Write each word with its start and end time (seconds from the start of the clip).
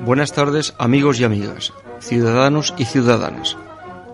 Buenas 0.00 0.32
tardes 0.32 0.74
amigos 0.78 1.20
y 1.20 1.24
amigas, 1.24 1.74
ciudadanos 2.00 2.72
y 2.78 2.86
ciudadanas. 2.86 3.58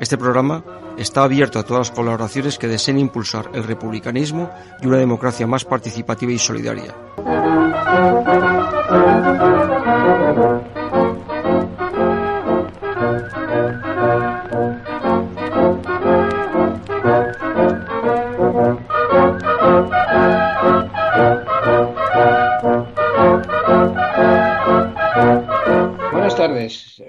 Este 0.00 0.16
programa 0.16 0.62
está 0.96 1.24
abierto 1.24 1.58
a 1.58 1.64
todas 1.64 1.88
las 1.88 1.96
colaboraciones 1.96 2.58
que 2.58 2.68
deseen 2.68 2.98
impulsar 2.98 3.50
el 3.52 3.64
republicanismo 3.64 4.50
y 4.80 4.86
una 4.86 4.98
democracia 4.98 5.46
más 5.46 5.64
participativa 5.64 6.32
y 6.32 6.38
solidaria. 6.38 6.94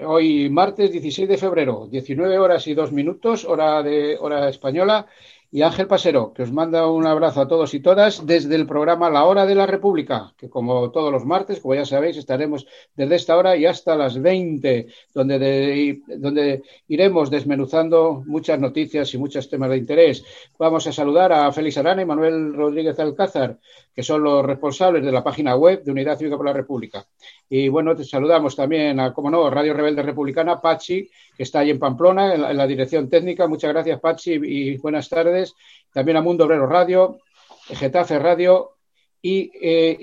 Hoy 0.04 0.50
martes 0.50 0.92
16 0.92 1.28
de 1.28 1.38
febrero, 1.38 1.88
19 1.90 2.38
horas 2.38 2.66
y 2.66 2.74
2 2.74 2.92
minutos, 2.92 3.44
hora 3.44 3.82
de 3.82 4.16
hora 4.20 4.48
española, 4.48 5.06
y 5.52 5.62
Ángel 5.62 5.88
Pasero, 5.88 6.32
que 6.32 6.44
os 6.44 6.52
manda 6.52 6.88
un 6.88 7.06
abrazo 7.06 7.40
a 7.40 7.48
todos 7.48 7.74
y 7.74 7.80
todas 7.80 8.24
desde 8.24 8.54
el 8.54 8.66
programa 8.66 9.10
La 9.10 9.24
Hora 9.24 9.46
de 9.46 9.56
la 9.56 9.66
República, 9.66 10.32
que 10.36 10.48
como 10.48 10.92
todos 10.92 11.10
los 11.10 11.24
martes, 11.24 11.58
como 11.58 11.74
ya 11.74 11.84
sabéis, 11.84 12.16
estaremos 12.16 12.68
desde 12.94 13.16
esta 13.16 13.36
hora 13.36 13.56
y 13.56 13.66
hasta 13.66 13.96
las 13.96 14.20
20, 14.20 14.86
donde, 15.12 16.02
donde 16.06 16.62
iremos 16.86 17.30
desmenuzando 17.30 18.22
muchas 18.26 18.60
noticias 18.60 19.12
y 19.12 19.18
muchos 19.18 19.48
temas 19.48 19.70
de 19.70 19.78
interés. 19.78 20.24
Vamos 20.56 20.86
a 20.86 20.92
saludar 20.92 21.32
a 21.32 21.50
Félix 21.50 21.78
Arana 21.78 22.02
y 22.02 22.06
Manuel 22.06 22.54
Rodríguez 22.54 22.98
Alcázar, 23.00 23.58
que 23.92 24.04
son 24.04 24.22
los 24.22 24.44
responsables 24.44 25.04
de 25.04 25.10
la 25.10 25.24
página 25.24 25.56
web 25.56 25.82
de 25.82 25.90
Unidad 25.90 26.16
Cívica 26.16 26.36
por 26.36 26.46
la 26.46 26.52
República. 26.52 27.04
Y 27.52 27.68
bueno, 27.68 27.96
te 27.96 28.04
saludamos 28.04 28.54
también 28.54 29.00
a, 29.00 29.12
como 29.12 29.28
no, 29.28 29.50
Radio 29.50 29.74
Rebelde 29.74 30.02
Republicana, 30.02 30.60
Pachi, 30.60 31.10
que 31.36 31.42
está 31.42 31.58
ahí 31.58 31.70
en 31.70 31.80
Pamplona, 31.80 32.32
en 32.32 32.56
la, 32.56 32.66
dirección 32.68 33.10
técnica. 33.10 33.48
Muchas 33.48 33.72
gracias, 33.72 33.98
Pachi, 33.98 34.34
y 34.34 34.76
buenas 34.76 35.08
tardes. 35.08 35.56
También 35.92 36.16
a 36.16 36.22
Mundo 36.22 36.44
Obrero 36.44 36.68
Radio, 36.68 37.18
Getafe 37.66 38.20
Radio 38.20 38.76
y, 39.20 39.50
eh, 39.60 39.98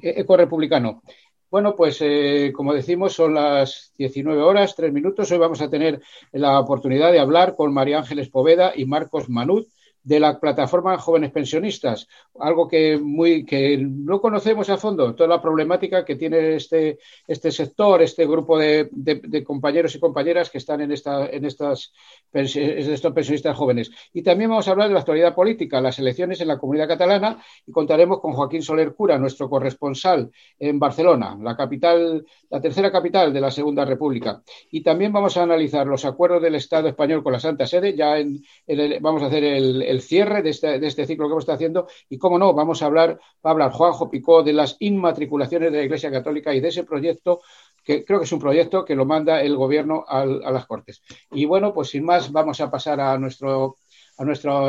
Eco 0.00 0.34
Republicano. 0.38 1.02
Bueno, 1.50 1.76
pues 1.76 1.98
eh, 2.00 2.52
como 2.56 2.72
decimos, 2.72 3.12
son 3.12 3.34
las 3.34 3.92
19 3.98 4.40
horas, 4.40 4.74
3 4.74 4.94
minutos. 4.94 5.30
Hoy 5.30 5.38
vamos 5.38 5.60
a 5.60 5.68
tener 5.68 6.00
la 6.32 6.58
oportunidad 6.58 7.12
de 7.12 7.20
hablar 7.20 7.54
con 7.54 7.74
María 7.74 7.98
Ángeles 7.98 8.30
Poveda 8.30 8.72
y 8.74 8.86
Marcos 8.86 9.28
Manut 9.28 9.68
de 10.02 10.18
la 10.18 10.40
plataforma 10.40 10.96
Jóvenes 10.98 11.30
Pensionistas, 11.30 12.08
algo 12.38 12.66
que 12.68 12.98
muy 12.98 13.44
que 13.44 13.76
no 13.78 14.20
conocemos 14.20 14.70
a 14.70 14.76
fondo, 14.76 15.14
toda 15.14 15.28
la 15.28 15.42
problemática 15.42 16.04
que 16.04 16.16
tiene 16.16 16.56
este, 16.56 16.98
este 17.26 17.50
sector, 17.50 18.00
este 18.02 18.26
grupo 18.26 18.58
de, 18.58 18.88
compañeros 19.44 19.94
y 19.94 20.00
compañeras 20.00 20.50
que 20.50 20.58
están 20.58 20.80
en, 20.80 20.92
esta, 20.92 21.26
en 21.26 21.44
estas 21.44 21.92
estos 22.32 23.12
pensionistas 23.12 23.56
jóvenes. 23.56 23.90
Y 24.12 24.22
también 24.22 24.50
vamos 24.50 24.68
a 24.68 24.70
hablar 24.70 24.88
de 24.88 24.94
la 24.94 25.00
actualidad 25.00 25.34
política, 25.34 25.80
las 25.80 25.98
elecciones 25.98 26.40
en 26.40 26.48
la 26.48 26.58
comunidad 26.58 26.88
catalana, 26.88 27.42
y 27.66 27.72
contaremos 27.72 28.20
con 28.20 28.32
Joaquín 28.32 28.62
Soler 28.62 28.94
Cura, 28.94 29.18
nuestro 29.18 29.50
corresponsal 29.50 30.30
en 30.58 30.78
Barcelona, 30.78 31.36
la 31.40 31.56
capital, 31.56 32.24
la 32.48 32.60
tercera 32.60 32.90
capital 32.90 33.32
de 33.32 33.40
la 33.40 33.50
Segunda 33.50 33.84
República. 33.84 34.42
Y 34.70 34.82
también 34.82 35.12
vamos 35.12 35.36
a 35.36 35.42
analizar 35.42 35.86
los 35.86 36.04
acuerdos 36.04 36.42
del 36.42 36.54
Estado 36.54 36.88
español 36.88 37.22
con 37.22 37.32
la 37.32 37.40
Santa 37.40 37.66
Sede, 37.66 37.96
ya 37.96 38.18
en, 38.18 38.42
vamos 39.00 39.22
a 39.22 39.26
hacer 39.26 39.44
el 39.44 39.89
el 39.90 40.02
cierre 40.02 40.42
de 40.42 40.50
este, 40.50 40.78
de 40.78 40.86
este, 40.86 41.06
ciclo 41.06 41.26
que 41.26 41.32
hemos 41.32 41.42
estado 41.42 41.56
haciendo 41.56 41.88
y, 42.08 42.18
cómo 42.18 42.38
no, 42.38 42.54
vamos 42.54 42.82
a 42.82 42.86
hablar, 42.86 43.18
va 43.44 43.50
a 43.50 43.52
hablar 43.52 43.72
Juanjo 43.72 44.08
Picó 44.08 44.42
de 44.42 44.52
las 44.52 44.76
inmatriculaciones 44.78 45.72
de 45.72 45.78
la 45.78 45.84
Iglesia 45.84 46.10
Católica 46.10 46.54
y 46.54 46.60
de 46.60 46.68
ese 46.68 46.84
proyecto 46.84 47.40
que 47.84 48.04
creo 48.04 48.18
que 48.18 48.24
es 48.24 48.32
un 48.32 48.40
proyecto 48.40 48.84
que 48.84 48.94
lo 48.94 49.04
manda 49.04 49.42
el 49.42 49.56
gobierno 49.56 50.04
a 50.06 50.24
las 50.24 50.66
Cortes. 50.66 51.02
Y 51.32 51.44
bueno, 51.46 51.72
pues 51.72 51.88
sin 51.88 52.04
más, 52.04 52.30
vamos 52.30 52.60
a 52.60 52.70
pasar 52.70 53.00
a 53.00 53.18
nuestro 53.18 53.76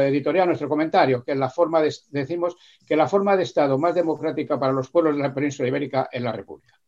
editorial, 0.01 0.43
a 0.43 0.47
nuestro 0.47 0.69
comentario, 0.69 1.23
que 1.23 1.35
la 1.35 1.49
forma 1.49 1.81
de, 1.81 1.93
decimos 2.09 2.55
que 2.87 2.95
la 2.95 3.07
forma 3.07 3.35
de 3.35 3.43
Estado 3.43 3.77
más 3.77 3.93
democrática 3.93 4.59
para 4.59 4.73
los 4.73 4.89
pueblos 4.89 5.17
de 5.17 5.23
la 5.23 5.33
península 5.33 5.67
ibérica 5.67 6.09
es 6.11 6.21
la 6.21 6.31
República. 6.31 6.79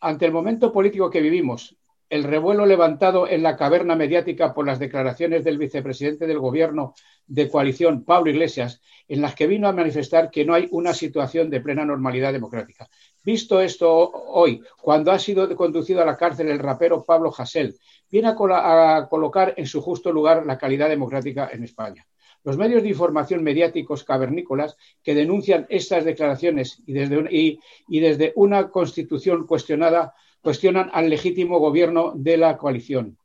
Ante 0.00 0.26
el 0.26 0.32
momento 0.32 0.72
político 0.72 1.10
que 1.10 1.20
vivimos, 1.20 1.76
el 2.10 2.24
revuelo 2.24 2.66
levantado 2.66 3.28
en 3.28 3.44
la 3.44 3.56
caverna 3.56 3.94
mediática 3.94 4.52
por 4.52 4.66
las 4.66 4.80
declaraciones 4.80 5.44
del 5.44 5.58
vicepresidente 5.58 6.26
del 6.26 6.40
gobierno 6.40 6.94
de 7.28 7.48
coalición, 7.48 8.04
Pablo 8.04 8.30
Iglesias, 8.30 8.82
en 9.06 9.22
las 9.22 9.36
que 9.36 9.46
vino 9.46 9.68
a 9.68 9.72
manifestar 9.72 10.28
que 10.28 10.44
no 10.44 10.54
hay 10.54 10.66
una 10.72 10.92
situación 10.92 11.48
de 11.48 11.60
plena 11.60 11.84
normalidad 11.84 12.32
democrática. 12.32 12.88
Visto 13.24 13.60
esto 13.60 14.10
hoy, 14.10 14.60
cuando 14.82 15.12
ha 15.12 15.20
sido 15.20 15.54
conducido 15.54 16.02
a 16.02 16.04
la 16.04 16.16
cárcel 16.16 16.48
el 16.48 16.58
rapero 16.58 17.04
Pablo 17.04 17.32
Hasél, 17.36 17.76
viene 18.10 18.28
a, 18.28 19.06
colocar 19.08 19.54
en 19.56 19.66
su 19.66 19.80
justo 19.80 20.10
lugar 20.10 20.44
la 20.44 20.58
calidad 20.58 20.88
democrática 20.88 21.48
en 21.52 21.62
España. 21.62 22.04
Los 22.42 22.56
medios 22.56 22.82
de 22.82 22.88
información 22.88 23.44
mediáticos 23.44 24.02
cavernícolas 24.02 24.76
que 25.02 25.14
denuncian 25.14 25.66
estas 25.68 26.04
declaraciones 26.04 26.82
y 26.86 28.00
desde 28.00 28.32
una 28.34 28.70
constitución 28.70 29.46
cuestionada 29.46 30.14
cuestionan 30.42 30.90
al 30.92 31.10
legítimo 31.10 31.58
gobierno 31.58 32.12
de 32.14 32.36
la 32.36 32.56
coalición. 32.56 33.18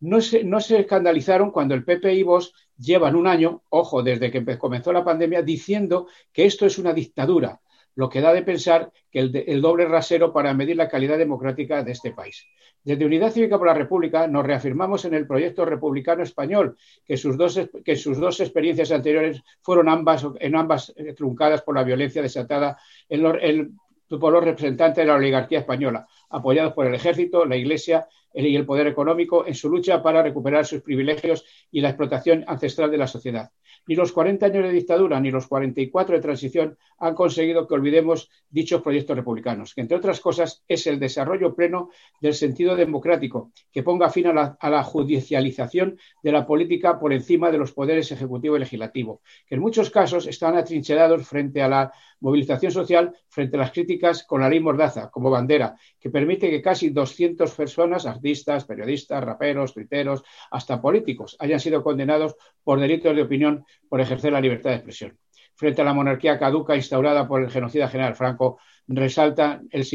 No 0.00 0.20
se, 0.20 0.44
no 0.44 0.60
se 0.60 0.80
escandalizaron 0.80 1.50
cuando 1.50 1.74
el 1.74 1.84
PP 1.84 2.14
y 2.14 2.22
Vox 2.22 2.52
llevan 2.78 3.16
un 3.16 3.26
año, 3.26 3.62
ojo, 3.68 4.02
desde 4.02 4.30
que 4.30 4.58
comenzó 4.58 4.92
la 4.92 5.04
pandemia, 5.04 5.42
diciendo 5.42 6.06
que 6.32 6.46
esto 6.46 6.64
es 6.64 6.78
una 6.78 6.94
dictadura, 6.94 7.60
lo 7.94 8.08
que 8.08 8.20
da 8.20 8.32
de 8.32 8.42
pensar 8.42 8.90
que 9.10 9.20
el, 9.20 9.60
doble 9.60 9.84
rasero 9.84 10.32
para 10.32 10.54
medir 10.54 10.76
la 10.76 10.88
calidad 10.88 11.18
democrática 11.18 11.82
de 11.82 11.92
este 11.92 12.12
país. 12.12 12.46
Desde 12.82 13.04
Unidad 13.04 13.30
Cívica 13.30 13.58
por 13.58 13.66
la 13.66 13.74
República 13.74 14.26
nos 14.26 14.46
reafirmamos 14.46 15.04
en 15.04 15.12
el 15.12 15.26
proyecto 15.26 15.66
republicano 15.66 16.22
español, 16.22 16.78
que 17.04 17.18
sus 17.18 17.36
dos, 17.36 17.60
que 17.84 17.96
sus 17.96 18.18
dos 18.18 18.40
experiencias 18.40 18.90
anteriores 18.90 19.42
fueron 19.60 19.90
ambas, 19.90 20.26
en 20.38 20.56
ambas 20.56 20.94
eh, 20.96 21.12
truncadas 21.12 21.60
por 21.60 21.74
la 21.74 21.84
violencia 21.84 22.22
desatada 22.22 22.78
en, 23.08 23.26
en, 23.42 23.78
por 24.18 24.32
los 24.32 24.44
representantes 24.44 25.02
de 25.02 25.06
la 25.06 25.14
oligarquía 25.14 25.60
española, 25.60 26.06
apoyados 26.30 26.72
por 26.72 26.86
el 26.86 26.94
ejército, 26.94 27.44
la 27.44 27.56
Iglesia 27.56 28.08
y 28.32 28.54
el 28.54 28.66
poder 28.66 28.86
económico 28.86 29.46
en 29.46 29.54
su 29.54 29.68
lucha 29.68 30.02
para 30.02 30.22
recuperar 30.22 30.64
sus 30.64 30.82
privilegios 30.82 31.44
y 31.70 31.80
la 31.80 31.88
explotación 31.88 32.44
ancestral 32.46 32.90
de 32.90 32.98
la 32.98 33.06
sociedad. 33.06 33.50
Ni 33.86 33.94
los 33.94 34.12
40 34.12 34.46
años 34.46 34.64
de 34.64 34.72
dictadura 34.72 35.18
ni 35.20 35.30
los 35.30 35.46
44 35.46 36.14
de 36.14 36.22
transición 36.22 36.78
han 36.98 37.14
conseguido 37.14 37.66
que 37.66 37.74
olvidemos 37.74 38.30
dichos 38.48 38.82
proyectos 38.82 39.16
republicanos, 39.16 39.74
que 39.74 39.80
entre 39.80 39.96
otras 39.96 40.20
cosas 40.20 40.62
es 40.68 40.86
el 40.86 41.00
desarrollo 41.00 41.54
pleno 41.54 41.90
del 42.20 42.34
sentido 42.34 42.76
democrático, 42.76 43.52
que 43.72 43.82
ponga 43.82 44.10
fin 44.10 44.28
a 44.28 44.32
la, 44.32 44.56
a 44.60 44.70
la 44.70 44.84
judicialización 44.84 45.98
de 46.22 46.32
la 46.32 46.46
política 46.46 47.00
por 47.00 47.12
encima 47.12 47.50
de 47.50 47.58
los 47.58 47.72
poderes 47.72 48.12
ejecutivo 48.12 48.56
y 48.56 48.60
legislativo, 48.60 49.22
que 49.46 49.54
en 49.54 49.60
muchos 49.60 49.90
casos 49.90 50.26
están 50.26 50.56
atrincherados 50.56 51.26
frente 51.26 51.62
a 51.62 51.68
la 51.68 51.92
movilización 52.20 52.72
social, 52.72 53.14
frente 53.28 53.56
a 53.56 53.60
las 53.60 53.72
críticas 53.72 54.24
con 54.24 54.40
la 54.40 54.48
ley 54.48 54.60
Mordaza 54.60 55.10
como 55.10 55.30
bandera, 55.30 55.74
que 55.98 56.10
permite 56.10 56.50
que 56.50 56.62
casi 56.62 56.90
200 56.90 57.54
personas, 57.54 58.06
artistas, 58.06 58.64
periodistas, 58.64 59.24
raperos, 59.24 59.74
tuiteros, 59.74 60.22
hasta 60.50 60.80
políticos, 60.80 61.36
hayan 61.40 61.60
sido 61.60 61.82
condenados 61.82 62.36
por 62.62 62.80
delitos 62.80 63.14
de 63.14 63.22
opinión 63.22 63.64
por 63.88 64.00
ejercer 64.00 64.32
la 64.32 64.40
libertad 64.40 64.70
de 64.70 64.76
expresión. 64.76 65.18
Frente 65.54 65.82
a 65.82 65.84
la 65.84 65.92
monarquía 65.92 66.38
caduca 66.38 66.74
instaurada 66.74 67.28
por 67.28 67.42
el 67.42 67.50
genocida 67.50 67.88
general 67.88 68.14
Franco, 68.14 68.58
resalta 68.86 69.60
el, 69.70 69.86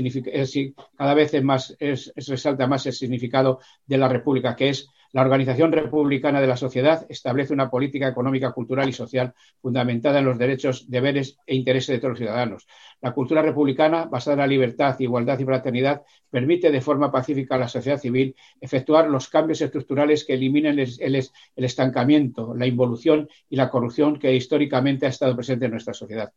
cada 0.95 1.13
vez 1.13 1.43
más, 1.43 1.75
resalta 1.79 2.67
más 2.67 2.85
el 2.85 2.93
significado 2.93 3.59
de 3.85 3.97
la 3.97 4.07
república, 4.07 4.55
que 4.55 4.69
es 4.69 4.87
La 5.15 5.21
Organización 5.21 5.71
Republicana 5.71 6.41
de 6.41 6.47
la 6.47 6.57
Sociedad 6.57 7.05
establece 7.07 7.53
una 7.53 7.69
política 7.69 8.09
económica, 8.09 8.51
cultural 8.51 8.89
y 8.89 8.91
social 8.91 9.33
fundamentada 9.61 10.19
en 10.19 10.25
los 10.25 10.37
derechos, 10.37 10.89
deberes 10.89 11.37
e 11.47 11.55
intereses 11.55 11.95
de 11.95 11.99
todos 11.99 12.09
los 12.09 12.19
ciudadanos. 12.19 12.67
La 12.99 13.13
cultura 13.13 13.41
republicana, 13.41 14.07
basada 14.07 14.33
en 14.33 14.39
la 14.39 14.47
libertad, 14.47 14.99
igualdad 14.99 15.39
y 15.39 15.45
fraternidad, 15.45 16.01
permite 16.29 16.69
de 16.69 16.81
forma 16.81 17.13
pacífica 17.13 17.55
a 17.55 17.59
la 17.59 17.69
sociedad 17.69 17.97
civil 17.97 18.35
efectuar 18.59 19.09
los 19.09 19.29
cambios 19.29 19.61
estructurales 19.61 20.25
que 20.25 20.33
eliminen 20.33 20.79
el, 20.79 21.29
estancamiento, 21.55 22.53
la 22.53 22.67
involución 22.67 23.29
y 23.49 23.55
la 23.55 23.69
corrupción 23.69 24.19
que 24.19 24.35
históricamente 24.35 25.05
ha 25.05 25.09
estado 25.09 25.33
presente 25.33 25.63
en 25.63 25.71
nuestra 25.71 25.93
sociedad 25.93 26.33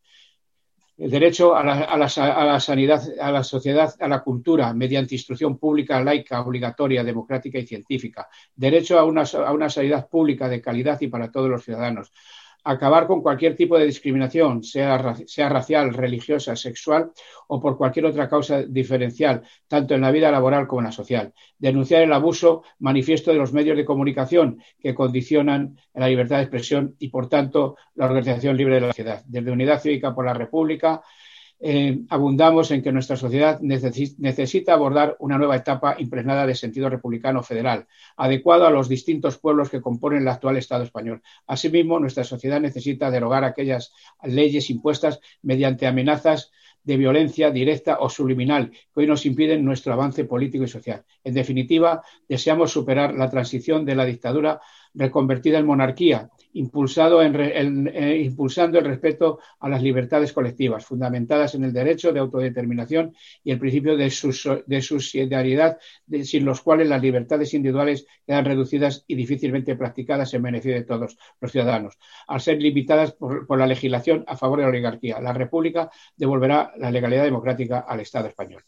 el 0.99 1.11
derecho 1.11 1.55
a 1.55 1.63
la, 1.65 2.61
sanidad, 2.61 3.03
a 3.21 3.31
la 3.31 3.45
sociedad, 3.45 3.95
a 4.01 4.09
la 4.09 4.21
cultura, 4.21 4.75
mediante 4.75 5.15
instrucción 5.15 5.57
pública, 5.57 6.03
laica, 6.03 6.41
obligatoria, 6.41 7.05
democrática 7.05 7.59
y 7.59 7.67
científica. 7.67 8.29
Derecho 8.55 8.99
a 8.99 9.05
una, 9.05 9.23
a 9.23 9.53
una 9.53 9.71
sanidad 9.71 10.09
pública 10.09 10.49
de 10.49 10.61
calidad 10.61 11.01
y 11.01 11.07
para 11.07 11.31
todos 11.31 11.49
los 11.49 11.65
ciudadanos 11.65 12.13
acabar 12.65 13.07
con 13.07 13.23
cualquier 13.23 13.57
tipo 13.57 13.79
de 13.79 13.87
discriminación, 13.87 14.63
sea, 14.63 15.15
sea, 15.27 15.49
racial, 15.49 15.95
religiosa, 15.95 16.57
sexual 16.57 17.13
o 17.47 17.61
por 17.61 17.77
cualquier 17.77 18.07
otra 18.07 18.29
causa 18.29 18.63
diferencial, 18.63 19.43
tanto 19.67 19.95
en 19.95 20.03
la 20.03 20.11
vida 20.11 20.31
laboral 20.31 20.67
como 20.67 20.81
en 20.81 20.87
la 20.87 20.93
social. 20.93 21.33
Denunciar 21.59 22.03
el 22.03 22.13
abuso 22.13 22.63
manifiesto 22.81 23.31
de 23.31 23.39
los 23.39 23.53
medios 23.53 23.77
de 23.77 23.85
comunicación 23.85 24.63
que 24.79 24.95
condicionan 24.95 25.79
la 25.95 26.09
libertad 26.09 26.37
de 26.37 26.43
expresión 26.43 26.95
y, 26.99 27.09
por 27.09 27.29
tanto, 27.29 27.77
la 27.95 28.07
organización 28.07 28.57
libre 28.57 28.75
de 28.75 28.81
la 28.83 28.89
sociedad. 28.89 29.23
Desde 29.27 29.51
Unidad 29.51 29.81
Cívica 29.81 30.15
por 30.15 30.27
la 30.27 30.35
República, 30.35 31.03
eh, 31.61 32.01
abundamos 32.09 32.71
en 32.71 32.83
que 32.83 32.93
nuestra 32.93 33.17
sociedad 33.17 33.61
necesita 33.61 34.75
abordar 34.75 35.17
una 35.19 35.39
nueva 35.39 35.57
etapa 35.57 35.97
impregnada 35.99 36.47
de 36.47 36.55
sentido 36.55 36.89
republicano 36.89 37.43
federal, 37.43 37.87
adecuado 38.17 38.67
a 38.67 38.71
los 38.71 38.89
distintos 38.89 39.39
pueblos 39.39 39.69
que 39.69 39.81
componen 39.81 40.23
el 40.23 40.29
actual 40.29 40.57
Estado 40.57 40.85
español. 40.85 41.23
Asimismo, 41.47 41.99
nuestra 41.99 42.23
sociedad 42.23 42.61
necesita 42.61 43.11
derogar 43.11 43.45
aquellas 43.45 43.93
leyes 44.23 44.71
impuestas 44.71 45.21
mediante 45.43 45.87
amenazas 45.87 46.53
de 46.85 46.97
violencia 46.97 47.51
directa 47.51 47.99
o 48.01 48.09
subliminal 48.09 48.71
que 48.71 49.01
hoy 49.01 49.07
nos 49.07 49.27
impiden 49.27 49.65
nuestro 49.65 49.93
avance 49.93 50.25
político 50.25 50.65
y 50.65 50.69
social. 50.69 51.05
En 51.25 51.35
definitiva, 51.35 52.03
deseamos 52.29 52.73
superar 52.73 53.15
la 53.15 53.29
transición 53.29 53.85
de 53.85 53.95
la 53.95 54.05
dictadura 54.05 54.61
reconvertida 54.95 55.59
en 55.59 55.67
monarquía 55.67 56.31
impulsado 56.59 57.23
en, 57.23 57.89
eh, 57.89 58.19
impulsando 58.19 58.79
el 58.79 58.85
respeto 58.85 59.39
a 59.61 59.69
las 59.69 59.83
libertades 59.83 60.33
colectivas, 60.33 60.85
fundamentadas 60.85 61.55
en 61.55 61.65
el 61.65 61.73
derecho 61.73 62.13
de 62.13 62.21
autodeterminación 62.21 63.15
y 63.45 63.53
el 63.53 63.59
principio 63.59 63.97
de, 63.97 64.11
subsidiariedad, 64.11 65.79
sin 66.23 66.45
los 66.45 66.61
cuales 66.61 66.89
las 66.89 67.03
libertades 67.03 67.55
individuales 67.55 68.07
quedan 68.27 68.45
reducidas 68.45 69.05
y 69.07 69.15
difícilmente 69.15 69.77
practicadas 69.77 70.33
en 70.35 70.43
beneficio 70.43 70.75
de 70.75 70.85
todos 70.85 71.17
los 71.41 71.53
ciudadanos, 71.53 71.99
al 72.27 72.41
ser 72.41 72.61
limitadas 72.61 73.13
por 73.13 73.59
la 73.59 73.67
legislación 73.67 74.25
a 74.27 74.37
favor 74.37 74.59
de 74.59 74.65
la 74.65 74.71
oligarquía. 74.71 75.21
La 75.21 75.33
República 75.33 75.91
devolverá 76.17 76.73
la 76.77 76.91
legalidad 76.91 77.25
democrática 77.25 77.81
al 77.81 78.01
Estado 78.01 78.29
español. 78.29 78.65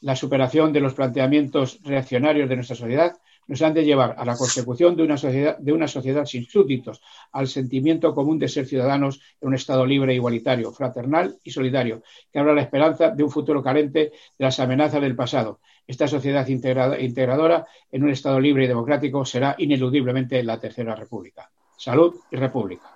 La 0.00 0.14
superación 0.14 0.72
de 0.72 0.80
los 0.80 0.94
planteamientos 0.94 1.80
reaccionarios 1.82 2.48
de 2.48 2.54
nuestra 2.54 2.76
sociedad 2.76 3.16
nos 3.48 3.62
han 3.62 3.74
de 3.74 3.84
llevar 3.84 4.14
a 4.18 4.24
la 4.24 4.36
consecución 4.36 4.94
de 4.94 5.02
una 5.02 5.16
sociedad, 5.16 5.58
de 5.58 5.72
una 5.72 5.88
sociedad 5.88 6.26
sin 6.26 6.44
súbditos, 6.44 7.00
al 7.32 7.48
sentimiento 7.48 8.14
común 8.14 8.38
de 8.38 8.48
ser 8.48 8.66
ciudadanos 8.66 9.20
en 9.40 9.48
un 9.48 9.54
Estado 9.54 9.84
libre, 9.84 10.14
igualitario, 10.14 10.70
fraternal 10.70 11.36
y 11.42 11.50
solidario, 11.50 12.02
que 12.30 12.38
abra 12.38 12.54
la 12.54 12.62
esperanza 12.62 13.10
de 13.10 13.24
un 13.24 13.30
futuro 13.30 13.62
carente 13.62 13.98
de 13.98 14.12
las 14.38 14.60
amenazas 14.60 15.00
del 15.00 15.16
pasado. 15.16 15.60
Esta 15.86 16.06
sociedad 16.06 16.46
integradora 16.46 17.66
en 17.90 18.04
un 18.04 18.10
Estado 18.10 18.38
libre 18.38 18.64
y 18.64 18.68
democrático 18.68 19.24
será 19.24 19.54
ineludiblemente 19.58 20.42
la 20.42 20.60
Tercera 20.60 20.94
República. 20.94 21.50
Salud 21.76 22.16
y 22.30 22.36
República. 22.36 22.92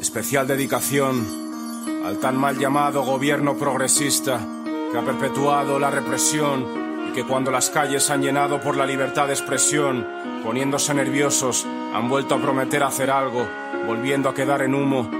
Especial 0.00 0.46
dedicación 0.46 1.44
al 2.04 2.18
tan 2.18 2.38
mal 2.38 2.58
llamado 2.58 3.04
gobierno 3.04 3.56
progresista 3.58 4.40
que 4.90 4.96
ha 4.96 5.04
perpetuado 5.04 5.78
la 5.78 5.90
represión 5.90 6.95
que 7.16 7.24
cuando 7.24 7.50
las 7.50 7.70
calles 7.70 8.10
han 8.10 8.20
llenado 8.20 8.60
por 8.60 8.76
la 8.76 8.84
libertad 8.84 9.26
de 9.26 9.32
expresión, 9.32 10.06
poniéndose 10.44 10.92
nerviosos, 10.92 11.64
han 11.94 12.10
vuelto 12.10 12.34
a 12.34 12.42
prometer 12.42 12.82
hacer 12.82 13.10
algo, 13.10 13.48
volviendo 13.86 14.28
a 14.28 14.34
quedar 14.34 14.60
en 14.60 14.74
humo. 14.74 15.10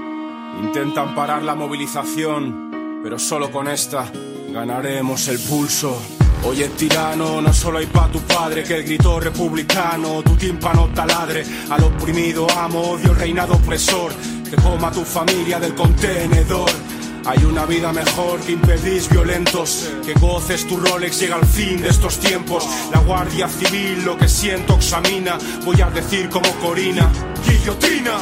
Intentan 0.61 1.15
parar 1.15 1.41
la 1.41 1.55
movilización, 1.55 2.99
pero 3.01 3.17
solo 3.17 3.49
con 3.49 3.67
esta 3.67 4.11
ganaremos 4.51 5.27
el 5.27 5.39
pulso. 5.39 5.99
Oye, 6.43 6.69
tirano, 6.69 7.41
no 7.41 7.51
solo 7.51 7.79
hay 7.79 7.87
pa' 7.87 8.11
tu 8.11 8.19
padre 8.19 8.63
que 8.63 8.75
el 8.75 8.83
grito 8.83 9.19
republicano, 9.19 10.21
tu 10.21 10.35
tímpano 10.35 10.89
taladre, 10.93 11.43
al 11.71 11.83
oprimido 11.83 12.45
amo, 12.59 12.91
odio 12.91 13.09
el 13.09 13.17
reinado 13.17 13.55
opresor, 13.55 14.11
que 14.47 14.55
coma 14.57 14.91
tu 14.91 15.03
familia 15.03 15.59
del 15.59 15.73
contenedor. 15.73 16.69
Hay 17.27 17.43
una 17.43 17.65
vida 17.65 17.91
mejor 17.91 18.39
que 18.39 18.53
impedís 18.53 19.09
violentos, 19.09 19.91
que 20.05 20.13
goces 20.13 20.65
tu 20.65 20.77
Rolex, 20.77 21.19
llega 21.19 21.35
al 21.35 21.45
fin 21.45 21.81
de 21.81 21.89
estos 21.89 22.19
tiempos. 22.19 22.65
La 22.93 23.01
Guardia 23.01 23.49
Civil 23.49 24.05
lo 24.05 24.17
que 24.17 24.29
siento 24.29 24.75
examina, 24.75 25.37
voy 25.65 25.81
a 25.81 25.89
decir 25.89 26.29
como 26.29 26.49
Corina, 26.61 27.11
guillotina. 27.45 28.19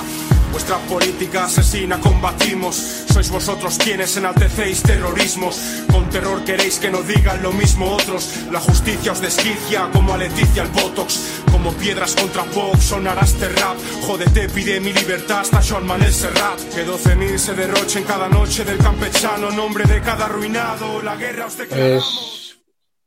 Vuestra 0.55 0.77
política 0.87 1.43
asesina 1.43 1.99
combatimos. 1.99 2.77
Sois 3.11 3.29
vosotros 3.29 3.77
quienes 3.77 4.15
enaltecéis 4.15 4.83
terrorismos. 4.83 5.59
Con 5.91 6.09
terror 6.09 6.45
queréis 6.45 6.79
que 6.79 6.89
no 6.89 7.01
digan 7.01 7.43
lo 7.43 7.51
mismo 7.51 7.91
otros. 7.91 8.29
La 8.53 8.61
justicia 8.61 9.11
os 9.11 9.19
desquicia 9.19 9.89
como 9.91 10.13
a 10.13 10.17
Leticia 10.17 10.63
el 10.63 10.69
Botox. 10.69 11.41
Como 11.51 11.73
piedras 11.73 12.15
contra 12.15 12.45
pop 12.45 12.73
sonará 12.79 13.23
este 13.23 13.49
rap. 13.49 13.75
Jódete, 14.07 14.47
pide 14.47 14.79
mi 14.79 14.93
libertad 14.93 15.41
hasta 15.41 15.59
John 15.61 15.85
Manuel 15.85 16.13
Serrat. 16.13 16.57
Que 16.73 16.87
12.000 16.87 17.37
se 17.37 17.53
derrochen 17.53 18.05
cada 18.05 18.29
noche 18.29 18.63
del 18.63 18.77
campechano. 18.77 19.51
Nombre 19.51 19.83
de 19.83 19.99
cada 19.99 20.23
arruinado. 20.23 21.01
La 21.01 21.17
guerra 21.17 21.47
os 21.47 21.57
declara. 21.57 21.99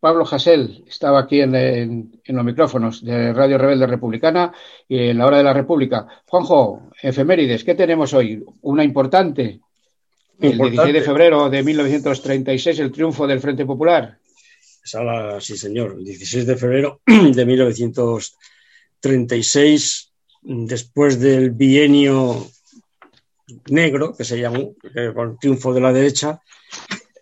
Pablo 0.01 0.25
Jasel 0.25 0.85
estaba 0.87 1.19
aquí 1.21 1.41
en, 1.41 2.21
los 2.25 2.45
micrófonos 2.45 3.05
de 3.05 3.33
Radio 3.33 3.59
Rebelde 3.59 3.87
Republicana 3.87 4.53
y 4.87 5.09
en 5.09 5.19
la 5.19 5.27
hora 5.27 5.39
de 5.39 5.45
la 5.45 5.53
República. 5.53 6.07
Juanjo, 6.27 6.91
efemérides, 7.03 7.65
¿qué 7.65 7.75
tenemos 7.75 8.15
hoy? 8.15 8.45
Una 8.63 8.85
importante. 8.85 9.61
El 10.41 10.57
16 10.57 10.93
de 10.93 11.03
febrero 11.03 11.51
de 11.51 11.65
1936, 11.65 12.79
el 12.79 12.93
triunfo 12.93 13.27
del 13.27 13.41
Frente 13.41 13.67
Popular. 13.67 14.21
sí, 15.41 15.57
señor. 15.57 15.97
El 15.99 16.05
16 16.05 16.47
de 16.47 16.57
febrero 16.57 17.01
de 17.07 17.45
1936, 17.45 20.13
después 20.43 21.19
del 21.19 21.51
bienio 21.51 22.47
negro, 23.67 24.15
que 24.17 24.23
se 24.23 24.39
llamó, 24.39 24.77
con 25.13 25.31
el 25.31 25.39
triunfo 25.41 25.75
de 25.75 25.81
la 25.81 25.93
derecha, 25.93 26.41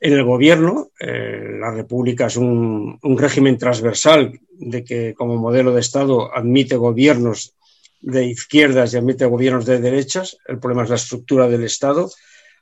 en 0.01 0.13
el 0.13 0.25
gobierno, 0.25 0.91
eh, 1.01 1.57
la 1.59 1.71
República 1.71 2.27
es 2.27 2.37
un, 2.37 2.99
régimen 3.03 3.59
transversal 3.59 4.39
de 4.51 4.85
que 4.85 5.15
como 5.15 5.37
modelo 5.37 5.73
de 5.73 5.81
Estado 5.81 6.35
admite 6.35 6.77
gobiernos 6.77 7.55
de 8.01 8.27
izquierdas 8.27 8.93
y 8.93 8.99
admite 8.99 9.27
gobiernos 9.27 9.67
de 9.67 9.81
derechas. 9.81 10.37
El 10.47 10.59
problema 10.59 10.85
es 10.85 10.91
la 10.91 10.97
estructura 10.97 11.49
del 11.49 11.65
Estado. 11.65 12.11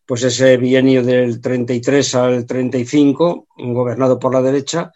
Pues 0.06 0.22
ese 0.22 0.56
bienio 0.56 1.02
del 1.02 1.40
33 1.40 2.14
al 2.14 2.46
35, 2.46 3.46
gobernado 3.56 4.18
por 4.18 4.34
la 4.34 4.42
derecha, 4.42 4.92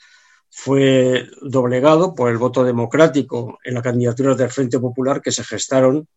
fue 0.50 1.26
doblegado 1.42 2.14
por 2.14 2.30
el 2.30 2.38
voto 2.38 2.64
democrático 2.64 3.58
en 3.64 3.74
la 3.74 3.82
candidatura 3.82 4.34
del 4.34 4.50
Frente 4.50 4.78
Popular 4.78 5.22
que 5.22 5.32
se 5.32 5.44
gestaron 5.44 6.08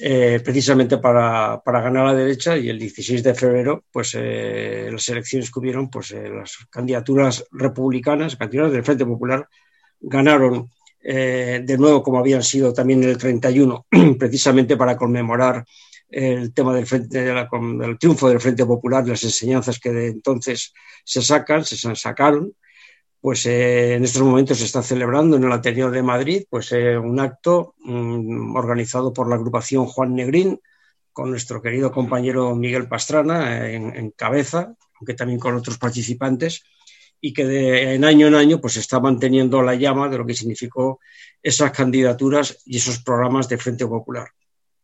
eh, 0.00 0.40
precisamente 0.42 0.98
para, 0.98 1.62
ganar 1.64 2.06
a 2.06 2.12
la 2.12 2.14
derecha 2.14 2.56
y 2.56 2.68
el 2.68 2.78
16 2.78 3.22
de 3.22 3.34
febrero, 3.34 3.84
pues 3.92 4.16
eh, 4.18 4.88
las 4.90 5.08
elecciones 5.08 5.50
que 5.50 5.60
hubieron, 5.60 5.88
pues 5.88 6.10
eh, 6.10 6.28
las 6.28 6.56
candidaturas 6.68 7.44
republicanas, 7.52 8.36
candidaturas 8.36 8.72
del 8.72 8.84
Frente 8.84 9.06
Popular, 9.06 9.48
ganaron 10.00 10.70
de 11.06 11.76
nuevo 11.78 12.02
como 12.02 12.18
habían 12.18 12.42
sido 12.42 12.72
también 12.72 13.02
en 13.02 13.10
el 13.10 13.18
31, 13.18 13.86
precisamente 14.18 14.74
para 14.74 14.96
conmemorar 14.96 15.62
el 16.08 16.54
tema 16.54 16.74
del, 16.74 16.86
frente, 16.86 17.20
del 17.20 17.98
triunfo 17.98 18.30
del 18.30 18.40
Frente 18.40 18.64
Popular, 18.64 19.06
las 19.06 19.22
enseñanzas 19.22 19.78
que 19.78 19.90
de 19.90 20.06
entonces 20.06 20.72
se 21.04 21.20
sacan, 21.20 21.62
se 21.62 21.76
sacaron 21.94 22.54
pues 23.24 23.46
eh, 23.46 23.94
en 23.94 24.04
estos 24.04 24.20
momentos 24.20 24.58
se 24.58 24.66
está 24.66 24.82
celebrando 24.82 25.38
en 25.38 25.44
el 25.44 25.52
Ateneo 25.52 25.90
de 25.90 26.02
Madrid 26.02 26.44
pues, 26.50 26.70
eh, 26.72 26.98
un 26.98 27.18
acto 27.18 27.74
mm, 27.78 28.54
organizado 28.54 29.14
por 29.14 29.30
la 29.30 29.36
agrupación 29.36 29.86
Juan 29.86 30.14
Negrín, 30.14 30.60
con 31.10 31.30
nuestro 31.30 31.62
querido 31.62 31.90
compañero 31.90 32.54
Miguel 32.54 32.86
Pastrana 32.86 33.66
eh, 33.66 33.76
en, 33.76 34.10
cabeza, 34.10 34.74
aunque 35.00 35.14
también 35.14 35.40
con 35.40 35.54
otros 35.54 35.78
participantes, 35.78 36.64
y 37.18 37.32
que 37.32 37.46
de, 37.46 37.94
en 37.94 38.04
año 38.04 38.26
en 38.26 38.34
año 38.34 38.60
pues, 38.60 38.76
está 38.76 39.00
manteniendo 39.00 39.62
la 39.62 39.74
llama 39.74 40.10
de 40.10 40.18
lo 40.18 40.26
que 40.26 40.34
significó 40.34 41.00
esas 41.42 41.72
candidaturas 41.72 42.58
y 42.66 42.76
esos 42.76 42.98
programas 42.98 43.48
de 43.48 43.56
Frente 43.56 43.86
Popular. 43.86 44.28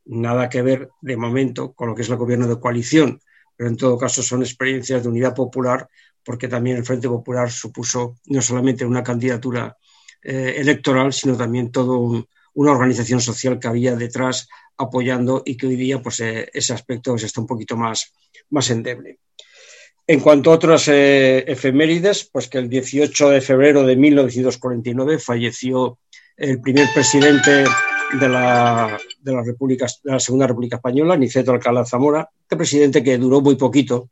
Nada 0.07 0.49
que 0.49 0.63
ver 0.63 0.89
de 1.03 1.17
momento 1.19 1.75
con 1.75 1.91
lo 1.91 1.95
que 1.95 2.01
es 2.01 2.09
el 2.09 2.17
gobierno 2.17 2.49
de 2.49 2.59
coalición, 2.59 3.21
pero 3.55 3.69
en 3.69 3.77
todo 3.77 3.99
caso 3.99 4.23
son 4.23 4.41
experiencias 4.41 5.03
de 5.03 5.11
unidad 5.11 5.35
popular 5.35 5.91
porque 6.25 6.49
también 6.49 6.77
el 6.77 6.85
Frente 6.85 7.09
Popular 7.09 7.51
supuso 7.51 8.17
no 8.27 8.43
solamente 8.43 8.85
una 8.85 9.03
candidatura 9.03 9.77
eh, 10.23 10.55
electoral, 10.59 11.13
sino 11.13 11.37
también 11.37 11.71
toda 11.71 12.25
una 12.55 12.73
organización 12.73 13.21
social 13.21 13.59
que 13.59 13.69
había 13.69 13.97
detrás 13.97 14.49
apoyando 14.77 15.43
y 15.45 15.57
que 15.57 15.67
hoy 15.67 15.77
día 15.77 16.03
pues, 16.03 16.21
eh, 16.21 16.49
ese 16.53 16.73
aspecto 16.73 17.13
pues, 17.13 17.25
está 17.25 17.41
un 17.41 17.47
poquito 17.47 17.77
más, 17.77 18.13
más 18.51 18.71
endeble. 18.71 19.19
En 20.07 20.21
cuanto 20.21 20.51
a 20.51 20.55
otras 20.55 20.89
efemérides, 20.89 22.29
pues 22.33 22.49
que 22.49 22.59
el 22.59 22.69
18 22.69 23.31
de 23.31 23.41
febrero 23.41 23.85
de 23.85 23.95
1949 23.95 25.21
falleció 25.21 25.99
el 26.37 26.61
primer 26.61 26.89
presidente 26.93 27.65
de 28.19 28.29
la, 28.29 28.99
de 29.21 29.33
la, 29.33 29.43
República, 29.43 29.87
de 30.03 30.13
la 30.13 30.19
Segunda 30.19 30.47
República 30.47 30.77
Española, 30.77 31.17
Niceto 31.17 31.53
Alcalá 31.53 31.85
Zamora, 31.85 32.29
este 32.43 32.57
presidente 32.57 33.05
que 33.05 33.19
duró 33.19 33.41
muy 33.41 33.57
poquito, 33.57 34.11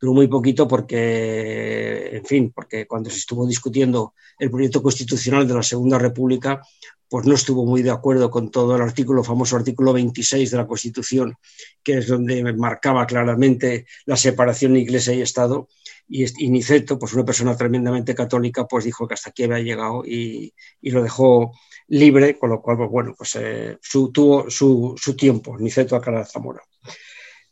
duró 0.00 0.14
muy 0.14 0.28
poquito 0.28 0.68
porque, 0.68 2.16
en 2.16 2.24
fin, 2.24 2.52
porque 2.54 2.86
cuando 2.86 3.10
se 3.10 3.18
estuvo 3.18 3.46
discutiendo 3.46 4.14
el 4.38 4.50
proyecto 4.50 4.82
constitucional 4.82 5.46
de 5.46 5.54
la 5.54 5.62
Segunda 5.62 5.98
República, 5.98 6.62
pues 7.08 7.26
no 7.26 7.34
estuvo 7.34 7.64
muy 7.64 7.82
de 7.82 7.90
acuerdo 7.90 8.30
con 8.30 8.50
todo 8.50 8.76
el 8.76 8.82
artículo, 8.82 9.24
famoso 9.24 9.56
artículo 9.56 9.92
26 9.92 10.50
de 10.50 10.56
la 10.56 10.66
Constitución, 10.66 11.36
que 11.82 11.98
es 11.98 12.06
donde 12.06 12.52
marcaba 12.52 13.06
claramente 13.06 13.86
la 14.04 14.16
separación 14.16 14.76
Iglesia 14.76 15.14
y 15.14 15.22
Estado. 15.22 15.68
Y, 16.10 16.50
Niceto, 16.50 16.98
pues 16.98 17.12
una 17.14 17.24
persona 17.24 17.56
tremendamente 17.56 18.14
católica, 18.14 18.66
pues 18.66 18.84
dijo 18.84 19.06
que 19.06 19.14
hasta 19.14 19.30
aquí 19.30 19.44
había 19.44 19.60
llegado 19.60 20.04
y, 20.04 20.54
lo 20.82 21.02
dejó 21.02 21.52
libre, 21.88 22.38
con 22.38 22.50
lo 22.50 22.60
cual, 22.60 22.76
pues 22.76 22.90
bueno, 22.90 23.14
pues 23.16 23.36
eh, 23.36 23.78
tuvo 24.12 24.50
su, 24.50 24.94
su, 24.96 25.16
tiempo, 25.16 25.58
Niceto 25.58 25.96
Alcalá 25.96 26.24
Zamora. 26.24 26.62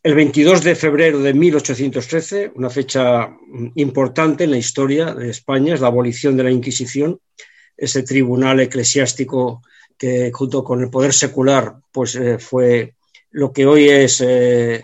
El 0.07 0.15
22 0.15 0.63
de 0.63 0.77
febrero 0.77 1.19
de 1.19 1.35
1813, 1.35 2.53
una 2.55 2.71
fecha 2.71 3.37
importante 3.75 4.45
en 4.45 4.53
la 4.53 4.57
historia 4.57 5.13
de 5.13 5.31
España, 5.31 5.75
es 5.75 5.81
la 5.81 5.89
abolición 5.89 6.37
de 6.37 6.45
la 6.45 6.53
Inquisición, 6.53 7.19
ese 7.77 8.05
tribunal 8.05 8.61
eclesiástico 8.61 9.63
que 9.99 10.31
junto 10.33 10.63
con 10.63 10.81
el 10.81 10.91
poder 10.91 11.13
secular 11.13 11.75
pues 11.91 12.15
eh, 12.15 12.39
fue 12.39 12.95
lo 13.33 13.53
que 13.53 13.67
hoy 13.67 13.89
es 13.89 14.21
eh, 14.21 14.77
eh, 14.77 14.83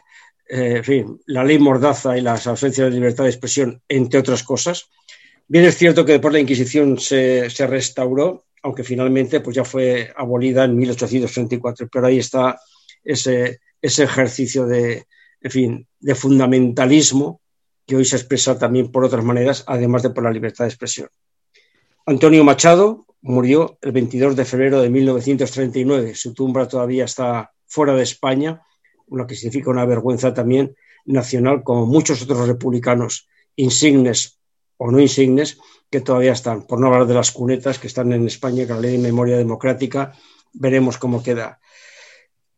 en 0.49 0.83
fin, 0.83 1.21
la 1.27 1.45
ley 1.45 1.61
Mordaza 1.61 2.19
y 2.19 2.21
las 2.21 2.49
ausencias 2.49 2.89
de 2.89 2.95
libertad 2.97 3.23
de 3.23 3.31
expresión, 3.31 3.81
entre 3.89 4.19
otras 4.19 4.43
cosas. 4.43 4.89
Bien 5.47 5.65
es 5.67 5.79
cierto 5.79 6.05
que 6.05 6.15
después 6.15 6.35
la 6.35 6.41
Inquisición 6.41 6.99
se, 6.99 7.49
se 7.49 7.69
restauró, 7.69 8.47
aunque 8.65 8.83
finalmente 8.83 9.39
pues 9.39 9.55
ya 9.55 9.65
fue 9.65 10.13
abolida 10.17 10.65
en 10.65 10.77
1834, 10.77 11.89
pero 11.93 12.09
ahí 12.09 12.19
está 12.19 12.59
ese, 13.05 13.61
ese 13.81 14.05
ejercicio 14.05 14.67
de, 14.67 15.07
en 15.41 15.51
fin, 15.51 15.89
de 16.01 16.15
fundamentalismo 16.15 17.41
que 17.87 17.97
hoy 17.97 18.05
se 18.05 18.17
expresa 18.17 18.59
también 18.59 18.91
por 18.91 19.05
otras 19.05 19.25
maneras, 19.25 19.65
además 19.67 20.03
de 20.03 20.11
por 20.11 20.25
la 20.25 20.31
libertad 20.31 20.65
de 20.65 20.71
expresión. 20.71 21.09
Antonio 22.07 22.45
Machado 22.45 23.07
murió 23.23 23.79
el 23.81 23.93
22 23.93 24.37
de 24.37 24.45
febrero 24.45 24.81
de 24.81 24.91
1939. 24.91 26.15
Su 26.15 26.35
tumba 26.35 26.67
todavía 26.69 27.05
está 27.05 27.53
fuera 27.67 27.95
de 27.95 28.03
España, 28.03 28.63
lo 29.09 29.27
que 29.27 29.35
significa 29.35 29.71
una 29.71 29.85
vergüenza 29.85 30.35
también 30.35 30.75
nacional, 31.05 31.63
como 31.63 31.87
muchos 31.87 32.23
otros 32.23 32.47
republicanos 32.47 33.29
insignes 33.57 34.39
o 34.77 34.91
no 34.91 35.01
insignes 35.01 35.59
que 35.91 36.01
todavía 36.01 36.33
están, 36.33 36.67
por 36.67 36.81
no 36.81 36.87
hablar 36.87 37.07
de 37.07 37.15
las 37.15 37.31
cunetas 37.31 37.79
que 37.79 37.87
están 37.87 38.13
en 38.13 38.27
España, 38.27 38.67
con 38.67 38.77
la 38.77 38.83
ley 38.83 38.93
de 38.93 39.03
memoria 39.03 39.37
democrática, 39.37 40.13
veremos 40.53 40.99
cómo 40.99 41.23
queda 41.23 41.61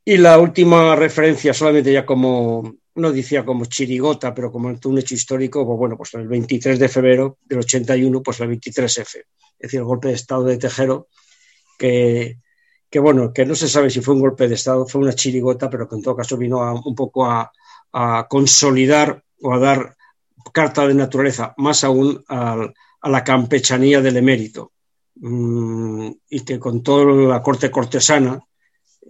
y 0.05 0.19
la 0.19 0.39
última 0.39 0.95
referencia, 0.95 1.55
solamente 1.55 1.93
ya 1.93 2.05
como, 2.05 2.75
no 2.97 3.13
decía 3.13 3.45
como 3.45 3.65
chirigota, 3.65 4.35
pero 4.35 4.53
como 4.53 4.69
un 4.69 4.99
hecho 4.99 5.15
histórico, 5.15 5.67
pues 5.67 5.79
bueno, 5.79 5.97
pues 5.97 6.13
el 6.15 6.29
23 6.29 6.79
de 6.79 6.89
febrero 6.89 7.39
del 7.45 7.61
81, 7.61 8.23
pues 8.23 8.41
el 8.41 8.51
23F, 8.51 8.99
es 8.99 9.25
decir, 9.59 9.81
el 9.81 9.87
golpe 9.87 10.09
de 10.09 10.15
Estado 10.15 10.45
de 10.45 10.59
Tejero, 10.59 11.09
que, 11.79 12.39
que 12.91 12.99
bueno, 12.99 13.33
que 13.33 13.47
no 13.47 13.55
se 13.55 13.69
sabe 13.69 13.89
si 13.89 14.03
fue 14.03 14.15
un 14.15 14.21
golpe 14.21 14.47
de 14.47 14.55
Estado, 14.55 14.87
fue 14.87 15.01
una 15.01 15.15
chirigota, 15.15 15.71
pero 15.71 15.89
que 15.89 15.97
en 15.97 16.03
todo 16.03 16.17
caso 16.17 16.37
vino 16.37 16.63
a, 16.63 16.75
un 16.75 16.95
poco 16.95 17.25
a, 17.25 17.51
a, 17.93 18.27
consolidar 18.29 19.25
o 19.41 19.55
a 19.55 19.59
dar 19.59 19.97
carta 20.53 20.87
de 20.87 20.95
naturaleza, 20.95 21.55
más 21.57 21.83
aún 21.83 22.23
a, 22.29 22.59
a 23.01 23.09
la 23.09 23.25
campechanía 23.25 24.03
del 24.03 24.19
emérito, 24.19 24.73
mm, 25.17 26.11
y 26.29 26.41
que 26.41 26.59
con 26.59 26.83
toda 26.83 27.07
la 27.07 27.43
corte 27.43 27.71
cortesana, 27.71 28.39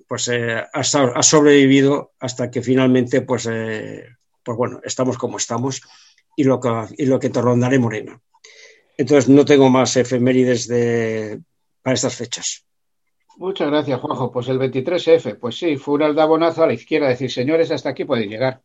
pues 0.09 0.29
eh, 0.29 0.63
ha, 0.73 0.83
sobrevivido 1.23 2.13
hasta 2.21 2.51
que 2.51 2.63
finalmente, 2.63 3.23
pues, 3.23 3.49
eh, 3.51 4.05
pues 4.43 4.57
bueno, 4.57 4.81
estamos 4.85 5.19
como 5.19 5.39
estamos 5.39 5.83
y 6.37 6.45
lo 6.45 6.61
que, 6.61 6.69
y 6.99 7.07
lo 7.07 7.19
que 7.19 7.31
te 7.31 7.41
rondaré 7.41 7.79
morena. 7.79 8.21
Entonces 8.97 9.29
no 9.29 9.45
tengo 9.45 9.71
más 9.71 9.97
efemérides 9.97 10.69
de, 10.69 11.41
para 11.83 11.95
estas 11.95 12.17
fechas. 12.17 12.65
Muchas 13.37 13.69
gracias, 13.69 14.01
Juanjo. 14.01 14.31
Pues 14.31 14.49
el 14.49 14.59
23F, 14.59 15.39
pues 15.39 15.59
sí, 15.59 15.77
fue 15.77 15.95
un 15.95 16.03
aldabonazo 16.03 16.63
a 16.63 16.67
la 16.69 16.75
izquierda, 16.75 17.09
decir, 17.09 17.31
señores, 17.31 17.71
hasta 17.71 17.91
aquí 17.91 18.05
pueden 18.05 18.29
llegar. 18.29 18.61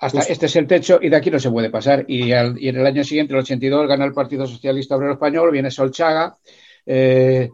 hasta 0.00 0.20
este 0.20 0.46
es 0.46 0.56
el 0.56 0.66
techo 0.66 0.98
y 1.00 1.08
de 1.08 1.16
aquí 1.16 1.30
no 1.30 1.38
se 1.38 1.50
puede 1.50 1.70
pasar. 1.70 2.04
Y, 2.08 2.30
y, 2.30 2.32
en 2.32 2.76
el 2.76 2.86
año 2.86 3.04
siguiente, 3.04 3.34
el 3.34 3.40
82, 3.40 3.86
gana 3.86 4.04
el 4.04 4.12
Partido 4.12 4.46
Socialista 4.46 4.96
Obrero 4.96 5.12
Español, 5.12 5.52
viene 5.52 5.70
Solchaga, 5.70 6.36
eh, 6.90 7.50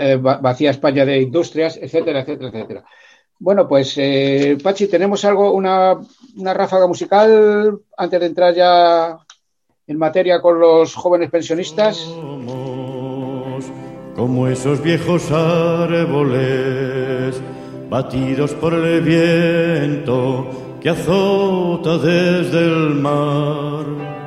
eh, 0.00 0.16
vacía 0.16 0.70
España 0.70 1.04
de 1.04 1.20
industrias, 1.20 1.76
etcétera, 1.76 2.20
etcétera, 2.20 2.48
etcétera. 2.48 2.84
Bueno, 3.38 3.68
pues 3.68 3.94
eh, 3.98 4.56
Pachi, 4.62 4.88
tenemos 4.88 5.26
algo, 5.26 5.52
una, 5.52 5.98
una 6.36 6.54
ráfaga 6.54 6.86
musical 6.86 7.78
antes 7.96 8.20
de 8.20 8.26
entrar 8.26 8.54
ya 8.54 9.18
en 9.86 9.98
materia 9.98 10.40
con 10.40 10.58
los 10.58 10.94
jóvenes 10.94 11.30
pensionistas. 11.30 11.98
como 14.16 14.48
esos 14.48 14.82
viejos 14.82 15.30
árboles 15.30 17.40
batidos 17.90 18.54
por 18.54 18.72
el 18.74 19.02
viento 19.02 20.46
que 20.80 20.88
azota 20.88 21.98
desde 21.98 22.58
el 22.58 22.94
mar. 22.94 24.17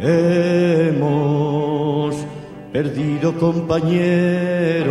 Hemos 0.00 1.08
perdido 2.72 3.34
compañeros, 3.34 4.86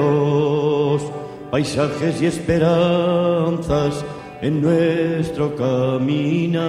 paisajes 1.49 2.21
y 2.21 2.25
esperanzas 2.25 4.03
en 4.41 4.61
nuestro 4.61 5.55
caminar. 5.55 6.67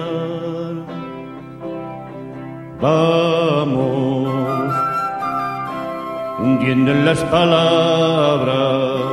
Vamos 2.81 4.29
hundiendo 6.39 6.91
en 6.91 7.05
las 7.05 7.19
palabras 7.25 9.09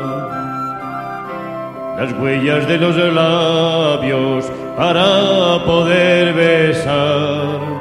las 1.99 2.13
huellas 2.21 2.69
de 2.69 2.79
los 2.79 2.97
labios 2.97 4.45
para 4.77 5.65
poder 5.65 6.33
besar. 6.35 7.76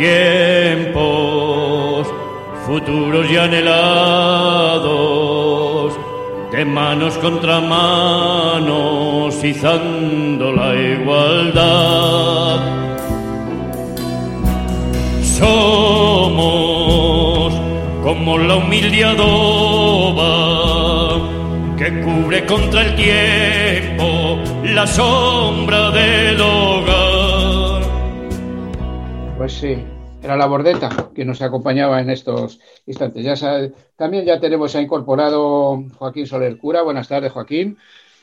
Tiempo 0.00 2.02
futuros 2.66 3.30
y 3.30 3.36
anhelados, 3.36 4.88
de 6.50 6.64
manos 6.64 7.18
contra 7.18 7.60
manos, 7.60 9.44
izando 9.44 10.52
la 10.52 10.74
igualdad. 10.74 12.60
Somos 15.22 15.52
como 18.02 18.38
la 18.38 18.56
humilde 18.56 19.04
adoba 19.04 20.30
que 21.76 22.00
cubre 22.00 22.46
contra 22.46 22.86
el 22.86 22.96
tiempo 22.96 24.38
la 24.64 24.86
sombra 24.86 25.90
del 25.90 26.40
hogar. 26.40 27.09
Pues 29.40 29.54
sí, 29.54 29.74
era 30.22 30.36
la 30.36 30.44
bordeta 30.44 31.12
que 31.14 31.24
nos 31.24 31.40
acompañaba 31.40 31.98
en 31.98 32.10
estos 32.10 32.60
instantes. 32.84 33.42
También 33.96 34.26
ya 34.26 34.38
tenemos 34.38 34.76
a 34.76 34.82
incorporado 34.82 35.82
Joaquín 35.96 36.26
Soler 36.26 36.58
Cura. 36.58 36.82
Buenas 36.82 37.08
tardes, 37.08 37.32
Joaquín. 37.32 37.78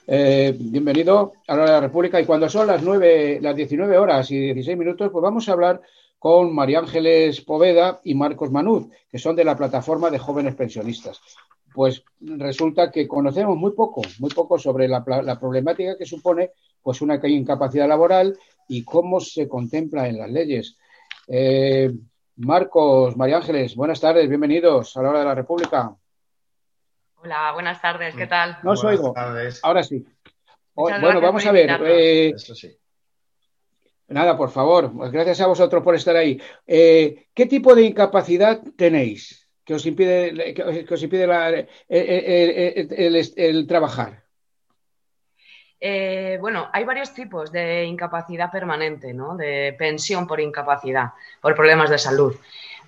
Eh, 0.05 0.55
bienvenido 0.55 1.33
a 1.47 1.55
la 1.55 1.63
hora 1.63 1.71
de 1.71 1.77
la 1.77 1.87
República. 1.87 2.21
Y 2.21 2.25
cuando 2.25 2.47
son 2.47 2.67
las 2.67 2.83
nueve, 2.83 3.39
las 3.41 3.55
19 3.55 3.97
horas 3.97 4.29
y 4.29 4.37
16 4.37 4.77
minutos, 4.77 5.09
pues 5.11 5.23
vamos 5.23 5.49
a 5.49 5.53
hablar 5.53 5.81
con 6.19 6.53
María 6.53 6.77
Ángeles 6.77 7.41
Poveda 7.41 7.99
y 8.03 8.13
Marcos 8.13 8.51
Manud, 8.51 8.91
que 9.09 9.17
son 9.17 9.35
de 9.35 9.43
la 9.43 9.57
plataforma 9.57 10.11
de 10.11 10.19
jóvenes 10.19 10.53
pensionistas. 10.53 11.19
Pues 11.73 12.03
resulta 12.19 12.91
que 12.91 13.07
conocemos 13.07 13.57
muy 13.57 13.71
poco, 13.71 14.03
muy 14.19 14.29
poco 14.29 14.59
sobre 14.59 14.87
la, 14.87 15.03
la 15.23 15.39
problemática 15.39 15.97
que 15.97 16.05
supone 16.05 16.51
pues 16.83 17.01
una 17.01 17.19
incapacidad 17.23 17.87
laboral 17.87 18.37
y 18.67 18.83
cómo 18.83 19.19
se 19.19 19.47
contempla 19.47 20.07
en 20.07 20.19
las 20.19 20.29
leyes. 20.29 20.77
Eh, 21.27 21.91
Marcos, 22.37 23.17
María 23.17 23.37
Ángeles, 23.37 23.75
buenas 23.75 23.99
tardes, 23.99 24.29
bienvenidos 24.29 24.95
a 24.95 25.01
la 25.01 25.09
hora 25.09 25.19
de 25.19 25.25
la 25.25 25.35
República. 25.35 25.93
Hola, 27.15 27.51
buenas 27.51 27.81
tardes, 27.81 28.15
¿qué 28.15 28.27
tal? 28.27 28.57
No 28.63 28.71
os 28.71 28.83
oigo. 28.83 29.13
Ahora 29.63 29.83
sí. 29.83 30.05
bueno, 30.73 31.19
vamos 31.19 31.45
a 31.45 31.51
ver. 31.51 31.77
Eh, 31.83 32.33
Nada, 34.09 34.37
por 34.37 34.51
favor, 34.51 35.11
gracias 35.11 35.41
a 35.41 35.47
vosotros 35.47 35.83
por 35.83 35.95
estar 35.95 36.15
ahí. 36.15 36.39
Eh, 36.65 37.27
¿Qué 37.33 37.45
tipo 37.45 37.75
de 37.75 37.83
incapacidad 37.83 38.61
tenéis 38.77 39.49
que 39.65 39.73
os 39.73 39.85
impide, 39.85 40.53
que 40.53 40.93
os 40.93 41.03
impide 41.03 41.67
el, 41.89 43.67
trabajar? 43.67 44.23
Eh, 45.79 46.37
bueno, 46.41 46.69
hay 46.73 46.83
varios 46.83 47.13
tipos 47.13 47.51
de 47.51 47.85
incapacidad 47.85 48.51
permanente, 48.51 49.13
¿no? 49.13 49.35
De 49.35 49.75
pensión 49.77 50.25
por 50.25 50.39
incapacidad, 50.39 51.11
por 51.41 51.55
problemas 51.55 51.89
de 51.89 51.97
salud. 51.97 52.35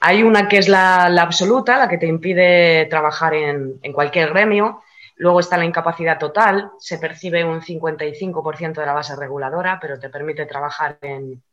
Hay 0.01 0.23
una 0.23 0.47
que 0.47 0.57
es 0.57 0.67
la, 0.67 1.05
absoluta, 1.05 1.77
la 1.77 1.89
que 1.89 1.97
te 1.97 2.07
impide 2.07 2.85
trabajar 2.85 3.33
en, 3.33 3.79
en 3.81 3.93
cualquier 3.93 4.29
gremio, 4.29 4.81
Luego 5.19 5.41
está 5.41 5.57
la 5.57 5.65
incapacidad 5.65 6.17
total, 6.17 6.71
se 6.79 6.97
percibe 6.97 7.43
un 7.43 7.59
55% 7.61 8.79
de 8.79 8.85
la 8.85 8.93
base 8.93 9.17
reguladora, 9.17 9.77
pero 9.81 9.99
te 9.99 10.09
permite 10.09 10.45
trabajar 10.45 10.97
en, 11.01 11.43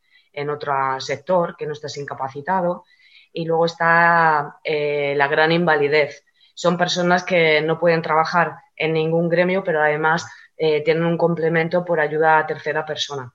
otro 0.49 1.01
sector 1.01 1.57
que 1.57 1.65
no 1.65 1.73
estés 1.73 1.97
incapacitado. 1.97 2.85
Y 3.33 3.43
luego 3.43 3.65
está 3.65 4.59
eh, 4.63 5.15
la 5.17 5.27
gran 5.27 5.51
invalidez. 5.51 6.23
Son 6.53 6.77
personas 6.77 7.25
que 7.25 7.61
no 7.61 7.77
pueden 7.77 8.01
trabajar 8.01 8.55
en 8.77 8.93
ningún 8.93 9.27
gremio, 9.27 9.65
pero 9.65 9.81
además 9.81 10.25
eh, 10.57 10.83
tienen 10.83 11.05
un 11.05 11.17
complemento 11.17 11.85
por 11.85 11.99
ayuda 11.99 12.39
a 12.39 12.47
tercera 12.47 12.85
persona. 12.85 13.31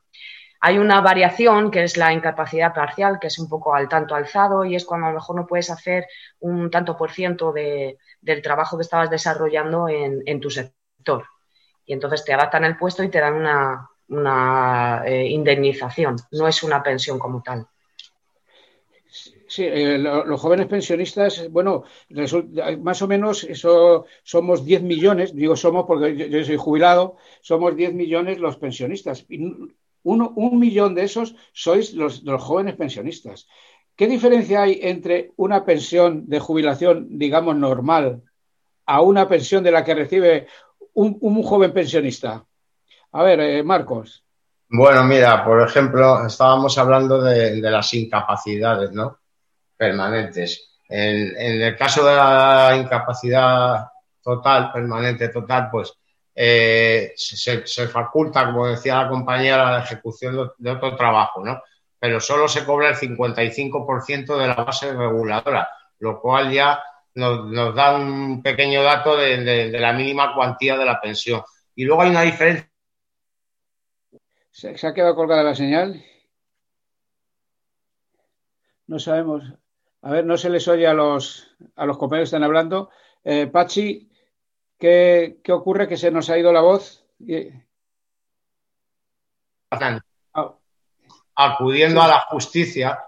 Hay 0.64 0.79
una 0.79 1.00
variación 1.00 1.73
que 1.73 1.83
es 1.83 1.97
la 1.97 2.12
incapacidad 2.12 2.73
parcial, 2.73 3.19
que 3.21 3.26
es 3.26 3.38
un 3.38 3.49
poco 3.49 3.75
al 3.75 3.88
tanto 3.88 4.14
alzado 4.14 4.64
y 4.64 4.76
es 4.76 4.85
cuando 4.85 5.09
a 5.09 5.11
lo 5.11 5.17
mejor 5.17 5.35
no 5.37 5.47
puedes 5.47 5.71
hacer 5.71 6.07
un 6.38 6.71
tanto 6.71 6.97
por 6.97 7.11
ciento 7.11 7.52
de, 7.52 7.99
del 8.21 8.43
trabajo 8.43 8.76
que 8.76 8.83
estabas 8.83 9.11
desarrollando 9.11 9.88
en, 9.88 10.41
tu 10.41 10.50
sector. 10.50 11.26
Y 11.85 11.93
entonces 11.93 12.25
te 12.25 12.33
adaptan 12.33 12.64
el 12.64 12.76
puesto 12.76 13.02
y 13.02 13.09
te 13.11 13.19
dan 13.19 13.35
una, 14.09 15.02
eh, 15.05 15.26
indemnización, 15.26 16.17
no 16.31 16.47
es 16.47 16.62
una 16.62 16.81
pensión 16.81 17.19
como 17.19 17.43
tal. 17.43 17.67
Sí, 19.52 19.64
eh, 19.66 19.99
los 19.99 20.40
jóvenes 20.40 20.66
pensionistas, 20.66 21.47
bueno, 21.50 21.85
más 22.80 23.02
o 23.02 23.06
menos 23.06 23.44
eso, 23.44 24.06
somos 24.23 24.64
10 24.64 24.82
millones, 24.82 25.37
digo 25.37 25.56
somos 25.56 25.85
porque 25.85 26.16
yo, 26.16 26.42
soy 26.42 26.56
jubilado, 26.56 27.18
somos 27.42 27.76
10 27.76 27.92
millones 27.92 28.38
los 28.38 28.56
pensionistas. 28.56 29.26
uno, 30.04 30.32
un 30.37 30.59
millón 30.59 30.94
de 30.94 31.02
esos 31.04 31.37
sois 31.52 31.92
los, 31.92 32.23
jóvenes 32.38 32.76
pensionistas. 32.76 33.47
¿Qué 33.94 34.06
diferencia 34.06 34.62
hay 34.62 34.80
entre 34.80 35.32
una 35.37 35.66
pensión 35.66 36.26
de 36.30 36.40
jubilación, 36.40 37.18
digamos, 37.18 37.54
normal, 37.54 38.23
a 38.87 39.02
una 39.02 39.28
pensión 39.28 39.62
de 39.62 39.71
la 39.71 39.85
que 39.85 39.94
recibe 39.94 40.47
un, 40.94 41.42
joven 41.42 41.75
pensionista? 41.75 42.42
A 43.12 43.23
ver, 43.23 43.40
eh, 43.40 43.62
Marcos. 43.62 44.25
Bueno, 44.71 45.04
mira, 45.04 45.44
por 45.44 45.61
ejemplo, 45.61 46.25
estábamos 46.26 46.78
hablando 46.78 47.21
de, 47.21 47.61
las 47.61 47.92
incapacidades, 47.92 48.92
¿no? 48.92 49.18
Permanentes. 49.83 50.79
En, 50.89 51.61
el 51.61 51.77
caso 51.77 52.05
de 52.07 52.15
la 52.15 52.77
incapacidad 52.77 53.89
total, 54.23 54.71
permanente 54.71 55.29
total, 55.29 55.69
pues 55.73 55.93
eh, 56.37 57.12
se, 57.17 57.89
faculta, 57.89 58.47
como 58.47 58.69
decía 58.69 59.03
la 59.03 59.09
compañera, 59.09 59.73
la 59.73 59.83
ejecución 59.83 60.53
de 60.57 60.71
otro 60.71 60.95
trabajo, 60.95 61.45
¿no? 61.45 61.61
pero 61.99 62.21
solo 62.21 62.47
se 62.47 62.65
cobra 62.65 62.91
el 62.91 62.95
55% 62.95 64.37
de 64.37 64.47
la 64.47 64.55
base 64.55 64.93
reguladora, 64.93 65.69
lo 65.99 66.21
cual 66.21 66.53
ya 66.53 66.81
nos, 67.15 67.75
da 67.75 67.97
un 67.97 68.41
pequeño 68.41 68.85
dato 68.85 69.17
de, 69.17 69.69
la 69.71 69.93
mínima 69.93 70.33
cuantía 70.33 70.79
de 70.79 70.85
la 70.85 71.01
pensión. 71.01 71.43
Y 71.75 71.85
luego 71.85 72.03
hay 72.03 72.11
una 72.11 72.23
diferencia. 72.23 72.71
¿Se, 74.53 74.87
ha 74.87 74.95
quedado 74.95 75.17
colgada 75.17 75.43
la 75.43 75.57
señal? 75.57 76.05
No 78.87 79.01
sabemos. 79.01 79.43
A 80.02 80.11
ver, 80.11 80.25
no 80.25 80.37
se 80.37 80.50
les 80.50 80.66
oye 80.66 80.87
a 80.87 80.94
los, 80.94 81.49
a 81.76 81.87
los 81.87 81.97
compañeros 81.97 82.28
que 82.28 82.37
están 82.37 82.44
hablando. 82.44 82.90
Eh, 83.23 83.47
Pachi, 83.47 84.11
¿qué, 84.76 85.40
ocurre? 85.49 85.87
Que 85.87 85.97
se 85.97 86.11
nos 86.11 86.28
ha 86.28 86.38
ido 86.38 86.52
la 86.52 86.61
voz 86.61 87.06
acudiendo 91.35 92.02
a 92.02 92.09
la 92.09 92.21
justicia 92.28 92.99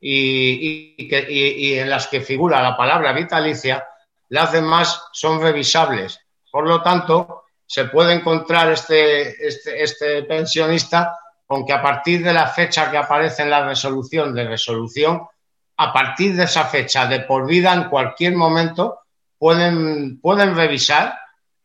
y, 0.00 1.76
en 1.78 1.88
las 1.88 2.08
que 2.08 2.20
figura 2.20 2.60
la 2.60 2.76
palabra 2.76 3.12
vitalicia, 3.12 3.86
las 4.28 4.50
demás 4.50 5.08
son 5.12 5.40
revisables. 5.40 6.20
Por 6.50 6.66
lo 6.66 6.82
tanto, 6.82 7.44
se 7.64 7.84
puede 7.84 8.14
encontrar 8.14 8.72
este, 8.72 9.46
este, 9.46 9.82
este 9.82 10.22
pensionista 10.24 11.18
con 11.46 11.64
que 11.64 11.72
a 11.72 11.80
partir 11.80 12.24
de 12.24 12.32
la 12.32 12.48
fecha 12.48 12.90
que 12.90 12.98
aparece 12.98 13.42
en 13.42 13.50
la 13.50 13.64
resolución 13.64 14.34
de 14.34 14.48
resolución, 14.48 15.28
a 15.76 15.92
partir 15.92 16.36
de 16.36 16.44
esa 16.44 16.64
fecha 16.64 17.06
de 17.06 17.20
por 17.20 17.46
vida 17.46 17.72
en 17.72 17.88
cualquier 17.88 18.34
momento 18.34 19.00
pueden, 19.38 20.20
pueden 20.20 20.54
revisar 20.54 21.18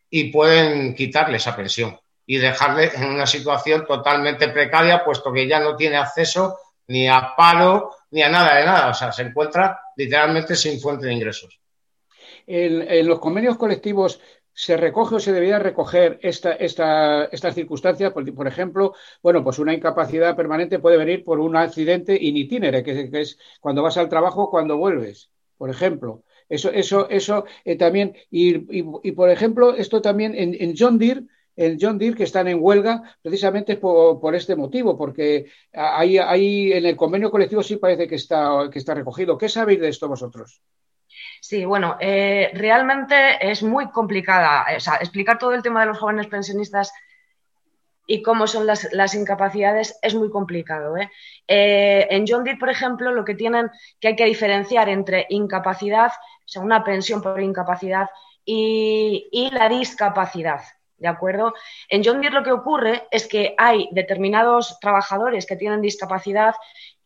y 0.10 0.32
pueden 0.32 0.96
quitarle 0.96 1.38
esa 1.38 1.56
pensión 1.56 2.00
y 2.26 2.38
dejarle 2.38 2.92
en 2.94 3.06
una 3.06 3.26
situación 3.26 3.86
totalmente 3.86 4.50
precaria, 4.50 5.04
puesto 5.04 5.32
que 5.32 5.48
ya 5.48 5.60
no 5.60 5.76
tiene 5.76 5.98
acceso 5.98 6.58
ni 6.88 7.08
a 7.08 7.34
paro 7.36 7.96
ni 8.12 8.22
a 8.22 8.30
nada 8.30 8.56
de 8.56 8.66
nada. 8.66 8.90
O 8.90 8.94
sea, 8.94 9.12
se 9.12 9.24
encuentra 9.24 9.80
literalmente 9.96 10.56
sin 10.56 10.80
fuente 10.80 11.06
de 11.06 11.14
ingresos. 11.14 11.60
En, 12.46 13.08
los 13.08 13.20
convenios 13.20 13.58
colectivos 13.58 14.22
se 14.58 14.76
recoge 14.76 15.16
o 15.16 15.20
se 15.20 15.32
debería 15.32 15.60
recoger 15.60 16.18
esta, 16.24 16.54
esta, 16.54 17.26
estas 17.26 17.54
circunstancias. 17.54 18.12
Por, 18.12 18.34
por, 18.34 18.48
ejemplo, 18.48 18.96
bueno, 19.22 19.44
pues 19.44 19.60
una 19.60 19.72
incapacidad 19.72 20.36
permanente 20.36 20.80
puede 20.80 20.98
venir 20.98 21.24
por 21.24 21.40
un 21.40 21.56
accidente 21.56 22.18
in 22.20 22.36
itinere, 22.36 22.82
que, 22.84 23.08
es 23.14 23.38
cuando 23.62 23.84
vas 23.84 23.98
al 23.98 24.10
trabajo, 24.10 24.50
cuando 24.50 24.76
vuelves, 24.76 25.30
por 25.60 25.70
ejemplo. 25.70 26.24
Eso, 26.50 26.72
eso, 26.72 27.08
eso 27.10 27.46
eh, 27.66 27.76
también. 27.78 28.16
Y, 28.32 28.66
y, 29.08 29.12
por 29.12 29.30
ejemplo, 29.30 29.76
esto 29.76 30.02
también 30.02 30.34
en, 30.34 30.56
en 30.60 30.74
John 30.76 30.98
Deere 30.98 31.26
el 31.56 31.78
John 31.80 31.98
Deere 32.00 32.16
que 32.16 32.24
están 32.24 32.48
en 32.48 32.60
huelga 32.62 33.04
precisamente 33.22 33.78
por, 33.78 34.36
este 34.36 34.56
motivo, 34.56 34.98
porque 34.98 35.48
ahí, 35.74 36.18
ahí 36.18 36.72
en 36.72 36.86
el 36.86 36.96
convenio 36.96 37.32
colectivo 37.32 37.64
sí 37.64 37.78
parece 37.78 38.08
que 38.08 38.16
está, 38.16 38.70
que 38.72 38.80
está 38.80 38.94
recogido. 38.94 39.38
¿Qué 39.38 39.50
sabéis 39.50 39.82
de 39.82 39.90
esto 39.90 40.08
vosotros? 40.08 40.62
Sí, 41.42 41.66
bueno, 41.66 41.98
eh, 42.00 42.52
realmente 42.54 43.38
es 43.40 43.64
muy 43.64 43.90
complicada. 43.90 44.66
O 44.76 44.80
sea, 44.80 44.96
explicar 44.96 45.38
todo 45.38 45.54
el 45.54 45.62
tema 45.62 45.82
de 45.82 45.88
los 45.88 46.00
jóvenes 46.00 46.28
pensionistas 46.28 46.92
y 48.06 48.22
cómo 48.22 48.48
son 48.48 48.66
las, 48.66 49.16
incapacidades 49.16 50.00
es 50.02 50.16
muy 50.16 50.30
complicado. 50.30 50.98
¿eh? 50.98 51.10
Eh, 51.48 52.08
en 52.10 52.26
John 52.28 52.44
Deere, 52.44 52.60
por 52.60 52.70
ejemplo, 52.70 53.12
lo 53.12 53.26
que 53.26 53.36
tienen 53.36 53.70
que 54.00 54.10
hay 54.10 54.16
que 54.16 54.26
diferenciar 54.26 54.88
entre 54.90 55.26
incapacidad, 55.30 56.08
o 56.08 56.48
sea, 56.48 56.62
una 56.62 56.84
pensión 56.84 57.22
por 57.22 57.42
incapacidad, 57.42 58.08
y 58.50 59.50
la 59.52 59.68
discapacidad. 59.68 60.62
¿De 60.98 61.08
acuerdo? 61.08 61.54
En 61.90 62.04
John 62.04 62.22
Deere 62.22 62.36
lo 62.36 62.44
que 62.44 62.52
ocurre 62.52 63.08
es 63.12 63.28
que 63.28 63.54
hay 63.58 63.88
determinados 63.92 64.80
trabajadores 64.80 65.46
que 65.46 65.56
tienen 65.56 65.82
discapacidad 65.82 66.56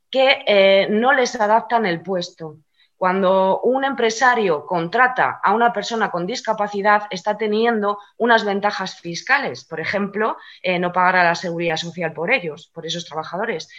que 0.10 0.44
eh, 0.46 0.88
no 0.90 1.14
les 1.14 1.40
adaptan 1.40 1.86
el 1.86 2.02
puesto. 2.02 2.58
Cuando 3.02 3.62
un 3.62 3.84
empresario 3.84 4.64
contrata 4.68 5.40
a 5.44 5.56
una 5.56 5.74
persona 5.74 6.12
con 6.12 6.28
discapacidad, 6.28 7.08
está 7.10 7.36
teniendo 7.36 7.98
unas 8.18 8.46
ventajas 8.46 9.00
fiscales, 9.00 9.66
por 9.66 9.80
ejemplo, 9.80 10.38
eh, 10.62 10.78
no 10.78 10.92
pagar 10.92 11.16
a 11.16 11.24
la 11.24 11.34
seguridad 11.34 11.78
social 11.78 12.14
por 12.14 12.32
ellos, 12.32 12.70
por 12.72 12.86
esos 12.86 13.06
trabajadores 13.06 13.70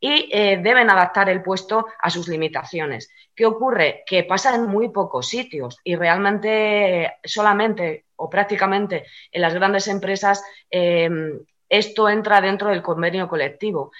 y 0.00 0.28
eh, 0.32 0.58
deben 0.60 0.90
adaptar 0.90 1.28
el 1.28 1.44
puesto 1.44 1.86
a 2.00 2.10
sus 2.10 2.26
limitaciones. 2.26 3.08
¿Qué 3.36 3.46
ocurre? 3.46 4.02
Que 4.04 4.24
pasa 4.24 4.52
en 4.52 4.66
muy 4.66 4.88
pocos 4.88 5.28
sitios 5.28 5.78
y 5.84 5.94
realmente 5.94 7.18
solamente 7.22 8.06
o 8.16 8.28
prácticamente 8.28 9.06
en 9.30 9.42
las 9.42 9.54
grandes 9.54 9.86
empresas 9.86 10.42
em, 10.68 11.38
esto 11.68 12.08
entra 12.08 12.40
dentro 12.40 12.70
del 12.70 12.82
convenio 12.82 13.28
colectivo. 13.28 13.92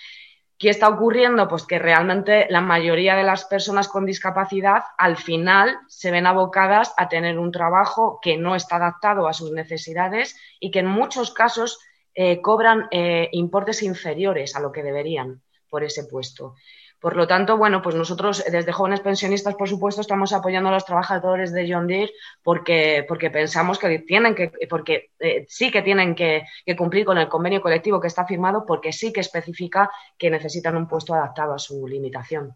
¿Qué 0.63 0.71
está 0.71 0.89
ocurriendo? 0.89 1.49
Pues 1.49 1.67
que 1.67 1.81
realmente 1.81 2.47
la 2.49 2.61
mayoría 2.61 3.17
de 3.17 3.25
las 3.25 3.47
personas 3.47 3.89
con 3.89 4.07
discapacidad 4.07 4.85
al 4.97 5.17
final 5.17 5.77
se 5.89 6.13
ven 6.13 6.25
abocadas 6.25 6.95
a 6.97 7.09
tener 7.09 7.37
un 7.37 7.51
trabajo 7.51 8.21
que 8.23 8.37
no 8.37 8.55
está 8.55 8.77
adaptado 8.77 9.27
a 9.27 9.33
sus 9.33 9.51
necesidades 9.51 10.37
y 10.61 10.71
que 10.71 10.79
en 10.79 10.87
muchos 10.87 11.35
casos 11.35 11.81
eh, 12.15 12.41
cobran 12.41 12.87
eh, 12.93 13.29
importes 13.33 13.83
inferiores 13.83 14.55
a 14.55 14.61
lo 14.61 14.71
que 14.71 14.85
deberían 14.85 15.43
por 15.69 15.83
ese 15.83 16.05
puesto. 16.05 16.55
Por 17.03 17.17
lo 17.17 17.27
tanto, 17.27 17.57
bueno, 17.57 17.83
pues 17.83 17.97
nosotros 17.97 18.45
desde 18.49 18.71
jóvenes 18.71 19.01
pensionistas, 19.01 19.57
por 19.57 19.69
supuesto, 19.69 20.01
estamos 20.01 20.33
apoyando 20.33 20.69
a 20.69 20.73
los 20.75 20.85
trabajadores 20.85 21.53
de 21.53 21.69
John 21.69 21.89
Deere 21.89 22.13
porque, 22.45 23.05
porque 23.09 23.29
pensamos 23.29 23.77
que 23.81 23.99
tienen 23.99 24.37
que, 24.37 24.53
porque 24.71 25.11
eh, 25.19 25.45
sí 25.49 25.73
que 25.73 25.83
tienen 25.83 26.15
que, 26.15 26.45
cumplir 26.79 27.05
con 27.05 27.19
el 27.19 27.29
convenio 27.29 27.61
colectivo 27.61 28.01
que 28.01 28.07
está 28.07 28.25
firmado, 28.25 28.65
porque 28.65 28.93
sí 28.93 29.13
que 29.13 29.19
especifica 29.19 29.91
que 30.17 30.31
necesitan 30.31 30.77
un 30.77 30.87
puesto 30.87 31.13
adaptado 31.13 31.55
a 31.55 31.59
su 31.59 31.89
limitación. 31.89 32.55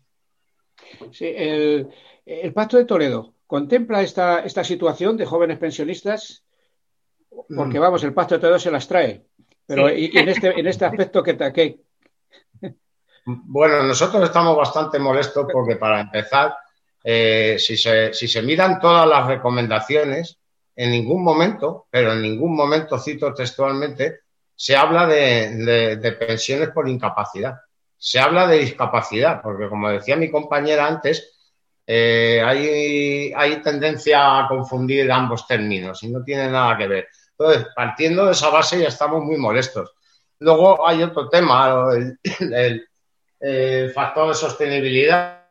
Sí, 1.10 1.26
el, 1.26 2.52
Pacto 2.54 2.76
de 2.76 2.84
Toledo 2.84 3.34
contempla 3.48 4.00
esta, 4.00 4.44
esta 4.44 4.62
situación 4.62 5.16
de 5.16 5.26
jóvenes 5.26 5.58
pensionistas, 5.58 6.44
porque 7.28 7.80
mm. 7.80 7.82
vamos, 7.82 8.04
el 8.04 8.14
Pacto 8.14 8.36
de 8.36 8.42
Toledo 8.42 8.60
se 8.60 8.70
las 8.70 8.86
trae. 8.86 9.26
Pero 9.66 9.88
en, 9.88 10.28
este, 10.28 10.60
en 10.60 10.68
este 10.68 10.84
aspecto, 10.84 11.24
¿qué, 11.24 11.36
qué, 11.52 11.80
Bueno, 13.28 13.82
nosotros 13.82 14.22
estamos 14.22 14.56
bastante 14.56 15.00
molestos 15.00 15.48
porque 15.52 15.74
para 15.74 16.00
empezar, 16.00 16.56
eh, 17.02 17.56
si, 17.58 17.76
se, 17.76 18.42
miran 18.42 18.78
todas 18.78 19.04
las 19.08 19.26
recomendaciones, 19.26 20.38
en 20.76 20.92
ningún 20.92 21.24
momento, 21.24 21.86
pero 21.90 22.12
en 22.12 22.22
ningún 22.22 22.54
momento, 22.54 22.98
cito 23.00 23.34
textualmente, 23.34 24.20
se 24.54 24.76
habla 24.76 25.08
de, 25.08 26.16
pensiones 26.20 26.70
por 26.70 26.88
incapacidad. 26.88 27.56
Se 27.98 28.20
habla 28.20 28.46
de 28.46 28.58
discapacidad, 28.58 29.42
porque 29.42 29.68
como 29.68 29.90
decía 29.90 30.14
mi 30.14 30.30
compañera 30.30 30.86
antes, 30.86 31.32
eh, 31.84 32.40
hay, 32.44 33.60
tendencia 33.60 34.38
a 34.38 34.46
confundir 34.46 35.10
ambos 35.10 35.48
términos 35.48 36.00
y 36.04 36.12
no 36.12 36.22
tiene 36.22 36.48
nada 36.48 36.78
que 36.78 36.86
ver. 36.86 37.08
Entonces, 37.36 37.66
partiendo 37.74 38.26
de 38.26 38.32
esa 38.32 38.50
base 38.50 38.78
ya 38.78 38.88
estamos 38.88 39.24
muy 39.24 39.36
molestos. 39.36 39.94
Luego 40.38 40.86
hay 40.86 41.02
otro 41.02 41.28
tema, 41.28 41.88
el 42.40 42.86
factor 43.94 44.28
de 44.28 44.34
sostenibilidad 44.34 45.46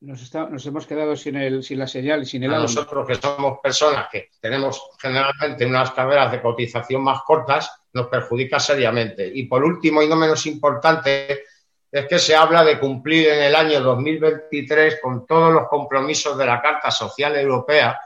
nos, 0.00 0.66
hemos 0.66 0.86
quedado 0.86 1.14
sin, 1.14 1.36
el, 1.36 1.62
sin 1.62 1.78
la 1.78 1.86
señal, 1.86 2.24
sin 2.24 2.42
el 2.44 2.50
Nosotros 2.50 3.06
que 3.06 3.16
somos 3.16 3.58
personas 3.62 4.08
que 4.10 4.30
tenemos 4.40 4.82
generalmente 4.98 5.66
unas 5.66 5.90
carreras 5.90 6.32
de 6.32 6.40
cotización 6.40 7.02
más 7.02 7.20
cortas, 7.22 7.70
nos 7.92 8.06
perjudica 8.06 8.58
seriamente. 8.58 9.30
Y 9.32 9.44
por 9.44 9.62
último, 9.62 10.02
y 10.02 10.08
no 10.08 10.16
menos 10.16 10.46
importante, 10.46 11.44
es 11.92 12.06
que 12.06 12.18
se 12.18 12.34
habla 12.34 12.64
de 12.64 12.78
cumplir 12.78 13.28
en 13.28 13.42
el 13.42 13.54
año 13.54 13.80
2023 13.80 15.00
con 15.02 15.26
todos 15.26 15.52
los 15.52 15.68
compromisos 15.68 16.38
de 16.38 16.46
la 16.46 16.62
Carta 16.62 16.90
Social 16.90 17.36
Europea 17.36 18.00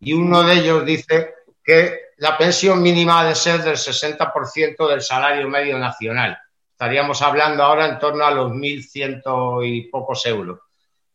y 0.00 0.12
uno 0.12 0.42
de 0.42 0.54
ellos 0.54 0.84
dice 0.84 1.34
que 1.62 2.00
la 2.16 2.36
pensión 2.38 2.82
mínima 2.82 3.20
ha 3.20 3.28
de 3.28 3.34
ser 3.34 3.62
del 3.62 3.76
60% 3.76 4.88
del 4.88 5.02
salario 5.02 5.48
medio 5.48 5.78
nacional. 5.78 6.38
Estaríamos 6.78 7.22
hablando 7.22 7.64
ahora 7.64 7.86
en 7.86 7.98
torno 7.98 8.24
a 8.24 8.30
los 8.30 8.52
1.100 8.52 9.66
y 9.66 9.88
pocos 9.88 10.24
euros. 10.26 10.60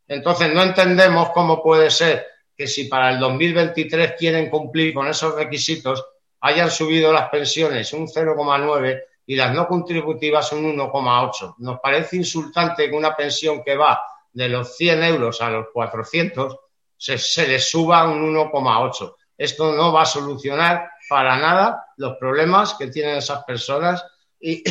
Entonces, 0.05 0.53
no 0.53 0.61
entendemos 0.61 1.29
cómo 1.29 1.63
puede 1.63 1.89
ser 1.89 2.27
que 2.53 2.67
si 2.67 2.89
para 2.89 3.11
el 3.11 3.19
2023 3.21 4.15
quieren 4.19 4.49
cumplir 4.49 4.93
con 4.93 5.07
esos 5.07 5.33
requisitos, 5.35 6.05
hayan 6.41 6.69
subido 6.69 7.13
las 7.13 7.29
pensiones 7.29 7.93
un 7.93 8.09
0,9 8.09 9.03
y 9.25 9.37
las 9.37 9.53
no 9.55 9.65
contributivas 9.65 10.51
un 10.51 10.77
1,8. 10.77 11.55
Nos 11.59 11.79
parece 11.79 12.17
insultante 12.17 12.89
que 12.89 12.95
una 12.97 13.15
pensión 13.15 13.63
que 13.63 13.77
va 13.77 14.03
de 14.33 14.49
los 14.49 14.75
100 14.75 15.01
euros 15.03 15.41
a 15.41 15.49
los 15.49 15.67
400 15.71 16.57
se, 16.97 17.17
se 17.17 17.47
le 17.47 17.59
suba 17.59 18.03
un 18.03 18.35
1,8. 18.35 19.15
Esto 19.37 19.71
no 19.71 19.93
va 19.93 20.01
a 20.01 20.05
solucionar 20.05 20.89
para 21.07 21.37
nada 21.37 21.85
los 21.95 22.17
problemas 22.17 22.73
que 22.73 22.87
tienen 22.87 23.15
esas 23.15 23.45
personas 23.45 24.05
y, 24.41 24.61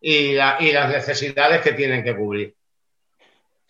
y 0.00 0.32
las 0.32 0.90
necesidades 0.90 1.60
que 1.62 1.72
tienen 1.72 2.02
que 2.02 2.16
cubrir. 2.16 2.54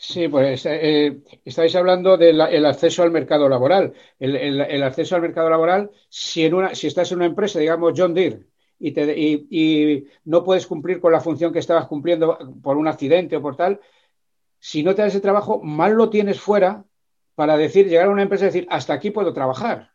Sí, 0.02 0.28
pues 0.28 0.64
eh, 0.64 1.20
estáis 1.44 1.76
hablando 1.76 2.16
del 2.16 2.40
acceso 2.40 3.02
al 3.02 3.10
mercado 3.10 3.50
laboral. 3.50 3.92
El, 4.18 4.82
acceso 4.82 5.14
al 5.14 5.20
mercado 5.20 5.50
laboral, 5.50 5.90
si, 6.08 6.46
en 6.46 6.54
una, 6.54 6.74
si 6.74 6.86
estás 6.86 7.12
en 7.12 7.18
una 7.18 7.26
empresa, 7.26 7.58
digamos 7.58 7.92
John 7.94 8.14
Deere, 8.14 8.46
y, 8.78 8.92
te, 8.92 9.14
y, 9.14 10.06
no 10.24 10.42
puedes 10.42 10.66
cumplir 10.66 11.02
con 11.02 11.12
la 11.12 11.20
función 11.20 11.52
que 11.52 11.58
estabas 11.58 11.86
cumpliendo 11.86 12.38
por 12.62 12.78
un 12.78 12.88
accidente 12.88 13.36
o 13.36 13.42
por 13.42 13.56
tal, 13.56 13.78
si 14.58 14.82
no 14.82 14.94
te 14.94 15.02
das 15.02 15.12
ese 15.12 15.20
trabajo, 15.20 15.60
mal 15.62 15.92
lo 15.92 16.08
tienes 16.08 16.40
fuera 16.40 16.82
para 17.34 17.58
decir, 17.58 17.86
llegar 17.86 18.06
a 18.06 18.10
una 18.10 18.22
empresa 18.22 18.44
y 18.44 18.48
decir, 18.48 18.66
hasta 18.70 18.94
aquí 18.94 19.10
puedo 19.10 19.34
trabajar. 19.34 19.92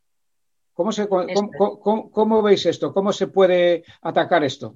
¿Cómo, 0.74 0.92
se, 0.92 1.08
cómo 1.08 2.42
veis 2.44 2.64
esto? 2.68 2.94
¿Cómo 2.94 3.12
se 3.12 3.26
puede 3.26 3.86
atacar 4.02 4.44
esto? 4.44 4.76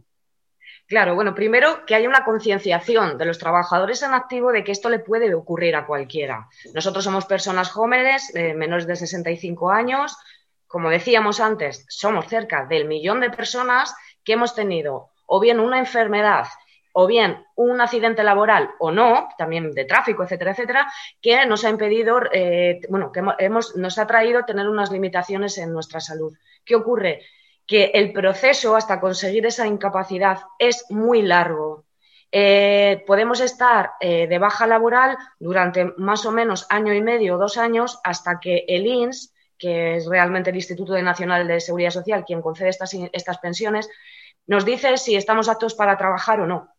Claro, 0.89 1.13
bueno, 1.13 1.35
primero 1.35 1.85
que 1.85 1.93
haya 1.93 2.09
una 2.09 2.25
concienciación 2.25 3.19
de 3.19 3.25
los 3.25 3.37
trabajadores 3.37 4.01
en 4.01 4.15
activo 4.15 4.51
de 4.51 4.63
que 4.63 4.71
esto 4.71 4.89
le 4.89 4.97
puede 4.97 5.31
ocurrir 5.35 5.75
a 5.75 5.85
cualquiera. 5.85 6.49
Nosotros 6.73 7.03
somos 7.03 7.27
personas 7.27 7.69
jóvenes, 7.69 8.33
menores 8.33 8.87
de 8.87 8.95
65 8.95 9.69
años. 9.69 10.17
Como 10.65 10.89
decíamos 10.89 11.41
antes, 11.41 11.85
somos 11.89 12.27
cerca 12.27 12.65
del 12.65 12.85
millón 12.85 13.19
de 13.19 13.29
personas 13.29 13.93
que 14.23 14.33
hemos 14.33 14.55
tenido 14.55 15.11
o 15.27 15.39
bien 15.39 15.59
una 15.59 15.77
enfermedad 15.77 16.47
o 16.91 17.05
bien 17.05 17.45
un 17.53 17.79
accidente 17.81 18.23
laboral 18.23 18.71
o 18.79 18.89
no, 18.89 19.29
también 19.37 19.71
de 19.73 19.85
tráfico, 19.85 20.23
etcétera, 20.23 20.51
etcétera, 20.51 20.91
que 21.21 21.45
nos 21.45 21.63
ha 21.65 21.69
impedido, 21.69 22.19
eh, 22.33 22.81
bueno, 22.89 23.11
que 23.11 23.21
hemos, 23.37 23.75
nos 23.75 23.99
ha 23.99 24.07
traído 24.07 24.43
tener 24.43 24.67
unas 24.67 24.91
limitaciones 24.91 25.59
en 25.59 25.71
nuestra 25.71 25.99
salud. 25.99 26.35
¿Qué 26.65 26.73
ocurre? 26.75 27.21
Que 27.69 27.91
el 27.93 28.11
proceso 28.11 28.75
hasta 28.75 28.99
conseguir 28.99 29.45
esa 29.45 29.67
incapacidad 29.67 30.39
es 30.57 30.85
muy 30.89 31.21
largo. 31.21 31.85
Eh, 32.31 33.03
podemos 33.05 33.41
estar 33.41 33.91
eh, 33.99 34.25
de 34.25 34.39
baja 34.39 34.65
laboral 34.65 35.15
durante 35.39 35.93
más 35.97 36.25
o 36.25 36.31
menos 36.31 36.65
año 36.69 36.95
y 36.95 37.01
medio 37.01 37.37
dos 37.37 37.57
años 37.57 37.99
hasta 38.03 38.39
que 38.39 38.65
el 38.67 38.87
INS, 38.87 39.35
que 39.55 39.97
es 39.97 40.07
realmente 40.07 40.49
el 40.49 40.55
Instituto 40.55 40.99
Nacional 40.99 41.47
de 41.47 41.59
Seguridad 41.59 41.91
Social 41.91 42.25
quien 42.25 42.41
concede 42.41 42.69
estas, 42.69 42.91
estas 43.13 43.37
pensiones, 43.37 43.87
nos 44.47 44.65
dice 44.65 44.97
si 44.97 45.15
estamos 45.15 45.47
aptos 45.47 45.75
para 45.75 45.95
trabajar 45.95 46.41
o 46.41 46.47
no. 46.47 46.73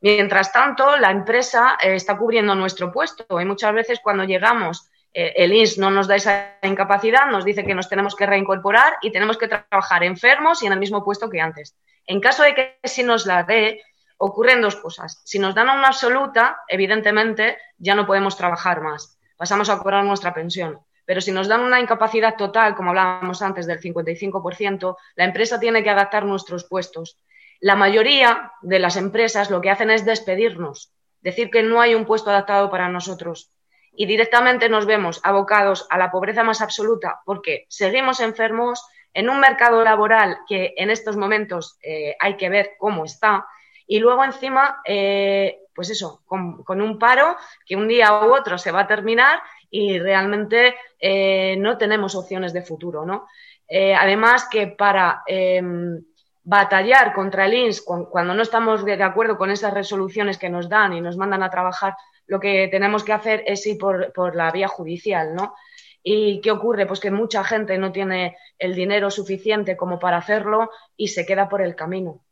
Mientras 0.00 0.52
tanto, 0.52 0.96
la 0.96 1.10
empresa 1.10 1.76
eh, 1.82 1.96
está 1.96 2.16
cubriendo 2.16 2.54
nuestro 2.54 2.92
puesto 2.92 3.40
y 3.40 3.44
muchas 3.44 3.74
veces 3.74 3.98
cuando 4.00 4.22
llegamos 4.22 4.89
el 5.12 5.52
INS 5.52 5.78
no 5.78 5.90
nos 5.90 6.06
da 6.06 6.16
esa 6.16 6.58
incapacidad, 6.62 7.26
nos 7.30 7.44
dice 7.44 7.64
que 7.64 7.74
nos 7.74 7.88
tenemos 7.88 8.14
que 8.14 8.26
reincorporar 8.26 8.94
y 9.02 9.10
tenemos 9.10 9.38
que 9.38 9.48
trabajar 9.48 10.04
enfermos 10.04 10.62
y 10.62 10.66
en 10.66 10.72
el 10.72 10.78
mismo 10.78 11.04
puesto 11.04 11.28
que 11.28 11.40
antes. 11.40 11.76
En 12.06 12.20
caso 12.20 12.42
de 12.42 12.54
que 12.54 12.78
si 12.84 13.02
nos 13.02 13.26
la 13.26 13.42
dé, 13.42 13.82
ocurren 14.18 14.60
dos 14.60 14.76
cosas. 14.76 15.20
Si 15.24 15.38
nos 15.38 15.54
dan 15.54 15.68
una 15.68 15.88
absoluta, 15.88 16.60
evidentemente 16.68 17.58
ya 17.78 17.94
no 17.94 18.06
podemos 18.06 18.36
trabajar 18.36 18.82
más, 18.82 19.18
pasamos 19.36 19.68
a 19.68 19.78
cobrar 19.78 20.04
nuestra 20.04 20.32
pensión. 20.32 20.78
Pero 21.04 21.20
si 21.20 21.32
nos 21.32 21.48
dan 21.48 21.62
una 21.62 21.80
incapacidad 21.80 22.36
total, 22.36 22.76
como 22.76 22.90
hablábamos 22.90 23.42
antes, 23.42 23.66
del 23.66 23.80
55%, 23.80 24.96
la 25.16 25.24
empresa 25.24 25.58
tiene 25.58 25.82
que 25.82 25.90
adaptar 25.90 26.24
nuestros 26.24 26.64
puestos. 26.64 27.18
La 27.58 27.74
mayoría 27.74 28.52
de 28.62 28.78
las 28.78 28.96
empresas 28.96 29.50
lo 29.50 29.60
que 29.60 29.70
hacen 29.70 29.90
es 29.90 30.04
despedirnos, 30.04 30.92
decir 31.20 31.50
que 31.50 31.64
no 31.64 31.80
hay 31.80 31.96
un 31.96 32.04
puesto 32.04 32.30
adaptado 32.30 32.70
para 32.70 32.88
nosotros 32.88 33.50
y 33.94 34.06
directamente 34.06 34.68
nos 34.68 34.86
vemos 34.86 35.20
abocados 35.22 35.86
a 35.90 35.98
la 35.98 36.10
pobreza 36.10 36.44
más 36.44 36.60
absoluta 36.60 37.20
porque 37.24 37.66
seguimos 37.68 38.20
enfermos 38.20 38.84
en 39.12 39.28
un 39.28 39.40
mercado 39.40 39.82
laboral 39.82 40.38
que 40.48 40.74
en 40.76 40.90
estos 40.90 41.16
momentos 41.16 41.78
eh, 41.82 42.16
hay 42.20 42.36
que 42.36 42.48
ver 42.48 42.72
cómo 42.78 43.04
está 43.04 43.46
y 43.86 43.98
luego 43.98 44.22
encima, 44.22 44.80
eh, 44.86 45.62
pues 45.74 45.90
eso, 45.90 46.22
con, 46.24 46.80
un 46.80 46.98
paro 46.98 47.36
que 47.66 47.74
un 47.74 47.88
día 47.88 48.12
u 48.24 48.32
otro 48.32 48.56
se 48.56 48.70
va 48.70 48.82
a 48.82 48.86
terminar 48.86 49.42
y 49.68 49.98
realmente 49.98 50.76
eh, 51.00 51.56
no 51.58 51.76
tenemos 51.76 52.14
opciones 52.14 52.52
de 52.52 52.62
futuro, 52.62 53.04
¿no? 53.04 53.26
además 53.72 54.48
que 54.50 54.66
para 54.66 55.22
em, 55.28 56.02
batallar 56.42 57.12
contra 57.12 57.46
el 57.46 57.54
INS 57.54 57.82
cuando 57.82 58.34
no 58.34 58.42
estamos 58.42 58.84
de 58.84 59.00
acuerdo 59.00 59.38
con 59.38 59.52
esas 59.52 59.72
resoluciones 59.72 60.38
que 60.38 60.48
nos 60.48 60.68
dan 60.68 60.92
y 60.92 61.00
nos 61.00 61.16
mandan 61.16 61.44
a 61.44 61.50
trabajar 61.50 61.94
lo 62.30 62.38
que 62.38 62.68
tenemos 62.68 63.02
que 63.02 63.12
hacer 63.12 63.42
es 63.44 63.66
ir 63.66 63.76
por, 63.76 64.36
la 64.36 64.52
vía 64.52 64.68
judicial, 64.68 65.34
¿no? 65.34 65.56
¿Y 66.00 66.40
qué 66.40 66.52
ocurre? 66.52 66.86
Pues 66.86 67.00
que 67.00 67.10
mucha 67.10 67.42
gente 67.42 67.76
no 67.76 67.90
tiene 67.90 68.36
el 68.56 68.76
dinero 68.76 69.10
suficiente 69.10 69.76
como 69.76 69.98
para 69.98 70.18
hacerlo 70.18 70.70
y 70.96 71.08
se 71.08 71.26
queda 71.26 71.48
por 71.48 71.60
el 71.60 71.74
camino. 71.74 72.24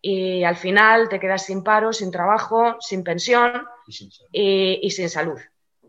Y 0.00 0.42
al 0.42 0.56
final 0.56 1.08
te 1.08 1.20
quedas 1.20 1.46
sin 1.46 1.62
paro, 1.62 1.92
sin 1.92 2.10
trabajo, 2.10 2.76
sin 2.80 3.04
pensión 3.04 3.64
y 4.32 4.80
y 4.82 4.90
sin 4.90 5.08
salud, 5.08 5.38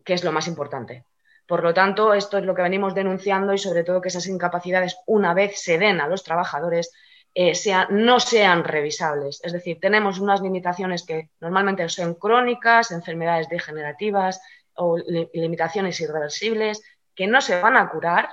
que 0.03 0.13
es 0.13 0.23
lo 0.23 0.31
más 0.31 0.47
importante. 0.47 1.03
Por 1.47 1.63
lo 1.63 1.73
tanto, 1.73 2.13
esto 2.13 2.37
es 2.37 2.45
lo 2.45 2.53
que 2.53 2.61
venimos 2.61 2.93
denunciando 2.93 3.51
y 3.51 3.57
sobre 3.57 3.83
todo 3.83 3.99
que 3.99 4.09
esas 4.09 4.27
incapacidades, 4.27 4.97
una 5.07 5.33
vez 5.33 5.59
se 5.59 5.79
den 5.79 6.01
a 6.01 6.07
los 6.07 6.23
trabajadores, 6.23 6.93
eh, 7.35 7.53
no 7.89 8.19
sean 8.21 8.63
revisables. 8.63 9.41
Es 9.43 9.51
decir, 9.51 9.77
tenemos 9.79 10.19
unas 10.19 10.41
limitaciones 10.41 11.03
que 11.05 11.29
normalmente 11.41 11.87
son 11.89 12.15
crónicas, 12.15 12.91
enfermedades 12.91 13.49
degenerativas 13.49 14.41
o 14.73 14.97
limitaciones 15.33 15.99
irreversibles 15.99 16.81
que 17.13 17.27
no 17.27 17.41
se 17.41 17.61
van 17.61 17.75
a 17.75 17.89
curar 17.89 18.29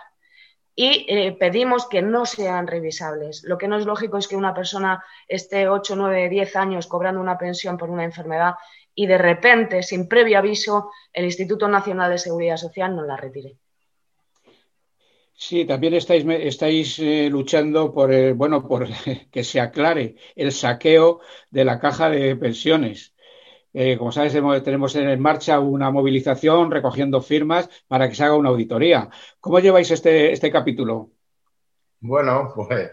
y 0.74 1.04
eh, 1.08 1.36
pedimos 1.38 1.88
que 1.88 2.00
no 2.00 2.26
sean 2.26 2.66
revisables. 2.66 3.42
Lo 3.44 3.58
que 3.58 3.68
no 3.68 3.76
es 3.76 3.86
lógico 3.86 4.18
es 4.18 4.28
que 4.28 4.36
una 4.36 4.54
persona 4.54 5.04
esté 5.28 5.68
8, 5.68 5.96
9, 5.96 6.28
10 6.28 6.56
años 6.56 6.86
cobrando 6.86 7.20
una 7.20 7.36
pensión 7.36 7.76
por 7.76 7.90
una 7.90 8.04
enfermedad 8.04 8.54
y 8.94 9.06
de 9.06 9.18
repente, 9.18 9.82
sin 9.82 10.08
previo 10.08 10.38
aviso, 10.38 10.90
el 11.12 11.24
Instituto 11.24 11.68
Nacional 11.68 12.10
de 12.10 12.18
Seguridad 12.18 12.56
Social 12.56 12.94
no 12.94 13.02
la 13.04 13.16
retire. 13.16 13.58
Sí, 15.44 15.64
también 15.64 15.94
estáis, 15.94 16.98
eh, 17.00 17.28
luchando 17.28 17.92
por, 17.92 18.32
bueno, 18.34 18.68
por 18.68 18.86
que 19.32 19.42
se 19.42 19.58
aclare 19.60 20.14
el 20.36 20.52
saqueo 20.52 21.20
de 21.50 21.64
la 21.64 21.80
caja 21.80 22.08
de 22.08 22.36
pensiones. 22.36 23.12
Eh, 23.74 23.96
como 23.98 24.12
sabes, 24.12 24.34
tenemos 24.62 24.94
en 24.94 25.20
marcha 25.20 25.58
una 25.58 25.90
movilización 25.90 26.70
recogiendo 26.70 27.20
firmas 27.20 27.68
para 27.88 28.08
que 28.08 28.14
se 28.14 28.22
haga 28.22 28.36
una 28.36 28.50
auditoría. 28.50 29.08
¿Cómo 29.40 29.58
lleváis 29.58 29.90
este, 29.90 30.30
este 30.30 30.52
capítulo? 30.52 31.10
Bueno, 31.98 32.52
pues 32.54 32.92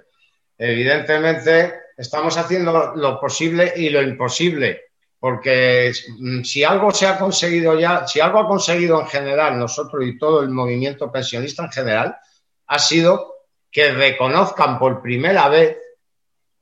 evidentemente 0.57 1.73
estamos 1.95 2.35
haciendo 2.35 2.95
lo 2.95 3.19
posible 3.19 3.73
y 3.75 3.89
lo 3.89 4.01
imposible 4.01 4.89
porque 5.19 5.91
mm, 6.17 6.41
si 6.41 6.63
algo 6.63 6.91
se 6.91 7.05
ha 7.05 7.19
conseguido 7.19 7.79
ya, 7.79 8.07
si 8.07 8.19
algo 8.19 8.39
ha 8.39 8.47
conseguido 8.47 9.01
en 9.01 9.07
general 9.07 9.59
nosotros 9.59 10.03
y 10.03 10.17
todo 10.17 10.41
el 10.41 10.49
movimiento 10.49 11.11
pensionista 11.11 11.65
en 11.65 11.71
general, 11.71 12.15
ha 12.69 12.79
sido 12.79 13.35
que 13.71 13.91
reconozcan 13.91 14.79
por 14.79 15.01
primera 15.01 15.49
vez 15.49 15.77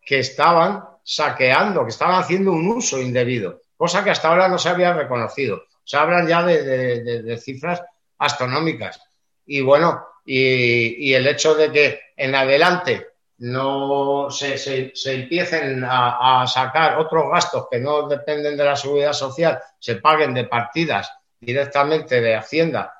que 0.01 0.19
estaban 0.19 0.83
saqueando, 1.03 1.83
que 1.83 1.89
estaban 1.89 2.15
haciendo 2.15 2.51
un 2.51 2.67
uso 2.67 3.01
indebido, 3.01 3.61
cosa 3.75 4.03
que 4.03 4.11
hasta 4.11 4.29
ahora 4.29 4.47
no 4.47 4.57
se 4.57 4.69
había 4.69 4.93
reconocido. 4.93 5.63
Se 5.83 5.97
hablan 5.97 6.27
ya 6.27 6.43
de, 6.43 7.37
cifras 7.37 7.81
astronómicas. 8.17 9.01
Y 9.45 9.61
bueno, 9.61 10.05
y, 10.25 11.13
el 11.13 11.27
hecho 11.27 11.55
de 11.55 11.71
que 11.71 12.01
en 12.15 12.35
adelante 12.35 13.07
no 13.39 14.29
se, 14.29 14.91
empiecen 15.05 15.85
a, 15.85 16.45
sacar 16.47 16.97
otros 16.99 17.29
gastos 17.31 17.67
que 17.69 17.79
no 17.79 18.07
dependen 18.07 18.57
de 18.57 18.65
la 18.65 18.75
seguridad 18.75 19.13
social, 19.13 19.59
se 19.79 19.95
paguen 19.95 20.33
de 20.33 20.45
partidas 20.45 21.11
directamente 21.39 22.19
de 22.19 22.35
Hacienda, 22.35 22.96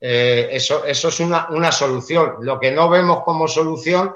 eh, 0.00 0.48
eso, 0.52 0.84
eso 0.84 1.08
es 1.08 1.20
una, 1.20 1.72
solución. 1.72 2.36
Lo 2.40 2.58
que 2.58 2.70
no 2.70 2.88
vemos 2.88 3.22
como 3.22 3.46
solución 3.46 4.14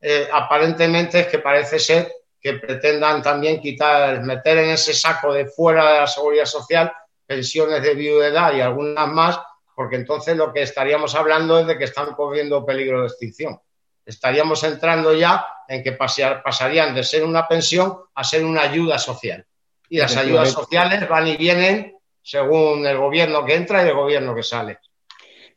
eh, 0.00 0.28
aparentemente 0.30 1.20
es 1.20 1.26
que 1.28 1.38
parece 1.38 1.78
ser 1.78 2.12
que 2.40 2.54
pretendan 2.54 3.22
también 3.22 3.60
quitar, 3.60 4.20
meter 4.22 4.58
en 4.58 4.70
ese 4.70 4.92
saco 4.92 5.32
de 5.32 5.46
fuera 5.46 5.92
de 5.92 6.00
la 6.00 6.06
seguridad 6.06 6.44
social 6.44 6.92
pensiones 7.24 7.82
de 7.82 7.94
viudedad 7.94 8.52
y 8.52 8.60
algunas 8.60 9.08
más, 9.08 9.40
porque 9.74 9.96
entonces 9.96 10.36
lo 10.36 10.52
que 10.52 10.62
estaríamos 10.62 11.14
hablando 11.14 11.58
es 11.58 11.66
de 11.66 11.78
que 11.78 11.84
están 11.84 12.12
corriendo 12.14 12.66
peligro 12.66 13.00
de 13.00 13.06
extinción. 13.06 13.58
Estaríamos 14.04 14.62
entrando 14.64 15.14
ya 15.14 15.46
en 15.68 15.82
que 15.82 15.92
pasarían 15.92 16.94
de 16.94 17.04
ser 17.04 17.24
una 17.24 17.46
pensión 17.46 17.96
a 18.14 18.24
ser 18.24 18.44
una 18.44 18.62
ayuda 18.62 18.98
social. 18.98 19.46
Y 19.88 19.98
las 19.98 20.16
ayudas 20.16 20.50
sociales 20.50 21.08
van 21.08 21.28
y 21.28 21.36
vienen 21.36 21.96
según 22.20 22.86
el 22.86 22.98
gobierno 22.98 23.44
que 23.44 23.54
entra 23.54 23.84
y 23.84 23.88
el 23.88 23.94
gobierno 23.94 24.34
que 24.34 24.42
sale. 24.42 24.78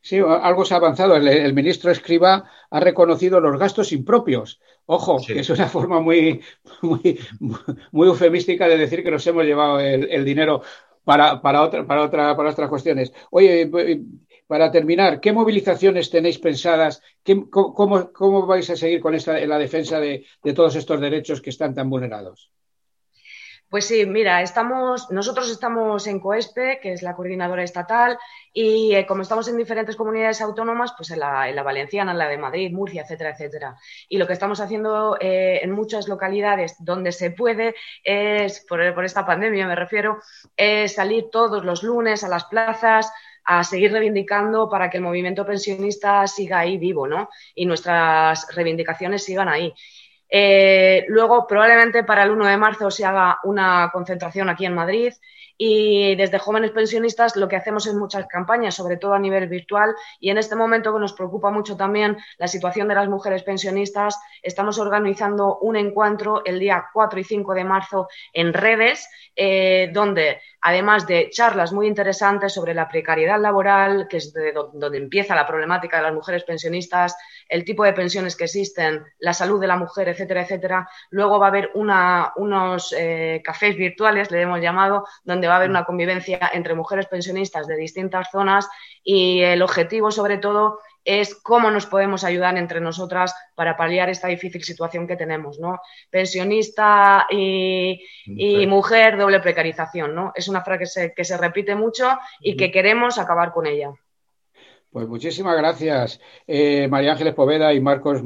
Sí, 0.06 0.20
algo 0.20 0.64
se 0.64 0.72
ha 0.72 0.76
avanzado. 0.76 1.16
El, 1.16 1.52
ministro 1.52 1.90
Escriba 1.90 2.48
ha 2.70 2.78
reconocido 2.78 3.40
los 3.40 3.58
gastos 3.58 3.90
impropios. 3.90 4.60
Ojo, 4.84 5.16
que 5.26 5.40
es 5.40 5.50
una 5.50 5.66
forma 5.68 6.00
muy, 6.00 6.40
muy, 6.82 7.18
muy 7.90 8.06
eufemística 8.06 8.68
de 8.68 8.78
decir 8.78 9.02
que 9.02 9.10
nos 9.10 9.26
hemos 9.26 9.44
llevado 9.44 9.80
el, 9.80 10.24
dinero 10.24 10.62
para, 11.02 11.42
para, 11.42 11.60
otra, 11.62 11.84
para, 11.84 12.02
otra, 12.04 12.36
para 12.36 12.50
otras 12.50 12.68
cuestiones. 12.68 13.12
Oye, 13.32 13.68
para 14.46 14.70
terminar, 14.70 15.18
¿qué 15.18 15.32
movilizaciones 15.32 16.08
tenéis 16.08 16.38
pensadas? 16.38 17.02
cómo, 17.50 18.12
cómo, 18.12 18.46
vais 18.46 18.70
a 18.70 18.76
seguir 18.76 19.00
con 19.00 19.12
esta, 19.16 19.44
la 19.44 19.58
defensa 19.58 19.98
de 19.98 20.24
todos 20.54 20.76
estos 20.76 21.00
derechos 21.00 21.40
que 21.40 21.50
están 21.50 21.74
tan 21.74 21.90
vulnerados? 21.90 22.52
Pues 23.68 23.88
sí, 23.88 24.06
mira, 24.06 24.42
estamos, 24.42 25.10
nosotros 25.10 25.50
estamos 25.50 26.06
en 26.06 26.20
COESPE, 26.20 26.78
que 26.80 26.92
es 26.92 27.02
la 27.02 27.16
coordinadora 27.16 27.64
estatal, 27.64 28.16
y 28.52 28.94
eh, 28.94 29.06
como 29.06 29.22
estamos 29.22 29.48
en 29.48 29.56
diferentes 29.56 29.96
comunidades 29.96 30.40
autónomas, 30.40 30.94
pues 30.96 31.10
en 31.10 31.18
la, 31.18 31.48
en 31.48 31.56
la, 31.56 31.64
valenciana, 31.64 32.12
en 32.12 32.18
la 32.18 32.28
de 32.28 32.38
Madrid, 32.38 32.72
Murcia, 32.72 33.02
etcétera, 33.02 33.30
etcétera. 33.30 33.76
Y 34.08 34.18
lo 34.18 34.26
que 34.28 34.34
estamos 34.34 34.60
haciendo 34.60 35.16
eh, 35.20 35.60
en 35.62 35.72
muchas 35.72 36.06
localidades 36.06 36.76
donde 36.78 37.10
se 37.10 37.32
puede 37.32 37.74
es, 38.04 38.64
por, 38.68 38.94
por 38.94 39.04
esta 39.04 39.26
pandemia 39.26 39.66
me 39.66 39.74
refiero, 39.74 40.18
es 40.56 40.94
salir 40.94 41.28
todos 41.32 41.64
los 41.64 41.82
lunes 41.82 42.22
a 42.22 42.28
las 42.28 42.44
plazas, 42.44 43.12
a 43.46 43.62
seguir 43.62 43.92
reivindicando 43.92 44.68
para 44.68 44.90
que 44.90 44.96
el 44.98 45.04
movimiento 45.04 45.46
pensionista 45.46 46.26
siga 46.26 46.58
ahí 46.58 46.78
vivo, 46.78 47.06
¿no? 47.06 47.30
Y 47.54 47.64
nuestras 47.64 48.46
reivindicaciones 48.54 49.24
sigan 49.24 49.48
ahí. 49.48 49.72
Eh, 50.28 51.04
luego, 51.08 51.46
probablemente 51.46 52.04
para 52.04 52.24
el 52.24 52.30
1 52.30 52.46
de 52.46 52.56
marzo 52.56 52.90
se 52.90 53.04
haga 53.04 53.38
una 53.44 53.90
concentración 53.92 54.48
aquí 54.48 54.66
en 54.66 54.74
Madrid 54.74 55.12
y 55.58 56.14
desde 56.16 56.38
jóvenes 56.38 56.70
pensionistas 56.72 57.36
lo 57.36 57.48
que 57.48 57.56
hacemos 57.56 57.86
es 57.86 57.94
muchas 57.94 58.26
campañas, 58.26 58.74
sobre 58.74 58.96
todo 58.96 59.14
a 59.14 59.18
nivel 59.18 59.48
virtual. 59.48 59.94
Y 60.20 60.30
en 60.30 60.38
este 60.38 60.56
momento 60.56 60.92
que 60.92 61.00
nos 61.00 61.14
preocupa 61.14 61.50
mucho 61.50 61.76
también 61.76 62.16
la 62.38 62.48
situación 62.48 62.88
de 62.88 62.94
las 62.94 63.08
mujeres 63.08 63.42
pensionistas, 63.42 64.18
estamos 64.42 64.78
organizando 64.78 65.58
un 65.58 65.76
encuentro 65.76 66.42
el 66.44 66.58
día 66.58 66.86
4 66.92 67.20
y 67.20 67.24
5 67.24 67.54
de 67.54 67.64
marzo 67.64 68.08
en 68.32 68.52
redes, 68.52 69.08
eh, 69.34 69.90
donde 69.92 70.40
además 70.66 71.06
de 71.06 71.30
charlas 71.30 71.72
muy 71.72 71.86
interesantes 71.86 72.52
sobre 72.52 72.74
la 72.74 72.88
precariedad 72.88 73.40
laboral, 73.40 74.08
que 74.08 74.16
es 74.16 74.34
donde 74.72 74.98
empieza 74.98 75.36
la 75.36 75.46
problemática 75.46 75.98
de 75.98 76.02
las 76.02 76.12
mujeres 76.12 76.42
pensionistas, 76.42 77.16
el 77.48 77.64
tipo 77.64 77.84
de 77.84 77.92
pensiones 77.92 78.34
que 78.34 78.46
existen, 78.46 79.04
la 79.20 79.32
salud 79.32 79.60
de 79.60 79.68
la 79.68 79.76
mujer, 79.76 80.08
etcétera, 80.08 80.42
etcétera. 80.42 80.88
Luego 81.10 81.38
va 81.38 81.46
a 81.46 81.48
haber 81.50 81.70
unos 81.74 82.92
eh, 82.98 83.40
cafés 83.44 83.76
virtuales, 83.76 84.32
le 84.32 84.42
hemos 84.42 84.60
llamado, 84.60 85.06
donde 85.22 85.46
va 85.46 85.52
a 85.52 85.56
haber 85.58 85.70
una 85.70 85.84
convivencia 85.84 86.50
entre 86.52 86.74
mujeres 86.74 87.06
pensionistas 87.06 87.68
de 87.68 87.76
distintas 87.76 88.28
zonas 88.32 88.68
y 89.04 89.42
el 89.42 89.62
objetivo, 89.62 90.10
sobre 90.10 90.38
todo, 90.38 90.80
es 91.06 91.36
cómo 91.36 91.70
nos 91.70 91.86
podemos 91.86 92.24
ayudar 92.24 92.58
entre 92.58 92.80
nosotras 92.80 93.32
para 93.54 93.76
paliar 93.76 94.10
esta 94.10 94.26
difícil 94.26 94.64
situación 94.64 95.06
que 95.06 95.16
tenemos, 95.16 95.60
¿no? 95.60 95.80
Pensionista 96.10 97.26
y, 97.30 98.00
mujer, 98.66 99.16
doble 99.16 99.40
precarización, 99.40 100.14
¿no? 100.14 100.32
Es 100.34 100.48
una 100.48 100.62
frase 100.62 101.14
que 101.16 101.24
se, 101.24 101.38
repite 101.38 101.76
mucho 101.76 102.18
y 102.40 102.56
que 102.56 102.72
queremos 102.72 103.18
acabar 103.18 103.52
con 103.52 103.66
ella. 103.66 103.92
Pues 104.90 105.06
muchísimas 105.06 105.56
gracias, 105.56 106.20
eh, 106.46 106.88
María 106.88 107.12
Ángeles 107.12 107.34
Poveda 107.34 107.72
y 107.72 107.80
Marcos 107.80 108.22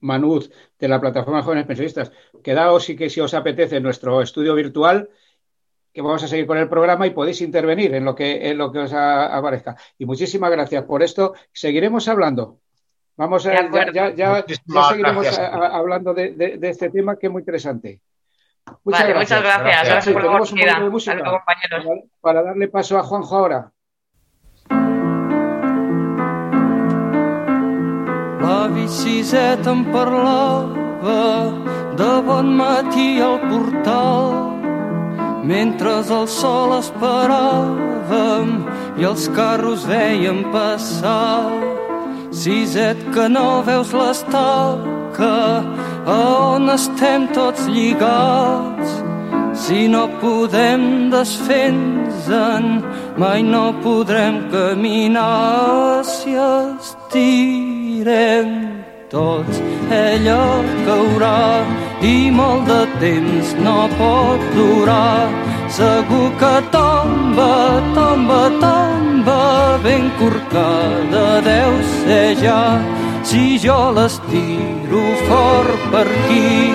Manuz 0.00 0.50
de 0.78 0.88
la 0.88 1.00
Plataforma 1.00 1.42
Jóvenes 1.42 1.66
Pensionistas. 1.66 2.12
Quedaos 2.42 2.88
y 2.90 2.96
que 2.96 3.10
si 3.10 3.20
os 3.20 3.34
apetece 3.34 3.80
nuestro 3.80 4.20
estudio 4.20 4.54
virtual, 4.54 5.08
que 5.94 6.02
vamos 6.02 6.22
a 6.24 6.28
seguir 6.28 6.46
con 6.46 6.58
el 6.58 6.68
programa 6.68 7.06
y 7.06 7.10
podéis 7.10 7.40
intervenir 7.40 7.94
en 7.94 8.04
lo 8.04 8.16
que, 8.16 8.50
en 8.50 8.58
lo 8.58 8.72
que 8.72 8.80
os 8.80 8.92
aparezca. 8.92 9.76
Y 9.96 10.04
muchísimas 10.04 10.50
gracias 10.50 10.82
por 10.82 11.04
esto. 11.04 11.34
Seguiremos 11.52 12.08
hablando. 12.08 12.58
Vamos 13.16 13.46
a, 13.46 13.70
ya, 13.92 14.12
ya, 14.12 14.44
seguiremos 14.90 15.38
hablando 15.38 16.12
de, 16.12 16.58
este 16.62 16.90
tema 16.90 17.16
que 17.16 17.28
es 17.28 17.32
muy 17.32 17.42
interesante. 17.42 18.00
Muchas 18.82 19.08
gracias. 19.08 19.40
Muchas 19.40 19.42
gracias. 19.42 19.88
gracias. 19.88 20.14
por 20.14 20.24
la 20.24 20.32
oportunidad. 20.32 22.02
Para 22.20 22.42
darle 22.42 22.68
paso 22.68 22.98
a 22.98 23.02
Juanjo 23.04 23.36
ahora. 23.36 23.70
Siset 28.88 29.66
em 29.66 29.84
parlava 29.84 30.68
de 31.96 32.22
bon 32.22 32.56
matí 32.56 33.20
al 33.20 33.40
portal 33.48 34.63
mentre 35.44 35.92
el 36.02 36.26
sol 36.28 36.74
esperàvem 36.78 38.50
i 39.00 39.06
els 39.10 39.28
carros 39.36 39.86
veiem 39.88 40.42
passar. 40.54 41.50
Siset 42.34 43.00
que 43.14 43.28
no 43.30 43.62
veus 43.66 43.92
l'estaca 43.94 45.36
on 46.10 46.70
estem 46.74 47.28
tots 47.36 47.68
lligats. 47.70 49.00
Si 49.64 49.86
no 49.88 50.08
podem 50.20 51.10
desfer-nos-en, 51.12 52.82
mai 53.16 53.44
no 53.46 53.68
podrem 53.84 54.42
caminar 54.50 56.02
si 56.02 56.34
estic 56.34 57.84
morirem 58.04 58.83
tots, 59.14 59.60
ella 59.94 60.42
caurà 60.86 61.62
i 62.02 62.30
molt 62.34 62.66
de 62.70 62.82
temps 63.02 63.54
no 63.64 63.76
pot 63.98 64.42
durar. 64.56 65.30
Segur 65.74 66.26
que 66.40 66.54
tomba, 66.74 67.54
tomba, 67.96 68.42
tomba, 68.64 69.40
ben 69.86 70.10
corcada 70.18 71.40
deu 71.46 71.78
ser 72.00 72.34
ja. 72.42 72.64
Si 73.24 73.56
jo 73.62 73.78
l'estiro 73.96 75.04
fort 75.28 75.86
per 75.94 76.04
aquí 76.04 76.74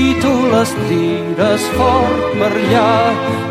i 0.00 0.04
tu 0.22 0.32
les 0.54 0.72
tires 0.86 1.68
fort 1.76 2.24
per 2.40 2.50
allà, 2.62 2.94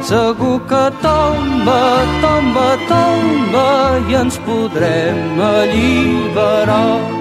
segur 0.10 0.58
que 0.72 0.84
tomba, 1.06 1.80
tomba, 2.26 2.68
tomba 2.90 3.70
i 4.10 4.20
ens 4.24 4.42
podrem 4.50 5.40
alliberar. 5.54 7.19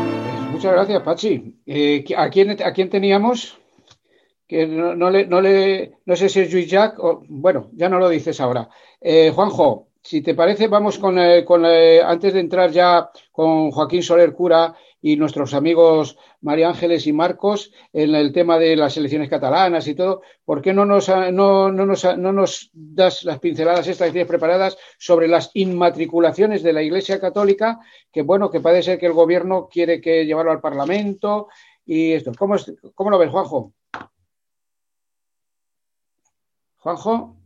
Muchas 0.58 0.72
gracias, 0.72 1.02
Pachi. 1.04 1.54
Eh, 1.66 2.04
¿a, 2.16 2.28
quién, 2.30 2.50
¿A 2.64 2.72
quién 2.72 2.90
teníamos? 2.90 3.56
Que 4.44 4.66
no, 4.66 5.08
le, 5.08 5.24
no, 5.24 5.40
le, 5.40 5.98
no 6.04 6.16
sé 6.16 6.28
si 6.28 6.40
es 6.40 6.52
Luis 6.52 6.68
Jack 6.68 6.98
o. 6.98 7.22
Bueno, 7.28 7.70
ya 7.74 7.88
no 7.88 8.00
lo 8.00 8.08
dices 8.08 8.40
ahora. 8.40 8.68
Eh, 9.00 9.30
Juanjo, 9.32 9.86
si 10.02 10.20
te 10.20 10.34
parece, 10.34 10.66
vamos 10.66 10.98
con, 10.98 11.16
eh, 11.16 11.44
con 11.44 11.64
antes 11.64 12.34
de 12.34 12.40
entrar 12.40 12.72
ya 12.72 13.08
con 13.30 13.70
Joaquín 13.70 14.02
Soler 14.02 14.32
Cura 14.32 14.74
y 15.00 15.16
nuestros 15.16 15.54
amigos 15.54 16.16
María 16.40 16.68
Ángeles 16.68 17.06
y 17.06 17.12
Marcos 17.12 17.72
en 17.92 18.14
el 18.14 18.32
tema 18.32 18.58
de 18.58 18.76
las 18.76 18.96
elecciones 18.96 19.28
catalanas 19.28 19.86
y 19.86 19.94
todo, 19.94 20.22
¿por 20.44 20.60
qué 20.60 20.72
no 20.72 20.84
nos, 20.84 21.08
no, 21.08 21.70
no 21.70 21.86
nos, 21.86 22.04
no 22.18 22.32
nos 22.32 22.70
das 22.72 23.24
las 23.24 23.38
pinceladas 23.38 23.86
estas 23.86 24.12
que 24.12 24.26
preparadas 24.26 24.76
sobre 24.98 25.28
las 25.28 25.50
inmatriculaciones 25.54 26.62
de 26.62 26.72
la 26.72 26.82
Iglesia 26.82 27.20
Católica, 27.20 27.78
que 28.12 28.22
bueno, 28.22 28.50
que 28.50 28.60
parece 28.60 28.82
ser 28.82 28.98
que 28.98 29.06
el 29.06 29.12
gobierno 29.12 29.68
quiere 29.68 30.00
que 30.00 30.26
llevarlo 30.26 30.52
al 30.52 30.60
Parlamento 30.60 31.48
y 31.84 32.12
esto. 32.12 32.32
¿Cómo, 32.38 32.56
cómo 32.94 33.10
lo 33.10 33.18
ves, 33.18 33.30
Juanjo? 33.30 33.72
Juanjo. 36.78 37.37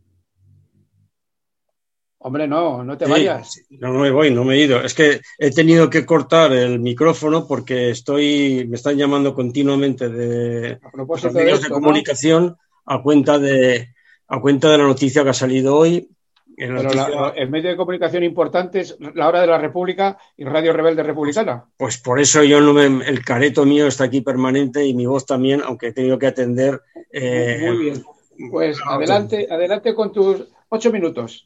Hombre, 2.25 2.47
no, 2.47 2.85
no 2.85 2.97
te 2.97 3.05
vayas. 3.05 3.65
no, 3.69 3.91
no 3.91 3.99
me 3.99 4.09
voy, 4.09 4.31
no 4.31 4.45
me 4.45 4.55
he 4.55 4.61
ido. 4.61 4.81
Es 4.81 4.93
que 4.93 5.19
he 5.37 5.51
tenido 5.51 5.89
que 5.89 6.05
cortar 6.05 6.53
el 6.53 6.79
micrófono 6.79 7.45
porque 7.45 7.89
estoy, 7.89 8.65
me 8.69 8.77
están 8.77 8.95
llamando 8.95 9.33
continuamente 9.33 10.07
de, 10.07 10.79
los 10.93 11.33
medios 11.33 11.61
de, 11.61 11.69
comunicación 11.69 12.55
a 12.85 13.01
cuenta 13.01 13.39
de 13.39 13.89
a 14.29 14.39
cuenta 14.39 14.71
de 14.71 14.77
la 14.77 14.85
noticia 14.85 15.23
que 15.25 15.31
ha 15.31 15.33
salido 15.33 15.75
hoy. 15.75 16.07
el 16.55 17.49
medio 17.49 17.71
de 17.71 17.75
comunicación 17.75 18.23
importante 18.23 18.79
es 18.79 18.97
La 19.15 19.27
Hora 19.27 19.41
de 19.41 19.47
la 19.47 19.57
República 19.57 20.17
y 20.37 20.45
Radio 20.45 20.71
Rebelde 20.71 21.03
Republicana. 21.03 21.65
Pues 21.75 21.97
por 21.97 22.21
eso 22.21 22.41
yo 22.45 22.61
no 22.61 22.71
me, 22.71 22.85
el 22.85 23.25
careto 23.25 23.65
mío 23.65 23.85
está 23.85 24.05
aquí 24.05 24.21
permanente 24.21 24.85
y 24.85 24.93
mi 24.93 25.05
voz 25.05 25.25
también, 25.25 25.61
aunque 25.61 25.87
he 25.87 25.91
tenido 25.91 26.17
que 26.17 26.27
atender. 26.27 26.81
Eh, 27.11 27.67
Muy 27.67 27.77
bien. 27.83 28.03
Pues 28.49 28.79
adelante, 28.87 29.45
adelante 29.51 29.93
con 29.93 30.13
tus 30.13 30.47
ocho 30.69 30.89
minutos. 30.89 31.45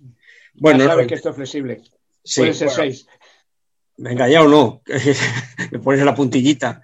Bueno, 0.57 0.79
ya 0.79 0.89
sabes 0.89 1.07
que 1.07 1.15
esto 1.15 1.29
es 1.29 1.35
flexible. 1.35 1.81
Puede 2.35 2.53
ser 2.53 2.69
seis. 2.69 3.07
Venga, 3.97 4.27
ya 4.29 4.43
o 4.43 4.47
no. 4.47 4.81
Me 5.71 5.79
pones 5.79 6.03
la 6.03 6.15
puntillita. 6.15 6.83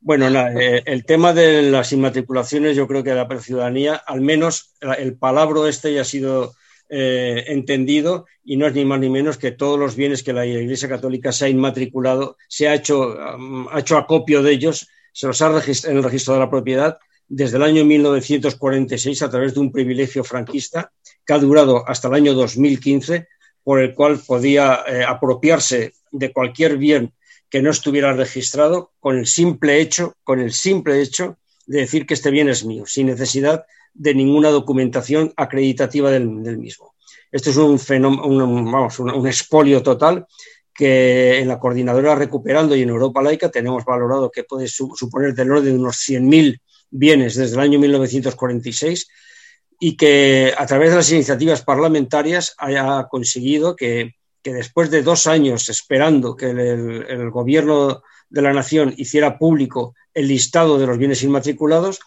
Bueno, 0.00 0.28
eh, 0.28 0.82
el 0.84 1.04
tema 1.04 1.32
de 1.32 1.62
las 1.62 1.92
inmatriculaciones, 1.92 2.76
yo 2.76 2.86
creo 2.86 3.02
que 3.02 3.14
la 3.14 3.26
ciudadanía, 3.40 3.94
al 3.94 4.20
menos 4.20 4.74
el 4.98 5.16
palabra 5.16 5.68
este 5.68 5.94
ya 5.94 6.02
ha 6.02 6.04
sido 6.04 6.54
eh, 6.90 7.44
entendido 7.48 8.26
y 8.44 8.58
no 8.58 8.66
es 8.66 8.74
ni 8.74 8.84
más 8.84 9.00
ni 9.00 9.08
menos 9.08 9.38
que 9.38 9.52
todos 9.52 9.78
los 9.78 9.96
bienes 9.96 10.22
que 10.22 10.34
la 10.34 10.44
Iglesia 10.44 10.90
Católica 10.90 11.32
se 11.32 11.46
ha 11.46 11.48
inmatriculado, 11.48 12.36
se 12.48 12.68
ha 12.68 12.74
hecho, 12.74 13.16
ha 13.18 13.80
hecho 13.80 13.96
acopio 13.96 14.42
de 14.42 14.52
ellos, 14.52 14.88
se 15.12 15.26
los 15.26 15.40
ha 15.40 15.48
registrado 15.48 15.92
en 15.92 15.98
el 15.98 16.04
registro 16.04 16.34
de 16.34 16.40
la 16.40 16.50
propiedad 16.50 16.98
desde 17.28 17.56
el 17.56 17.62
año 17.62 17.84
1946 17.84 19.22
a 19.22 19.30
través 19.30 19.54
de 19.54 19.60
un 19.60 19.72
privilegio 19.72 20.24
franquista 20.24 20.92
que 21.24 21.32
ha 21.32 21.38
durado 21.38 21.88
hasta 21.88 22.08
el 22.08 22.14
año 22.14 22.34
2015, 22.34 23.28
por 23.62 23.80
el 23.80 23.94
cual 23.94 24.20
podía 24.26 24.80
eh, 24.86 25.04
apropiarse 25.06 25.94
de 26.10 26.32
cualquier 26.32 26.76
bien 26.76 27.12
que 27.48 27.62
no 27.62 27.70
estuviera 27.70 28.12
registrado 28.12 28.92
con 29.00 29.18
el 29.18 29.26
simple 29.26 29.80
hecho, 29.80 30.14
con 30.24 30.40
el 30.40 30.52
simple 30.52 31.00
hecho 31.00 31.38
de 31.66 31.80
decir 31.80 32.06
que 32.06 32.14
este 32.14 32.30
bien 32.30 32.48
es 32.48 32.64
mío, 32.64 32.84
sin 32.86 33.06
necesidad 33.06 33.64
de 33.94 34.14
ninguna 34.14 34.50
documentación 34.50 35.32
acreditativa 35.36 36.10
del, 36.10 36.28
mismo. 36.28 36.94
Esto 37.30 37.50
es 37.50 37.56
un 37.56 37.78
fenómeno, 37.78 38.26
un, 38.26 38.70
vamos, 38.70 38.98
un, 38.98 39.26
expolio 39.26 39.82
total 39.82 40.26
que 40.74 41.38
en 41.38 41.48
la 41.48 41.60
coordinadora 41.60 42.16
Recuperando 42.16 42.74
y 42.74 42.82
en 42.82 42.88
Europa 42.88 43.22
Laica 43.22 43.50
tenemos 43.50 43.84
valorado 43.84 44.30
que 44.30 44.42
puede 44.42 44.66
suponer 44.66 45.32
del 45.34 45.52
orden 45.52 45.74
de 45.74 45.78
unos 45.78 45.96
100.000 45.96 46.60
bienes 46.94 47.34
desde 47.34 47.54
el 47.54 47.60
año 47.60 47.78
1946 47.80 49.08
y 49.80 49.96
que 49.96 50.54
a 50.56 50.64
través 50.64 50.90
de 50.90 50.96
las 50.96 51.10
iniciativas 51.10 51.62
parlamentarias 51.62 52.54
haya 52.58 53.06
conseguido 53.10 53.74
que, 53.74 54.14
después 54.44 54.90
de 54.90 55.02
dos 55.02 55.26
años 55.26 55.68
esperando 55.68 56.36
que 56.36 56.50
el, 56.50 57.30
gobierno 57.30 58.02
de 58.30 58.42
la 58.42 58.52
nación 58.52 58.94
hiciera 58.96 59.38
público 59.38 59.94
el 60.12 60.28
listado 60.28 60.78
de 60.78 60.86
los 60.86 60.96
bienes 60.96 61.22
inmatriculados, 61.22 62.00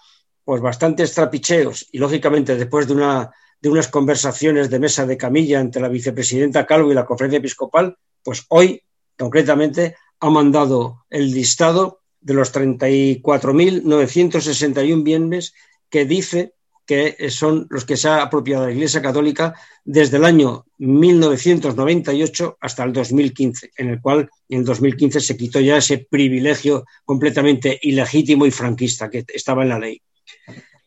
pues 0.46 0.62
bastantes 0.62 1.14
trapicheos 1.14 1.88
y 1.92 1.98
lógicamente 1.98 2.56
después 2.56 2.88
de, 2.88 2.94
una, 2.94 3.32
de 3.60 3.70
unas 3.70 3.90
conversaciones 3.90 4.70
de 4.70 4.80
mesa 4.80 5.06
de 5.06 5.18
camilla 5.18 5.60
entre 5.60 5.82
la 5.82 5.90
vicepresidenta 5.90 6.66
Calvo 6.66 6.92
y 6.92 6.96
la 6.96 7.06
conferencia 7.06 7.40
episcopal, 7.40 7.98
pues 8.24 8.46
hoy 8.50 8.82
concretamente 9.18 9.98
ha 10.22 10.30
mandado 10.30 11.06
el 11.10 11.32
listado 11.34 12.02
de 12.22 12.34
los 12.34 12.54
34.961 12.54 15.04
bienes 15.04 15.54
que 15.90 16.06
dice 16.06 16.54
que 16.88 17.30
son 17.30 17.68
los 17.70 17.84
que 17.84 17.98
se 17.98 18.08
ha 18.08 18.22
apropiado 18.22 18.66
la 18.66 18.72
Iglesia 18.72 19.02
Católica 19.02 19.54
desde 19.84 20.18
el 20.18 20.24
año 20.24 20.66
1998 20.78 22.58
hasta 22.62 22.84
el 22.86 22.94
2015, 22.94 23.72
en 23.76 23.90
el 23.90 24.02
cual 24.02 24.30
en 24.48 24.60
el 24.60 24.66
2015 24.66 25.20
se 25.20 25.36
quitó 25.36 25.60
ya 25.60 25.78
ese 25.78 26.08
privilegio 26.10 26.86
completamente 27.04 27.78
ilegítimo 27.82 28.46
y 28.46 28.52
franquista 28.52 29.10
que 29.10 29.26
estaba 29.28 29.64
en 29.64 29.70
la 29.70 29.80
ley. 29.80 30.02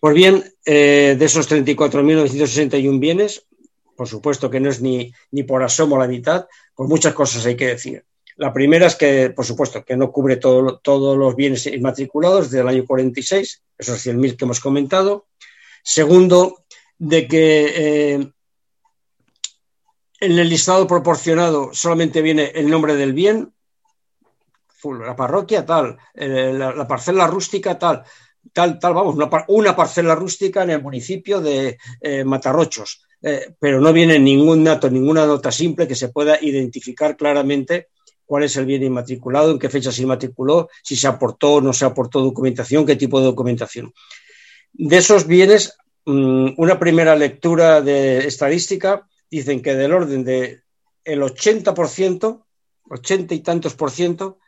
Pues 0.01 0.15
bien, 0.15 0.43
eh, 0.65 1.17
de 1.19 1.25
esos 1.27 1.51
34.961 1.51 2.99
bienes, 2.99 3.47
por 3.95 4.09
supuesto 4.09 4.49
que 4.49 4.59
no 4.59 4.71
es 4.71 4.81
ni, 4.81 5.13
ni 5.31 5.43
por 5.43 5.63
asomo 5.63 5.99
la 5.99 6.09
mitad, 6.09 6.47
pues 6.75 6.89
muchas 6.89 7.13
cosas 7.13 7.45
hay 7.45 7.57
que 7.57 7.67
decir. 7.67 8.03
La 8.41 8.55
primera 8.55 8.87
es 8.87 8.97
que, 8.97 9.29
por 9.29 9.45
supuesto, 9.45 9.85
que 9.85 9.99
no 9.99 10.11
cubre 10.11 10.37
todos 10.39 11.19
los 11.19 11.37
bienes 11.37 11.67
inmatriculados 11.67 12.51
del 12.51 12.69
año 12.69 12.87
46, 12.87 13.63
esos 13.77 14.07
100.000 14.07 14.35
que 14.35 14.45
hemos 14.47 14.61
comentado. 14.61 15.27
Segundo, 15.83 16.65
de 16.97 17.29
que 17.29 18.15
eh, 18.15 18.33
en 20.21 20.39
el 20.39 20.49
listado 20.49 20.87
proporcionado 20.87 21.75
solamente 21.75 22.23
viene 22.23 22.51
el 22.55 22.71
nombre 22.71 22.97
del 22.97 23.13
bien, 23.13 23.53
la 24.85 25.15
parroquia 25.15 25.67
tal, 25.67 25.99
eh, 26.15 26.55
la, 26.57 26.89
parcela 26.89 27.27
rústica 27.27 27.79
tal, 27.79 28.05
tal, 28.55 28.79
tal, 28.79 28.95
vamos, 28.95 29.17
una, 29.49 29.77
parcela 29.77 30.15
rústica 30.15 30.63
en 30.63 30.71
el 30.71 30.83
municipio 30.83 31.43
de 31.43 31.77
eh, 32.01 32.25
Matarrochos, 32.25 33.05
pero 33.59 33.83
no 33.83 33.93
viene 33.93 34.19
ningún 34.19 34.65
dato, 34.65 34.89
ninguna 34.89 35.27
nota 35.27 35.53
simple 35.53 35.87
que 35.87 35.95
se 35.95 36.09
pueda 36.09 36.39
identificar 36.41 37.19
claramente 37.19 37.89
cuál 38.31 38.45
es 38.45 38.57
el 38.57 38.65
bien 38.65 38.85
inmatriculado, 38.85 39.51
en 39.51 39.59
qué 39.59 39.69
fecha 39.69 39.91
se 39.91 40.03
inmatriculó, 40.03 40.69
si 40.85 40.95
se 40.95 41.09
aportó 41.09 41.55
o 41.55 41.61
no 41.61 41.73
se 41.73 41.85
aportó 41.85 42.21
documentación, 42.21 42.87
qué 42.87 42.95
tipo 42.95 43.19
de 43.19 43.27
documentación. 43.27 43.93
De 44.73 44.99
esos 44.99 45.27
bienes, 45.27 45.77
mm, 46.05 46.51
una 46.57 46.79
primera 46.79 47.17
lectura 47.17 47.81
de 47.81 48.19
estadística 48.19 49.09
dicen 49.29 49.61
que 49.61 49.75
del 49.75 49.93
orden 49.93 50.23
de 50.23 50.61
el 51.03 51.23
80%, 51.23 52.47
80 52.89 53.35
y 53.35 53.41
tantos 53.41 53.75
por 53.75 53.91
ciento, 53.91 54.39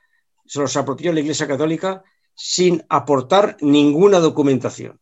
se 0.46 0.60
los 0.60 0.76
apropió 0.76 1.12
la 1.12 1.18
Iglesia 1.18 1.48
Católica 1.48 2.04
sin 2.36 2.84
aportar 2.88 3.56
ninguna 3.62 4.20
documentación. 4.20 5.00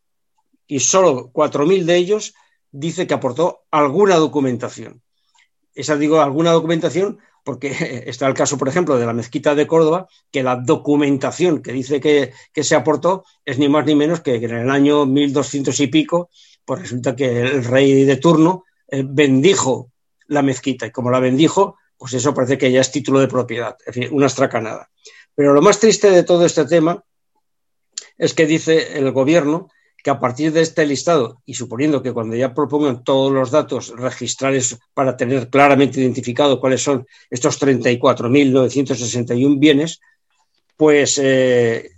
Y 0.67 0.81
solo 0.81 1.31
4.000 1.35 1.85
de 1.85 1.97
ellos 1.97 2.33
dice 2.73 3.07
que 3.07 3.13
aportó 3.13 3.67
alguna 3.71 4.17
documentación. 4.17 5.03
Esa 5.75 5.99
digo 5.99 6.23
alguna 6.23 6.53
documentación 6.53 7.19
porque 7.45 8.05
está 8.07 8.27
el 8.27 8.35
caso, 8.35 8.59
por 8.59 8.69
ejemplo, 8.69 8.99
de 8.99 9.07
la 9.07 9.13
mezquita 9.13 9.55
de 9.55 9.67
Córdoba, 9.67 10.09
que 10.31 10.43
la 10.43 10.57
documentación 10.57 11.63
que 11.63 11.73
dice 11.73 12.01
que, 12.01 12.33
se 12.63 12.75
aportó 12.75 13.25
es 13.45 13.59
ni 13.59 13.69
más 13.69 13.87
ni 13.87 13.95
menos 13.95 14.21
que, 14.21 14.37
en 14.37 14.51
el 14.51 14.71
año 14.71 15.07
1200 15.07 15.79
y 15.81 15.87
pico, 15.89 16.31
pues 16.65 16.83
resulta 16.83 17.17
que 17.17 17.41
el 17.41 17.65
rey 17.65 18.05
de 18.05 18.17
turno 18.17 18.65
eh, 18.89 19.03
bendijo 19.07 19.91
la 20.27 20.43
mezquita 20.43 20.87
y 20.87 20.91
como 20.91 21.11
la 21.11 21.21
bendijo, 21.21 21.77
pues 21.97 22.13
eso 22.15 22.33
parece 22.33 22.59
que 22.59 22.71
ya 22.71 22.81
es 22.81 22.93
título 22.93 23.21
de 23.21 23.29
propiedad, 23.29 23.77
en 23.87 23.93
fin, 23.93 24.09
una 24.13 24.27
estracanada. 24.27 24.91
Pero 25.35 25.53
lo 25.53 25.63
más 25.63 25.79
triste 25.79 26.11
de 26.11 26.23
todo 26.23 26.45
este 26.45 26.65
tema 26.65 27.03
es 28.17 28.35
que 28.35 28.47
dice 28.47 28.99
el 28.99 29.11
gobierno 29.13 29.69
que 30.03 30.11
a 30.11 30.19
partir 30.19 30.53
de 30.53 30.63
este 30.63 30.87
listado, 30.87 31.43
y 31.45 31.55
suponiendo 31.55 32.03
que 32.03 32.13
cuando 32.13 32.37
ya 32.37 32.55
propongan 32.55 33.05
todos 33.05 33.33
los 33.33 33.51
datos 33.51 33.93
registrales 33.97 34.79
para 34.95 35.17
tener 35.17 35.49
claramente 35.51 36.01
identificado 36.01 36.61
cuáles 36.61 36.83
son 36.83 37.07
estos 37.29 37.61
34.961 37.61 39.59
bienes, 39.59 40.01
pues 40.77 41.21
eh, 41.23 41.91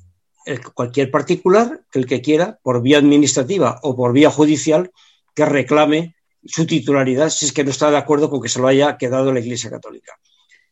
cualquier 0.75 1.11
particular, 1.11 1.81
el 1.93 2.07
que 2.07 2.21
quiera, 2.21 2.59
por 2.63 2.83
vía 2.83 2.99
administrativa 2.99 3.79
o 3.83 3.97
por 3.97 4.13
vía 4.13 4.31
judicial, 4.31 4.91
que 5.35 5.45
reclame 5.45 6.17
su 6.45 6.67
titularidad 6.67 7.31
si 7.31 7.47
es 7.47 7.53
que 7.53 7.65
no 7.65 7.71
está 7.71 7.91
de 7.91 7.97
acuerdo 7.97 8.29
con 8.29 8.43
que 8.43 8.49
se 8.49 8.59
lo 8.59 8.67
haya 8.67 8.97
quedado 8.97 9.33
la 9.33 9.41
Iglesia 9.41 9.71
Católica. 9.71 10.19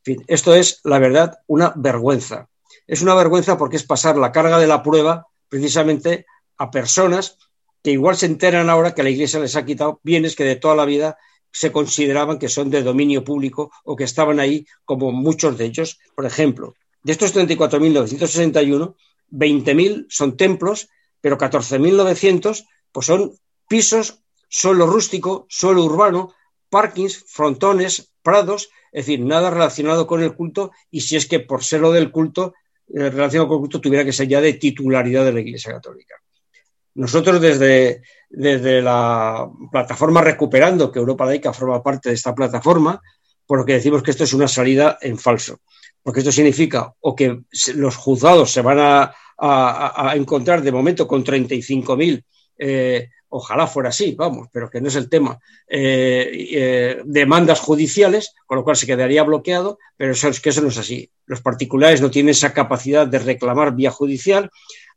En 0.05 0.17
fin, 0.17 0.25
esto 0.27 0.55
es, 0.55 0.81
la 0.85 0.99
verdad, 0.99 1.39
una 1.47 1.73
vergüenza. 1.77 2.49
Es 2.87 3.03
una 3.03 3.15
vergüenza 3.15 3.57
porque 3.57 3.77
es 3.77 3.85
pasar 3.85 4.17
la 4.17 4.33
carga 4.33 4.59
de 4.59 4.67
la 4.67 4.83
prueba 4.83 5.27
precisamente 5.49 6.27
a 6.61 6.71
personas 6.71 7.39
que 7.83 7.91
igual 7.91 8.17
se 8.17 8.27
enteran 8.27 8.69
ahora 8.69 8.95
que 8.95 9.03
la 9.03 9.09
Iglesia 9.09 9.41
les 9.41 9.57
ha 9.57 9.65
quitado 9.65 9.99
bienes 10.03 10.37
que 10.37 10.45
de 10.45 10.57
toda 10.57 10.77
la 10.77 10.85
vida 10.85 11.17
se 11.51 11.73
consideraban 11.73 12.39
que 12.39 12.51
son 12.51 12.69
de 12.69 12.83
dominio 12.83 13.25
público 13.25 13.73
o 13.83 13.97
que 13.97 14.05
estaban 14.05 14.39
ahí, 14.39 14.67
como 14.85 15.11
muchos 15.11 15.57
de 15.57 15.65
ellos. 15.65 15.99
Por 16.15 16.27
ejemplo, 16.27 16.75
de 17.03 17.13
estos 17.13 17.35
34.961, 17.35 18.95
20.000 19.33 20.07
son 20.11 20.37
templos, 20.37 20.91
pero 21.23 21.39
14.900 21.39 22.67
pues 22.93 23.07
son 23.07 23.33
pisos, 23.67 24.23
suelo 24.51 24.87
rústico, 24.87 25.47
suelo 25.49 25.83
urbano, 25.85 26.35
parkings, 26.69 27.25
frontones, 27.27 28.13
prados, 28.23 28.69
es 28.93 29.07
decir, 29.07 29.25
nada 29.25 29.49
relacionado 29.51 30.07
con 30.07 30.23
el 30.23 30.35
culto 30.35 30.73
y 30.91 31.01
si 31.01 31.17
es 31.17 31.27
que 31.27 31.41
por 31.41 31.65
ser 31.65 31.81
lo 31.81 31.91
del 31.91 32.11
culto, 32.11 32.53
eh, 32.89 33.09
relacionado 33.09 33.49
con 33.49 33.57
el 33.57 33.61
culto, 33.61 33.81
tuviera 33.81 34.05
que 34.05 34.13
ser 34.13 34.29
ya 34.29 34.43
de 34.43 34.53
titularidad 34.53 35.25
de 35.25 35.33
la 35.33 35.41
Iglesia 35.41 35.73
Católica. 35.73 36.17
Nosotros 36.95 37.41
desde, 37.41 38.03
desde 38.29 38.83
la 38.83 39.49
plataforma 39.71 40.23
Recuperando, 40.23 40.91
que 40.91 40.99
Europa 40.99 41.25
Laica 41.25 41.53
forma 41.53 41.83
parte 41.83 42.09
de 42.09 42.15
esta 42.15 42.35
plataforma, 42.35 43.01
por 43.47 43.59
lo 43.59 43.65
que 43.65 43.75
decimos 43.75 44.03
que 44.03 44.11
esto 44.11 44.25
es 44.25 44.33
una 44.33 44.49
salida 44.49 44.99
en 45.01 45.19
falso. 45.19 45.61
Porque 46.03 46.21
esto 46.21 46.33
significa 46.33 46.95
o 47.01 47.15
que 47.15 47.41
los 47.75 47.97
juzgados 47.97 48.53
se 48.53 48.63
van 48.63 48.79
a, 48.81 49.15
encontrar 50.15 50.63
de 50.63 50.73
momento 50.73 51.09
con 51.09 51.25
35.000 51.25 52.23
eh, 52.59 53.09
ojalá 53.31 53.67
fuera 53.67 53.89
así, 53.89 54.15
vamos, 54.15 54.49
pero 54.53 54.69
que 54.69 54.81
no 54.81 54.89
es 54.89 54.97
el 54.97 55.09
tema, 55.09 55.39
demandas 55.69 57.61
judiciales, 57.61 58.35
con 58.45 58.59
lo 58.59 58.65
cual 58.65 58.77
se 58.77 58.87
quedaría 58.87 59.23
bloqueado, 59.23 59.79
pero 59.97 60.13
eso 60.13 60.29
es 60.29 60.41
que 60.41 60.51
eso 60.51 60.61
no 60.61 60.69
es 60.69 60.79
así. 60.79 61.11
Los 61.27 61.41
particulares 61.41 62.01
no 62.03 62.11
tienen 62.11 62.31
esa 62.31 62.53
capacidad 62.53 63.07
de 63.07 63.21
reclamar 63.21 63.75
vía 63.75 63.91
judicial, 63.91 64.51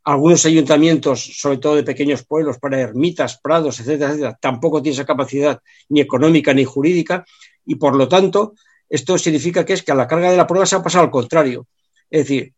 algunos 0.04 0.44
ayuntamientos, 0.44 1.38
sobre 1.38 1.58
todo 1.58 1.76
de 1.76 1.82
pequeños 1.82 2.24
pueblos, 2.24 2.58
para 2.58 2.80
ermitas, 2.80 3.38
prados, 3.38 3.80
etcétera, 3.80 4.10
etcétera, 4.10 4.38
tampoco 4.40 4.82
tienen 4.82 5.00
esa 5.00 5.06
capacidad 5.06 5.60
ni 5.88 6.00
económica 6.00 6.52
ni 6.52 6.64
jurídica 6.64 7.24
y 7.64 7.76
por 7.76 7.96
lo 7.96 8.06
tanto 8.06 8.54
esto 8.88 9.16
significa 9.16 9.64
que 9.64 9.72
es 9.72 9.82
que 9.82 9.92
a 9.92 9.94
la 9.94 10.06
carga 10.06 10.30
de 10.30 10.36
la 10.36 10.46
prueba 10.46 10.66
se 10.66 10.76
ha 10.76 10.82
pasado 10.82 11.04
al 11.04 11.10
contrario. 11.10 11.66
Es 12.10 12.24
decir, 12.24 12.52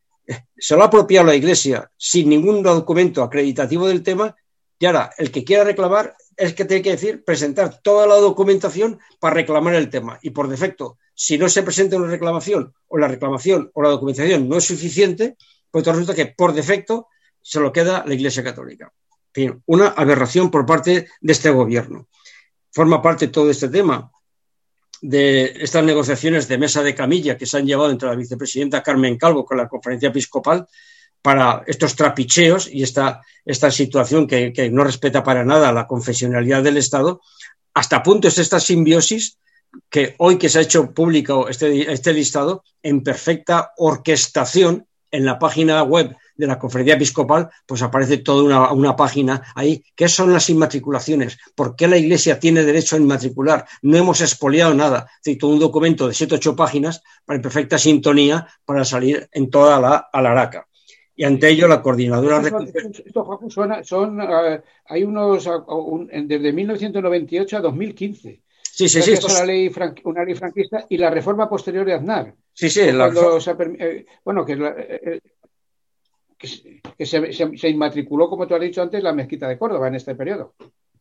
se 0.59 0.75
lo 0.75 0.83
ha 0.83 0.87
apropiado 0.87 1.27
la 1.27 1.37
Iglesia 1.37 1.89
sin 1.97 2.29
ningún 2.29 2.63
documento 2.63 3.23
acreditativo 3.23 3.87
del 3.87 4.03
tema 4.03 4.35
y 4.79 4.87
ahora 4.87 5.11
el 5.17 5.31
que 5.31 5.45
quiera 5.45 5.65
reclamar 5.65 6.17
es 6.37 6.53
que 6.53 6.65
tiene 6.65 6.83
que 6.83 6.91
decir 6.91 7.25
presentar 7.25 7.81
toda 7.81 8.07
la 8.07 8.17
documentación 8.17 8.99
para 9.21 9.35
reclamar 9.35 9.75
el 9.77 9.89
tema 9.89 10.19
y 10.21 10.31
por 10.31 10.49
defecto, 10.49 10.99
si 11.15 11.39
no 11.39 11.49
se 11.49 11.63
presenta 11.63 11.97
una 11.97 12.09
reclamación 12.09 12.75
o 12.89 12.99
la 12.99 13.09
reclamación 13.09 13.71
o 13.73 13.83
la 13.83 13.89
documentación 13.89 14.49
no 14.49 14.59
es 14.59 14.65
suficiente, 14.65 15.37
pues 15.71 15.87
resulta 15.87 16.15
que 16.15 16.27
por 16.27 16.53
defecto 16.53 17.09
se 17.47 17.61
lo 17.61 17.73
queda 17.73 18.03
la 18.05 18.15
Iglesia 18.15 18.43
Católica. 18.43 18.93
una 19.67 19.89
aberración 19.89 20.51
por 20.51 20.67
parte 20.67 21.09
de 21.21 21.33
este 21.33 21.51
gobierno. 21.51 22.09
Forma 22.73 23.01
parte 23.01 23.29
todo 23.29 23.51
este 23.51 23.69
tema 23.69 24.11
de 25.01 25.55
estas 25.61 25.85
negociaciones 25.85 26.49
de 26.49 26.59
mesa 26.59 26.83
de 26.83 26.95
camilla 26.95 27.37
que 27.37 27.47
se 27.47 27.59
han 27.59 27.67
llevado 27.67 27.91
entre 27.91 28.09
la 28.09 28.17
vicepresidenta 28.17 28.83
Carmen 28.83 29.17
Calvo 29.17 29.45
con 29.45 29.59
la 29.59 29.69
conferencia 29.69 30.09
episcopal 30.09 30.67
para 31.23 31.63
estos 31.69 31.95
trapicheos 31.95 32.69
y 32.69 32.83
esta, 32.83 33.23
esta 33.45 33.71
situación 33.71 34.27
que, 34.27 34.71
no 34.73 34.83
respeta 34.83 35.23
para 35.23 35.45
nada 35.45 35.73
la 35.73 35.87
confesionalidad 35.87 36.65
del 36.65 36.79
Estado, 36.79 37.21
hasta 37.75 38.03
punto 38.03 38.27
es 38.27 38.39
esta 38.39 38.59
simbiosis 38.59 39.39
que 39.89 40.17
hoy 40.19 40.37
que 40.37 40.49
se 40.49 40.59
ha 40.59 40.63
hecho 40.63 40.93
público 40.93 41.49
este, 41.49 41.93
este 41.93 42.13
listado, 42.13 42.65
en 42.83 43.05
perfecta 43.05 43.73
orquestación 43.77 44.89
en 45.13 45.25
la 45.25 45.39
página 45.39 45.83
web 45.85 46.17
de 46.37 46.47
la 46.47 46.59
conferencia 46.59 46.95
episcopal, 46.95 47.49
pues 47.67 47.83
aparece 47.83 48.19
toda 48.19 48.73
una, 48.73 48.97
página 48.97 49.43
ahí. 49.55 49.83
¿Qué 49.95 50.09
son 50.09 50.33
las 50.33 50.49
inmatriculaciones? 50.51 51.39
¿Por 51.55 51.77
qué 51.77 51.89
la 51.89 51.97
Iglesia 51.97 52.39
tiene 52.39 52.65
derecho 52.65 52.97
a 52.97 52.99
inmatricular? 52.99 53.67
No 53.83 53.97
hemos 53.97 54.21
expoliado 54.21 54.75
nada. 54.75 55.09
Es 55.25 55.39
todo 55.39 55.53
un 55.53 55.59
documento 55.59 56.09
de 56.09 56.15
siete 56.15 56.35
o 56.35 56.39
ocho 56.39 56.57
páginas 56.57 57.03
para 57.25 57.37
en 57.37 57.43
perfecta 57.43 57.79
sintonía 57.79 58.47
para 58.65 58.85
salir 58.85 59.29
en 59.33 59.51
toda 59.51 59.81
la 59.81 60.09
alaraca. 60.13 60.67
Y 61.19 61.25
ante 61.25 61.49
ello, 61.49 61.67
la 61.67 61.81
coordinadora. 61.81 62.43
Esto, 63.05 63.41
son, 63.83 64.21
eh, 64.21 64.63
hay 64.85 65.03
unos 65.03 65.49
desde 66.25 66.53
1998 66.53 67.57
a 67.57 67.61
2015. 67.61 68.43
Sí, 68.77 68.91
sí, 68.91 69.01
sí. 69.01 69.13
Es 69.13 69.25
una, 69.25 69.43
ley 69.47 69.73
una 70.05 70.23
ley 70.23 70.35
franquista 70.35 70.85
y 70.91 70.99
la 70.99 71.09
reforma 71.09 71.49
posterior 71.49 71.87
de 71.87 71.95
Aznar. 71.95 72.35
Sí, 72.53 72.69
sí. 72.69 72.93
La... 72.93 73.09
Eh, 73.09 74.05
bueno, 74.23 74.45
que 74.45 74.53
eh, 74.53 75.21
que, 76.39 77.07
se, 77.07 77.69
inmatriculó, 77.69 78.29
como 78.29 78.47
tú 78.47 78.55
has 78.55 78.61
dicho 78.61 78.83
antes, 78.83 79.03
la 79.03 79.13
mezquita 79.13 79.49
de 79.49 79.59
Córdoba 79.59 79.89
en 79.89 79.95
este 79.95 80.15
periodo. 80.15 80.55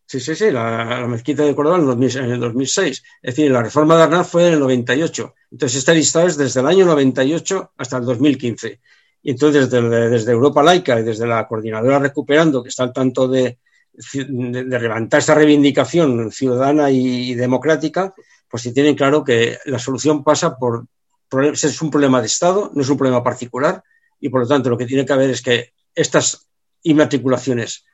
Sí, 0.05 0.19
sí, 0.19 0.35
sí, 0.35 0.51
la, 0.51 1.05
mezquita 1.07 1.43
de 1.43 1.55
Córdoba 1.55 1.77
en, 1.77 2.31
el 2.31 2.39
2006. 2.39 3.03
Es 3.21 3.35
decir, 3.35 3.51
la 3.51 3.63
reforma 3.63 3.97
de 3.97 4.03
Arnaz 4.03 4.29
fue 4.29 4.47
en 4.47 4.53
el 4.53 4.59
98. 4.59 5.33
Entonces, 5.51 5.79
este 5.79 5.95
listado 5.95 6.27
es 6.27 6.37
desde 6.37 6.59
el 6.59 6.67
año 6.67 6.85
98 6.85 7.71
hasta 7.77 7.97
el 7.97 8.05
2015. 8.05 8.79
Y 9.23 9.31
entonces, 9.31 9.69
desde, 9.69 10.09
desde 10.09 10.31
Europa 10.31 10.61
Laica 10.61 10.99
y 10.99 11.03
desde 11.03 11.25
la 11.25 11.47
coordinadora 11.47 11.99
Recuperando, 11.99 12.61
que 12.61 12.69
está 12.69 12.83
al 12.83 12.93
tanto 12.93 13.27
de, 13.27 13.57
de, 14.13 14.79
levantar 14.79 15.19
esta 15.19 15.35
reivindicación 15.35 16.31
ciudadana 16.31 16.91
y, 16.91 17.33
democrática, 17.35 18.13
pues 18.47 18.63
si 18.63 18.73
tienen 18.73 18.95
claro 18.95 19.23
que 19.23 19.57
la 19.65 19.79
solución 19.79 20.23
pasa 20.23 20.57
por, 20.57 20.85
es 21.53 21.81
un 21.81 21.89
problema 21.89 22.21
de 22.21 22.27
Estado, 22.27 22.71
no 22.73 22.81
es 22.81 22.89
un 22.89 22.97
problema 22.97 23.23
particular, 23.23 23.83
y 24.19 24.29
por 24.29 24.41
lo 24.41 24.47
tanto 24.47 24.69
lo 24.69 24.77
que 24.77 24.85
tiene 24.85 25.05
que 25.05 25.13
haber 25.13 25.29
es 25.29 25.41
que 25.41 25.73
estas 25.93 26.47
inmatriculaciones 26.83 27.85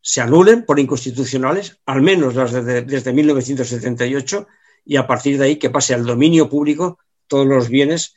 se 0.00 0.20
anulen 0.20 0.64
por 0.64 0.80
inconstitucionales, 0.80 1.78
al 1.86 2.02
menos 2.02 2.34
las 2.34 2.52
desde 2.52 3.12
1978, 3.12 4.46
y 4.84 4.96
a 4.96 5.06
partir 5.06 5.38
de 5.38 5.44
ahí 5.44 5.56
que 5.56 5.70
pase 5.70 5.94
al 5.94 6.04
dominio 6.04 6.48
público 6.48 6.98
todos 7.28 7.46
los 7.46 7.68
bienes 7.68 8.14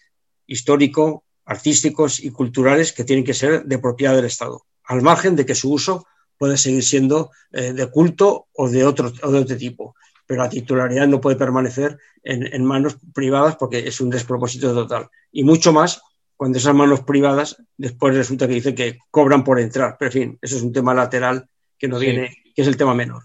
históricos, 0.47 1.21
artísticos 1.45 2.23
y 2.23 2.31
culturales 2.31 2.91
que 2.91 3.03
tienen 3.03 3.23
que 3.23 3.35
ser 3.35 3.65
de 3.65 3.77
propiedad 3.77 4.15
del 4.15 4.25
Estado, 4.25 4.65
al 4.83 5.03
margen 5.03 5.35
de 5.35 5.45
que 5.45 5.53
su 5.53 5.71
uso 5.71 6.07
puede 6.39 6.57
seguir 6.57 6.83
siendo 6.83 7.31
eh, 7.51 7.71
de 7.71 7.89
culto 7.91 8.47
o 8.53 8.67
de, 8.67 8.83
otro, 8.83 9.13
o 9.21 9.31
de 9.31 9.39
otro 9.39 9.55
tipo. 9.55 9.95
Pero 10.25 10.41
la 10.41 10.49
titularidad 10.49 11.07
no 11.07 11.21
puede 11.21 11.37
permanecer 11.37 11.99
en 12.23 12.65
manos 12.65 12.97
privadas 13.13 13.57
porque 13.57 13.87
es 13.87 14.01
un 14.01 14.09
despropósito 14.09 14.73
total. 14.73 15.07
Y 15.31 15.43
mucho 15.43 15.71
más 15.71 16.01
cuando 16.37 16.57
esas 16.57 16.75
manos 16.75 17.01
privadas 17.01 17.57
después 17.77 18.15
resulta 18.15 18.47
que 18.47 18.55
dice 18.55 18.75
que 18.75 18.99
cobran 19.09 19.43
por 19.43 19.59
entrar. 19.59 19.95
Pero 19.97 20.09
en 20.09 20.13
fin, 20.13 20.39
eso 20.41 20.57
es 20.57 20.63
un 20.63 20.73
tema 20.73 20.93
lateral 20.93 21.47
que 21.77 21.87
no 21.87 21.99
tiene, 21.99 22.35
que 22.55 22.61
es 22.61 22.67
el 22.67 22.77
tema 22.77 22.93
menor. 22.93 23.23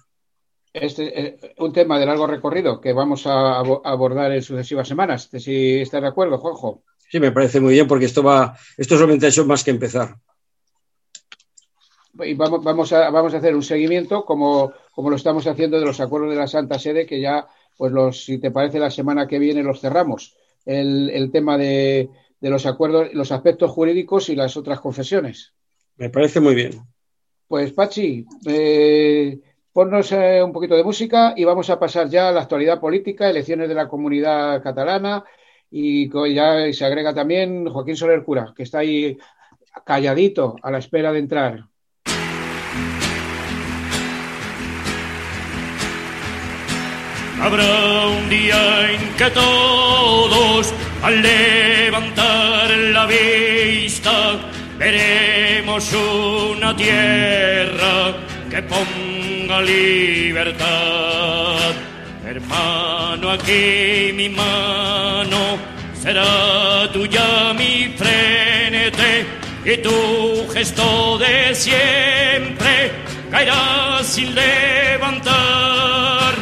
Este 0.73 1.07
es 1.07 1.43
eh, 1.43 1.55
un 1.59 1.73
tema 1.73 1.99
de 1.99 2.07
largo 2.07 2.27
recorrido 2.27 2.81
que 2.81 2.93
vamos 2.93 3.27
a 3.27 3.59
abordar 3.59 4.33
en 4.33 4.43
sucesivas 4.43 4.87
semanas. 4.87 5.29
Si 5.39 5.81
estás 5.81 6.03
de 6.03 6.09
acuerdo, 6.09 6.39
Juanjo. 6.39 6.83
Sí, 7.11 7.19
me 7.19 7.33
parece 7.33 7.61
muy 7.61 7.73
bien 7.73 7.89
porque 7.89 8.05
esto 8.05 8.23
va, 8.23 8.57
esto 8.77 8.97
solamente 8.97 9.27
ha 9.27 9.31
hecho 9.31 9.45
más 9.45 9.65
que 9.65 9.73
empezar. 9.73 10.15
Y 12.23 12.35
vamos, 12.35 12.63
vamos, 12.63 12.93
a, 12.93 13.11
vamos 13.11 13.35
a 13.35 13.39
hacer 13.39 13.57
un 13.57 13.63
seguimiento 13.63 14.25
como, 14.25 14.73
como 14.93 15.11
lo 15.11 15.17
estamos 15.17 15.47
haciendo 15.47 15.81
de 15.81 15.87
los 15.87 16.01
acuerdos 16.01 16.31
de 16.31 16.37
la 16.37 16.47
Santa 16.47 16.79
Sede, 16.79 17.07
que 17.07 17.21
ya, 17.21 17.49
pues 17.77 17.93
los, 17.93 18.25
si 18.25 18.39
te 18.39 18.53
parece, 18.53 18.79
la 18.79 18.91
semana 18.91 19.27
que 19.27 19.39
viene 19.41 19.63
los 19.63 19.81
cerramos. 19.81 20.37
el 20.67 21.31
tema 21.33 21.57
de, 21.59 22.11
de 22.41 22.51
los 22.51 22.67
acuerdos, 22.67 23.13
los 23.13 23.33
aspectos 23.33 23.71
jurídicos 23.71 24.29
y 24.29 24.35
las 24.35 24.57
otras 24.57 24.81
confesiones. 24.81 25.53
Me 25.97 26.11
parece 26.11 26.41
muy 26.41 26.55
bien. 26.55 26.81
Pues 27.47 27.73
Pachi, 27.73 28.25
eh, 28.47 29.39
ponnos 29.73 30.13
eh, 30.13 30.43
un 30.43 30.53
poquito 30.53 30.77
de 30.77 30.85
música 30.85 31.35
y 31.37 31.45
vamos 31.45 31.69
a 31.69 31.79
pasar 31.79 32.09
ya 32.09 32.29
a 32.29 32.33
la 32.33 32.43
actualidad 32.43 32.81
política, 32.81 33.29
elecciones 33.29 33.69
de 33.69 33.75
la 33.75 33.89
comunidad 33.89 34.63
catalana 34.63 35.25
y 35.71 36.11
ya 36.35 36.73
se 36.73 36.85
agrega 36.85 37.15
también 37.15 37.69
Joaquín 37.69 37.97
Soler 37.97 38.25
Cura, 38.25 38.53
que 38.57 38.65
está 38.65 38.79
ahí 38.79 39.17
calladito 39.85 40.57
a 40.63 40.71
la 40.71 40.79
espera 40.79 41.13
de 41.13 41.19
entrar. 41.19 41.65
Habrá 47.41 48.09
un 48.09 48.29
día 48.29 48.91
en 48.91 49.15
que 49.17 49.31
todos 49.31 50.75
al 51.03 51.23
levantar 51.23 52.71
la 52.93 53.07
vista 53.07 54.37
veremos 54.79 55.93
una 55.93 56.77
tierra 56.77 58.15
que 58.51 58.63
ponga 58.63 59.61
libertad. 59.63 60.67
Hermano, 62.25 63.31
aquí 63.31 64.13
mi 64.15 64.29
mano 64.29 65.59
será 66.01 66.89
tuya 66.93 67.53
mi 67.55 67.95
frente 67.97 69.27
y 69.65 69.77
tu 69.79 70.49
gesto 70.53 71.19
de 71.19 71.55
siempre 71.55 72.93
caerá 73.31 74.01
sin 74.03 74.35
levantar 74.35 76.35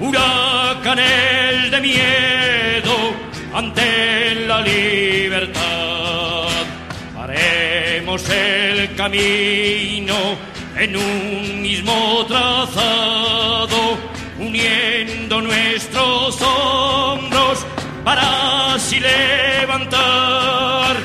huracanes 0.00 1.70
de 1.70 1.80
miedo 1.80 2.35
ante 3.56 4.34
la 4.46 4.60
libertad. 4.60 5.62
Haremos 7.18 8.28
el 8.28 8.94
camino 8.94 10.14
en 10.76 10.94
un 10.94 11.62
mismo 11.62 12.26
trazado, 12.28 13.96
uniendo 14.38 15.40
nuestros 15.40 16.38
hombros 16.42 17.64
para 18.04 18.74
así 18.74 19.00
levantar 19.00 20.96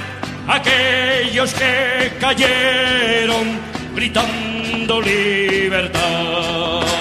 aquellos 0.50 1.54
que 1.54 2.12
cayeron 2.20 3.62
gritando 3.96 5.02
libertad. 5.02 7.01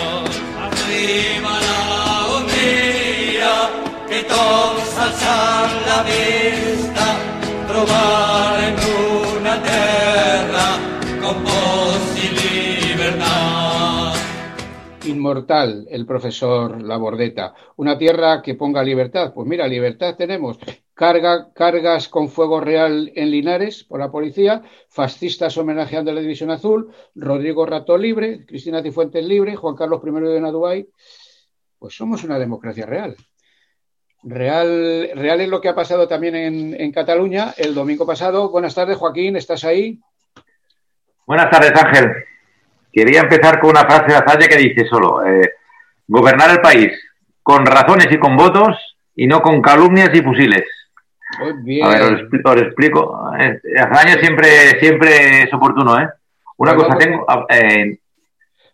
Inmortal, 15.06 15.86
el 15.90 16.04
profesor 16.04 16.82
Labordeta. 16.82 17.54
Una 17.76 17.96
tierra 17.96 18.42
que 18.42 18.54
ponga 18.54 18.82
libertad. 18.82 19.32
Pues 19.32 19.48
mira, 19.48 19.66
libertad 19.66 20.16
tenemos. 20.16 20.58
carga, 20.92 21.50
cargas 21.54 22.08
con 22.08 22.28
fuego 22.28 22.60
real 22.60 23.10
en 23.14 23.30
Linares 23.30 23.84
por 23.84 24.00
la 24.00 24.10
policía, 24.10 24.62
fascistas 24.88 25.56
homenajeando 25.56 26.10
a 26.10 26.14
la 26.14 26.20
División 26.20 26.50
Azul, 26.50 26.92
Rodrigo 27.14 27.64
Rato 27.64 27.96
libre, 27.96 28.44
Cristina 28.44 28.82
Cifuentes 28.82 29.24
libre, 29.24 29.56
Juan 29.56 29.76
Carlos 29.76 30.02
I 30.04 30.10
de 30.10 30.40
Naduay. 30.42 30.88
Pues 31.78 31.94
somos 31.94 32.22
una 32.22 32.38
democracia 32.38 32.84
real. 32.84 33.16
Real, 34.22 35.10
real 35.14 35.40
es 35.40 35.48
lo 35.48 35.60
que 35.60 35.68
ha 35.70 35.74
pasado 35.74 36.06
también 36.06 36.34
en, 36.36 36.78
en 36.78 36.92
Cataluña 36.92 37.54
el 37.56 37.74
domingo 37.74 38.06
pasado. 38.06 38.50
Buenas 38.50 38.74
tardes, 38.74 38.98
Joaquín, 38.98 39.36
¿estás 39.36 39.64
ahí? 39.64 39.98
Buenas 41.26 41.50
tardes, 41.50 41.72
Ángel. 41.74 42.12
Quería 42.92 43.20
empezar 43.20 43.60
con 43.60 43.70
una 43.70 43.84
frase 43.84 44.08
de 44.12 44.16
Azaya 44.16 44.48
que 44.48 44.56
dice 44.58 44.84
solo, 44.86 45.24
eh, 45.24 45.52
gobernar 46.06 46.50
el 46.50 46.60
país 46.60 46.92
con 47.42 47.64
razones 47.64 48.08
y 48.10 48.18
con 48.18 48.36
votos 48.36 48.76
y 49.14 49.26
no 49.26 49.40
con 49.40 49.62
calumnias 49.62 50.10
y 50.12 50.20
fusiles. 50.20 50.64
Muy 51.38 51.52
bien. 51.62 51.86
A 51.86 51.90
ver, 51.90 52.02
os, 52.02 52.10
expli- 52.20 52.42
os 52.44 52.60
explico. 52.62 53.22
Azaña 53.78 54.20
siempre, 54.20 54.80
siempre 54.80 55.42
es 55.44 55.54
oportuno, 55.54 55.98
¿eh? 55.98 56.08
Una 56.58 56.74
Pues 56.74 56.86
cosa, 56.88 56.98
vamos 56.98 57.04
tengo, 57.04 57.26
eh, 57.48 57.98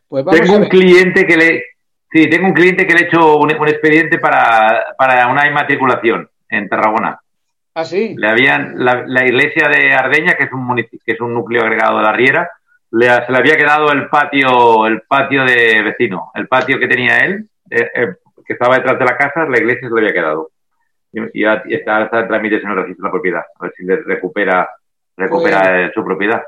Pues 0.09 0.25
tengo 0.27 0.57
un 0.57 0.69
cliente 0.69 1.25
que 1.25 1.37
le... 1.37 1.63
Sí, 2.11 2.29
tengo 2.31 2.47
un 2.47 2.55
cliente 2.55 2.87
que 2.87 2.95
le 2.95 3.01
he 3.01 3.05
hecho 3.07 3.37
un, 3.37 3.53
un 3.59 3.69
expediente 3.69 4.19
para, 4.19 4.85
para 4.97 5.27
una 5.29 5.47
inmatriculación 5.47 6.29
en 6.49 6.69
Tarragona. 6.69 7.19
Ah, 7.75 7.85
sí. 7.85 8.15
Le 8.17 8.29
habían, 8.29 8.75
la, 8.85 9.05
la 9.07 9.25
iglesia 9.25 9.69
de 9.69 9.93
Ardeña, 9.93 10.35
que 10.35 10.45
es 10.45 10.53
un 10.53 10.67
munici- 10.67 11.01
que 11.05 11.13
es 11.13 11.21
un 11.21 11.35
núcleo 11.35 11.63
agregado 11.63 11.99
de 11.99 12.05
la 12.05 12.13
Riera, 12.13 12.51
le, 12.93 13.07
se 13.07 13.33
le 13.33 13.39
había 13.39 13.57
quedado 13.57 13.93
el 13.93 14.09
patio, 14.09 14.87
el 14.87 15.03
patio 15.03 15.45
de 15.45 15.83
vecino, 15.83 16.31
el 16.35 16.49
patio 16.49 16.79
que 16.79 16.89
tenía 16.89 17.19
él, 17.19 17.49
eh, 17.71 17.91
eh, 17.95 18.15
que 18.47 18.53
estaba 18.55 18.77
detrás 18.77 18.99
de 18.99 19.05
la 19.05 19.17
casa, 19.17 19.45
la 19.45 19.59
iglesia 19.59 19.89
se 19.89 19.95
le 19.95 20.01
había 20.01 20.13
quedado. 20.15 20.51
Y, 21.13 21.45
está, 21.75 22.03
está 22.05 22.21
en 22.21 22.29
trámites 22.29 22.63
en 22.63 22.71
el 22.71 22.77
registro 22.77 23.03
de 23.03 23.09
la 23.09 23.13
propiedad, 23.13 23.43
a 23.59 23.63
ver 23.65 23.73
si 23.77 23.85
le 23.85 23.97
recupera, 23.97 24.69
recupera 25.17 25.61
Pues- 25.61 25.89
eh, 25.89 25.91
su 25.95 26.05
propiedad. 26.05 26.43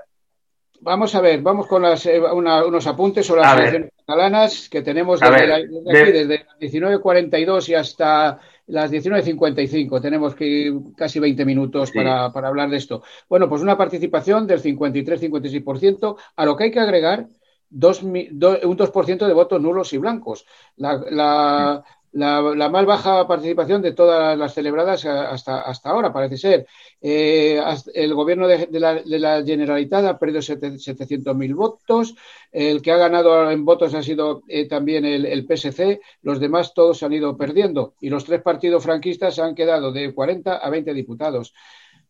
Vamos 0.80 1.14
a 1.14 1.20
ver, 1.20 1.42
vamos 1.42 1.66
con 1.66 1.82
las, 1.82 2.06
eh, 2.06 2.20
una- 2.20 2.64
unos 2.64 2.86
apuntes 2.86 3.26
sobre 3.26 3.40
las 3.40 3.58
elecciones 3.58 3.90
catalanas 3.96 4.68
que 4.68 4.82
tenemos 4.82 5.18
desde, 5.18 5.32
ver, 5.34 5.48
la- 5.48 5.58
desde 5.58 5.90
aquí, 6.02 6.12
de- 6.12 6.18
desde 6.26 6.44
las 6.44 6.58
19.42 6.58 7.68
y 7.68 7.74
hasta 7.74 8.38
las 8.68 8.90
19.55. 8.90 10.00
Tenemos 10.00 10.34
que 10.34 10.72
casi 10.96 11.18
20 11.18 11.44
minutos 11.44 11.88
Sí. 11.88 11.98
para, 11.98 12.32
para 12.32 12.48
hablar 12.48 12.70
de 12.70 12.76
esto. 12.76 13.02
Bueno, 13.28 13.48
pues 13.48 13.60
una 13.62 13.76
participación 13.76 14.46
del 14.46 14.60
53-56%, 14.60 16.16
a 16.36 16.44
lo 16.44 16.56
que 16.56 16.64
hay 16.64 16.70
que 16.70 16.80
agregar 16.80 17.26
dos 17.70 18.00
do- 18.30 18.58
un 18.64 18.76
2% 18.76 19.26
de 19.26 19.34
votos 19.34 19.60
nulos 19.60 19.92
y 19.92 19.98
blancos. 19.98 20.46
La, 20.76 21.02
la- 21.10 21.84
la- 22.12 22.40
la 22.40 22.68
más 22.68 22.86
baja 22.86 23.26
participación 23.28 23.82
de 23.82 23.92
todas 23.92 24.36
las 24.38 24.54
celebradas 24.54 25.04
hasta, 25.04 25.60
hasta 25.62 25.90
ahora, 25.90 26.12
parece 26.12 26.36
ser. 26.36 26.66
Eh, 27.00 27.60
el 27.94 28.14
gobierno 28.14 28.48
de, 28.48 28.66
de 28.66 28.80
la, 28.80 28.94
de 28.94 29.18
la 29.18 29.42
Generalitat 29.44 30.04
ha 30.04 30.18
perdido 30.18 30.40
sete- 30.42 30.78
700.000 30.78 31.54
votos. 31.54 32.14
El 32.50 32.80
que 32.82 32.92
ha 32.92 32.96
ganado 32.96 33.50
en 33.50 33.64
votos 33.64 33.94
ha 33.94 34.02
sido 34.02 34.42
eh, 34.48 34.66
también 34.66 35.04
el, 35.04 35.26
el 35.26 35.46
PSC. 35.46 36.00
Los 36.22 36.40
demás 36.40 36.72
todos 36.74 37.02
han 37.02 37.12
ido 37.12 37.36
perdiendo. 37.36 37.94
Y 38.00 38.08
los 38.10 38.24
tres 38.24 38.42
partidos 38.42 38.82
franquistas 38.82 39.38
han 39.38 39.54
quedado 39.54 39.92
de 39.92 40.12
40 40.14 40.56
a 40.56 40.70
20 40.70 40.94
diputados. 40.94 41.54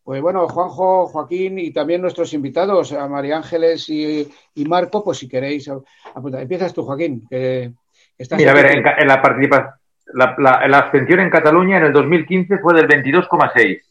Pues 0.01 0.21
bueno, 0.21 0.47
Juanjo, 0.47 1.07
Joaquín 1.07 1.59
y 1.59 1.71
también 1.71 2.01
nuestros 2.01 2.33
invitados, 2.33 2.93
a 2.93 3.07
María 3.07 3.37
Ángeles 3.37 3.87
y, 3.89 4.27
y 4.55 4.65
Marco, 4.65 5.03
pues 5.03 5.19
si 5.19 5.27
queréis 5.27 5.69
apuntar. 6.15 6.41
Empiezas 6.41 6.73
tú, 6.73 6.83
Joaquín, 6.83 7.27
que 7.29 7.73
estás 8.17 8.39
Mira, 8.39 8.51
a 8.51 8.55
ver, 8.55 8.65
en, 8.77 8.83
en 8.87 9.07
la 9.07 9.21
participación, 9.21 9.69
la, 10.13 10.35
la- 10.37 10.67
la 10.67 10.77
abstención 10.79 11.19
en 11.19 11.29
Cataluña 11.29 11.77
en 11.77 11.85
el 11.85 11.93
2015 11.93 12.57
fue 12.59 12.73
del 12.73 12.87
22,6. 12.87 13.81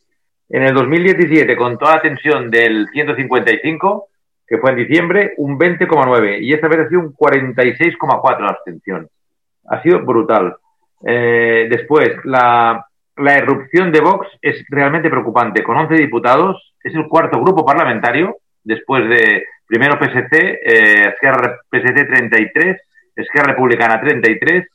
En 0.50 0.62
el 0.62 0.74
2017, 0.74 1.56
con 1.56 1.76
toda 1.78 1.96
la 1.96 2.02
tensión 2.02 2.50
del 2.50 2.88
155, 2.92 4.08
que 4.46 4.58
fue 4.58 4.70
en 4.70 4.76
diciembre, 4.76 5.34
un 5.36 5.58
20,9. 5.58 6.38
Y 6.40 6.52
esta 6.54 6.68
vez 6.68 6.80
ha 6.80 6.88
sido 6.88 7.00
un 7.00 7.14
46,4 7.14 8.40
la 8.40 8.48
abstención. 8.48 9.08
Ha 9.68 9.82
sido 9.82 10.00
brutal. 10.04 10.56
Eh, 11.04 11.66
después, 11.70 12.10
la, 12.24 12.84
la 13.16 13.36
erupción 13.36 13.92
de 13.92 14.00
Vox 14.00 14.26
es 14.40 14.64
realmente 14.70 15.10
preocupante. 15.10 15.62
Con 15.62 15.76
11 15.76 15.94
diputados, 15.96 16.74
es 16.82 16.94
el 16.94 17.06
cuarto 17.08 17.40
grupo 17.42 17.66
parlamentario, 17.66 18.38
después 18.64 19.06
de 19.08 19.44
primero 19.66 19.98
PSC, 20.00 20.60
eh, 20.64 21.14
PSC 21.20 22.04
33, 22.06 22.80
Esquerra 23.16 23.48
Republicana 23.52 24.00
33, 24.00 24.66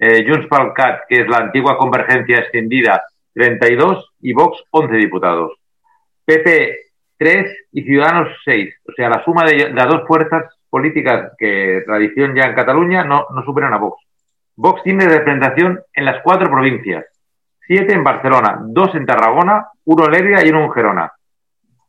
eh, 0.00 0.24
Junts 0.26 0.48
pel 0.48 0.72
Cat, 0.74 1.02
que 1.08 1.20
es 1.20 1.28
la 1.28 1.36
antigua 1.36 1.76
convergencia 1.76 2.38
extendida, 2.38 3.02
32 3.34 4.12
y 4.20 4.32
Vox 4.32 4.64
11 4.70 4.96
diputados. 4.96 5.52
PP 6.24 6.78
3 7.18 7.68
y 7.72 7.82
Ciudadanos 7.82 8.28
6. 8.44 8.74
O 8.88 8.92
sea, 8.92 9.10
la 9.10 9.22
suma 9.24 9.44
de 9.44 9.70
las 9.72 9.86
dos 9.86 10.06
fuerzas 10.06 10.44
políticas 10.70 11.32
que 11.38 11.82
tradición 11.84 12.34
ya 12.34 12.44
en 12.44 12.54
Cataluña 12.54 13.04
no, 13.04 13.26
no 13.34 13.44
superan 13.44 13.74
a 13.74 13.78
Vox. 13.78 14.02
Vox 14.56 14.82
tiene 14.82 15.06
representación 15.06 15.80
en 15.92 16.04
las 16.06 16.22
cuatro 16.22 16.50
provincias. 16.50 17.04
Siete 17.66 17.92
en 17.92 18.02
Barcelona, 18.02 18.58
dos 18.62 18.94
en 18.94 19.06
Tarragona, 19.06 19.66
uno 19.84 20.06
en 20.06 20.12
Lérida 20.12 20.44
y 20.44 20.48
uno 20.48 20.64
en 20.64 20.72
Gerona. 20.72 21.12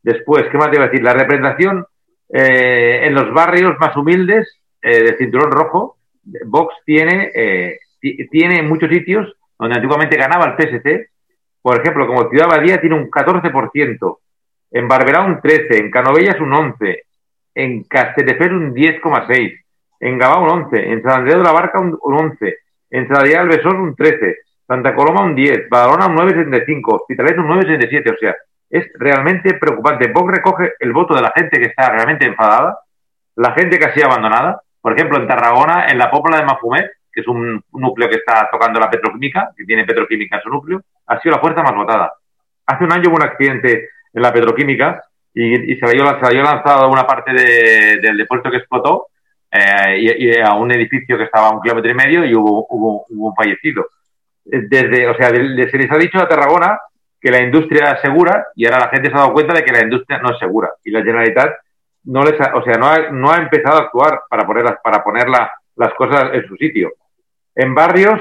Después, 0.02 0.44
¿qué 0.50 0.58
más 0.58 0.70
te 0.70 0.76
iba 0.76 0.84
a 0.84 0.88
decir? 0.88 1.02
La 1.02 1.14
representación 1.14 1.86
eh, 2.28 3.00
en 3.04 3.14
los 3.14 3.32
barrios 3.32 3.76
más 3.78 3.96
humildes 3.96 4.60
eh, 4.80 5.02
del 5.02 5.18
cinturón 5.18 5.50
rojo, 5.50 5.96
Vox 6.46 6.74
tiene, 6.84 7.30
eh, 7.34 7.78
tiene 8.30 8.58
en 8.58 8.68
muchos 8.68 8.90
sitios 8.90 9.32
donde 9.58 9.76
antiguamente 9.76 10.16
ganaba 10.16 10.46
el 10.46 10.56
PSC, 10.56 11.10
por 11.62 11.80
ejemplo, 11.80 12.06
como 12.06 12.28
Ciudad 12.28 12.48
Badía 12.48 12.80
tiene 12.80 12.96
un 12.96 13.08
14%, 13.08 14.18
en 14.72 14.88
Barberá 14.88 15.22
un 15.24 15.40
13%, 15.40 15.78
en 15.78 15.90
Canovellas 15.90 16.40
un 16.40 16.50
11%, 16.50 16.98
en 17.54 17.84
Castelldefels 17.84 18.52
un 18.52 18.74
10,6%, 18.74 19.60
en 20.00 20.18
Gavà 20.18 20.40
un 20.40 20.48
11%, 20.64 20.74
en 20.74 21.02
San 21.02 21.20
Andreu 21.20 21.38
de 21.38 21.44
la 21.44 21.52
Barca 21.52 21.78
un, 21.78 21.96
un 22.02 22.30
11%, 22.30 22.54
en 22.90 23.08
Adrià 23.16 23.40
del 23.40 23.48
Besòs 23.48 23.74
un 23.74 23.94
13%, 23.96 24.34
Santa 24.66 24.94
Coloma 24.94 25.22
un 25.22 25.36
10%, 25.36 25.68
Badalona 25.70 26.06
un 26.08 26.16
9,75%, 26.16 26.82
Hospitalet 26.86 27.38
un 27.38 27.48
9,77%, 27.48 28.12
o 28.12 28.18
sea, 28.18 28.36
es 28.68 28.86
realmente 28.98 29.54
preocupante. 29.54 30.10
Vox 30.10 30.32
recoge 30.32 30.72
el 30.80 30.92
voto 30.92 31.14
de 31.14 31.22
la 31.22 31.32
gente 31.36 31.58
que 31.58 31.66
está 31.66 31.90
realmente 31.90 32.26
enfadada, 32.26 32.78
la 33.36 33.52
gente 33.52 33.78
que 33.78 33.84
ha 33.84 33.94
sido 33.94 34.06
abandonada. 34.06 34.62
Por 34.80 34.94
ejemplo, 34.94 35.18
en 35.18 35.28
Tarragona, 35.28 35.86
en 35.88 35.98
la 35.98 36.10
Pópula 36.10 36.38
de 36.38 36.44
Mafumet, 36.44 36.90
que 37.12 37.20
es 37.20 37.28
un 37.28 37.62
núcleo 37.72 38.08
que 38.08 38.16
está 38.16 38.48
tocando 38.50 38.80
la 38.80 38.90
petroquímica, 38.90 39.50
que 39.56 39.64
tiene 39.64 39.84
petroquímica 39.84 40.36
en 40.36 40.42
su 40.42 40.48
núcleo, 40.48 40.80
ha 41.06 41.20
sido 41.20 41.34
la 41.34 41.40
fuerza 41.40 41.62
más 41.62 41.74
votada. 41.74 42.12
Hace 42.66 42.84
un 42.84 42.92
año 42.92 43.08
hubo 43.08 43.16
un 43.16 43.22
accidente 43.24 43.88
en 44.12 44.22
la 44.22 44.32
petroquímica 44.32 45.02
y, 45.34 45.74
se, 45.76 45.86
se 45.86 45.86
había 46.26 46.42
lanzado 46.42 46.88
una 46.90 47.06
parte 47.06 47.32
de- 47.32 47.98
del 48.00 48.16
depósito 48.16 48.50
que 48.50 48.58
explotó 48.58 49.06
eh, 49.50 49.98
y, 50.18 50.40
a 50.40 50.54
un 50.54 50.72
edificio 50.72 51.16
que 51.18 51.24
estaba 51.24 51.48
a 51.48 51.52
un 51.52 51.60
kilómetro 51.60 51.90
y 51.90 51.94
medio 51.94 52.24
y 52.24 52.34
hubo, 52.34 52.66
un 53.08 53.34
fallecido. 53.34 53.86
Desde, 54.44 55.08
o 55.08 55.14
sea, 55.16 55.28
se 55.28 55.36
les 55.78 55.90
ha 55.90 55.96
dicho 55.98 56.18
a 56.18 56.28
Tarragona 56.28 56.78
que 57.20 57.30
la 57.30 57.42
industria 57.42 57.92
es 57.92 58.00
segura 58.00 58.46
y 58.56 58.64
ahora 58.66 58.80
la 58.80 58.88
gente 58.88 59.08
se 59.08 59.14
ha 59.14 59.20
dado 59.20 59.32
cuenta 59.32 59.54
de 59.54 59.62
que 59.64 59.72
la 59.72 59.82
industria 59.82 60.18
no 60.18 60.30
es 60.32 60.38
segura 60.38 60.70
y 60.84 60.90
la 60.90 61.02
Generalitat 61.02 61.52
no 62.04 62.24
les 62.24 62.40
ha, 62.40 62.56
o 62.56 62.64
sea, 62.64 62.74
no 62.78 62.86
ha, 62.88 63.10
no 63.10 63.30
ha 63.30 63.36
empezado 63.36 63.76
a 63.78 63.82
actuar 63.82 64.22
para 64.28 64.44
poner, 64.44 64.64
las, 64.64 64.76
para 64.82 65.04
poner 65.04 65.28
la- 65.28 65.52
las 65.76 65.94
cosas 65.94 66.30
en 66.34 66.46
su 66.48 66.56
sitio. 66.56 66.90
En 67.54 67.74
barrios, 67.74 68.20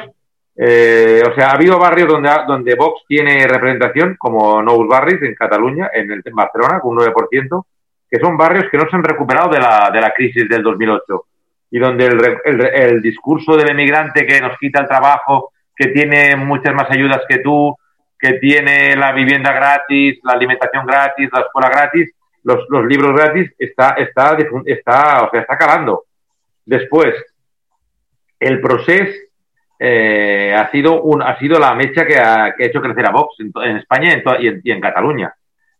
eh, 0.56 1.24
o 1.30 1.34
sea, 1.34 1.50
ha 1.50 1.54
habido 1.54 1.80
barrios 1.80 2.08
donde, 2.08 2.30
donde 2.48 2.76
Vox 2.76 3.04
tiene 3.08 3.48
representación, 3.48 4.16
como 4.18 4.62
Nous 4.62 4.88
Barris 4.88 5.22
en 5.22 5.36
Cataluña, 5.36 5.90
en, 5.94 6.12
el, 6.12 6.22
Barcelona, 6.34 6.80
con 6.80 6.98
un 6.98 7.06
9%, 7.06 7.66
que 8.10 8.20
son 8.20 8.38
barrios 8.38 8.66
que 8.70 8.78
no 8.78 8.90
se 8.90 8.96
han 8.96 9.04
recuperado 9.04 9.50
de 9.50 9.60
la, 9.60 9.90
de 9.92 10.02
la 10.02 10.14
crisis 10.14 10.48
del 10.48 10.64
2008 10.64 11.26
y 11.72 11.80
donde 11.80 12.06
el, 12.06 12.40
el, 12.44 12.62
el 12.62 13.02
discurso 13.02 13.56
del 13.56 13.72
emigrante 13.72 14.26
que 14.26 14.42
nos 14.42 14.58
quita 14.58 14.82
el 14.82 14.88
trabajo, 14.88 15.54
que 15.76 15.88
tiene 15.88 16.36
muchas 16.36 16.76
más 16.76 16.92
ayudas 16.92 17.22
que 17.28 17.40
tú, 17.40 17.76
que 18.20 18.34
tiene 18.34 18.96
la 18.96 19.14
vivienda 19.14 19.54
gratis, 19.54 20.20
la 20.24 20.34
alimentación 20.34 20.86
gratis, 20.86 21.30
la 21.32 21.42
escuela 21.42 21.70
gratis, 21.70 22.14
los, 22.44 22.66
los 22.70 22.86
libros 22.86 23.14
gratis, 23.14 23.52
está, 23.58 23.92
está, 23.92 24.38
está, 24.66 25.24
o 25.24 25.32
sea, 25.32 25.42
está 25.42 25.58
calando. 25.58 26.04
Después, 26.66 27.16
el 28.42 28.60
proceso 28.60 29.14
eh, 29.80 30.54
ha, 30.58 30.70
sido 30.72 31.02
un, 31.02 31.22
ha 31.22 31.38
sido 31.40 31.60
la 31.60 31.74
mecha 31.76 32.06
que 32.06 32.18
ha, 32.18 32.54
que 32.58 32.64
ha 32.64 32.68
hecho 32.68 32.82
crecer 32.82 33.06
a 33.06 33.12
Vox 33.12 33.36
en, 33.40 33.52
en 33.64 33.78
España 33.78 34.22
y 34.40 34.72
en, 34.72 34.82
Cataluña. 34.82 35.34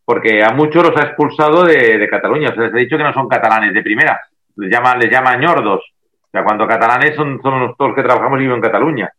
Porque 0.06 0.44
a 0.44 0.54
muchos 0.54 0.84
los 0.88 0.96
ha 0.98 1.08
expulsado 1.08 1.64
de, 1.64 2.08
Cataluña. 2.10 2.54
Se 2.54 2.62
les 2.62 2.74
ha 2.74 2.78
dicho 2.78 2.98
que 2.98 3.04
no 3.04 3.14
son 3.14 3.28
catalanes 3.28 3.74
de 3.74 3.84
primera. 3.84 4.20
Les 4.56 4.72
llaman, 4.72 5.00
les 5.00 5.12
llaman 5.12 5.40
ñordos. 5.40 5.82
O 5.82 6.30
sea, 6.32 6.44
cuando 6.44 6.68
catalanes 6.68 7.16
son, 7.16 7.42
son 7.42 7.76
todos 7.78 7.90
los 7.90 7.96
que 7.96 8.04
trabajamos 8.04 8.40
y 8.40 8.44
viven 8.44 8.58
en 8.58 8.62
Cataluña. 8.62 9.12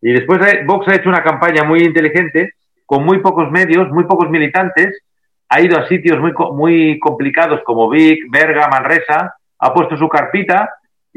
Y 0.00 0.12
después 0.12 0.40
eh, 0.46 0.62
Vox 0.64 0.88
ha 0.88 0.96
hecho 0.96 1.08
una 1.08 1.22
campaña 1.22 1.64
muy 1.64 1.80
inteligente, 1.80 2.52
con 2.86 3.04
muy 3.04 3.18
pocos 3.18 3.50
medios, 3.50 3.90
muy 3.90 4.04
pocos 4.04 4.30
militantes, 4.30 5.02
ha 5.48 5.60
ido 5.60 5.78
a 5.78 5.88
sitios 5.88 6.18
muy, 6.18 6.32
muy 6.52 6.98
complicados 6.98 7.60
como 7.64 7.88
Vic, 7.88 8.24
Berga, 8.30 8.68
Manresa, 8.68 9.34
ha 9.58 9.74
puesto 9.74 9.96
su 9.96 10.08
carpita 10.08 10.70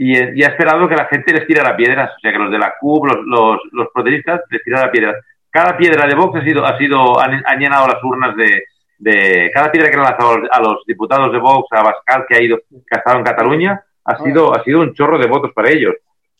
y, 0.04 0.40
y 0.40 0.44
ha 0.44 0.48
esperado 0.48 0.90
que 0.90 0.96
la 0.96 1.06
gente 1.06 1.32
les 1.32 1.46
tire 1.46 1.62
las 1.62 1.74
piedras, 1.74 2.10
o 2.18 2.20
sea, 2.20 2.32
que 2.32 2.40
los 2.40 2.50
de 2.50 2.58
la 2.58 2.74
CUP, 2.80 3.06
los, 3.06 3.18
los, 3.24 3.60
los 3.72 3.88
protestistas 3.94 4.42
les 4.50 4.64
tiran 4.64 4.82
las 4.82 4.90
piedras. 4.90 5.16
cada 5.52 5.78
piedra 5.78 6.08
de 6.08 6.16
Vox 6.16 6.40
ha 6.40 6.44
sido, 6.44 6.66
ha 6.66 6.76
sido, 6.80 7.20
han, 7.20 7.44
han 7.46 7.60
llenado 7.60 7.86
las 7.86 8.04
urnas 8.04 8.36
de, 8.36 8.64
de, 8.98 9.52
cada 9.54 9.72
piedra 9.72 9.92
que 9.92 9.98
han 9.98 10.04
lanzado 10.04 10.42
a 10.52 10.60
los 10.60 10.84
diputados 10.88 11.32
de 11.32 11.38
Vox, 11.38 11.68
a 11.74 11.84
Bascal, 11.84 12.26
que 12.28 12.36
ha 12.36 12.42
ido, 12.42 12.58
que 12.68 12.96
ha 12.96 12.98
estado 12.98 13.20
en 13.20 13.24
Cataluña, 13.24 13.84
ha 14.06 14.18
sido, 14.24 14.56
ha 14.56 14.64
sido 14.64 14.80
un 14.80 14.92
chorro 14.96 15.20
de 15.20 15.28
votos 15.28 15.52
para 15.54 15.70
ellos. 15.70 15.94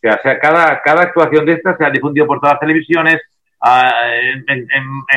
O 0.04 0.22
sea, 0.24 0.40
cada, 0.40 0.82
cada 0.82 1.04
actuación 1.04 1.46
de 1.46 1.54
estas 1.54 1.78
se 1.78 1.86
ha 1.86 1.92
difundido 1.92 2.26
por 2.26 2.40
todas 2.40 2.54
las 2.54 2.62
televisiones, 2.62 3.22
en, 3.64 4.44
en, 4.48 4.68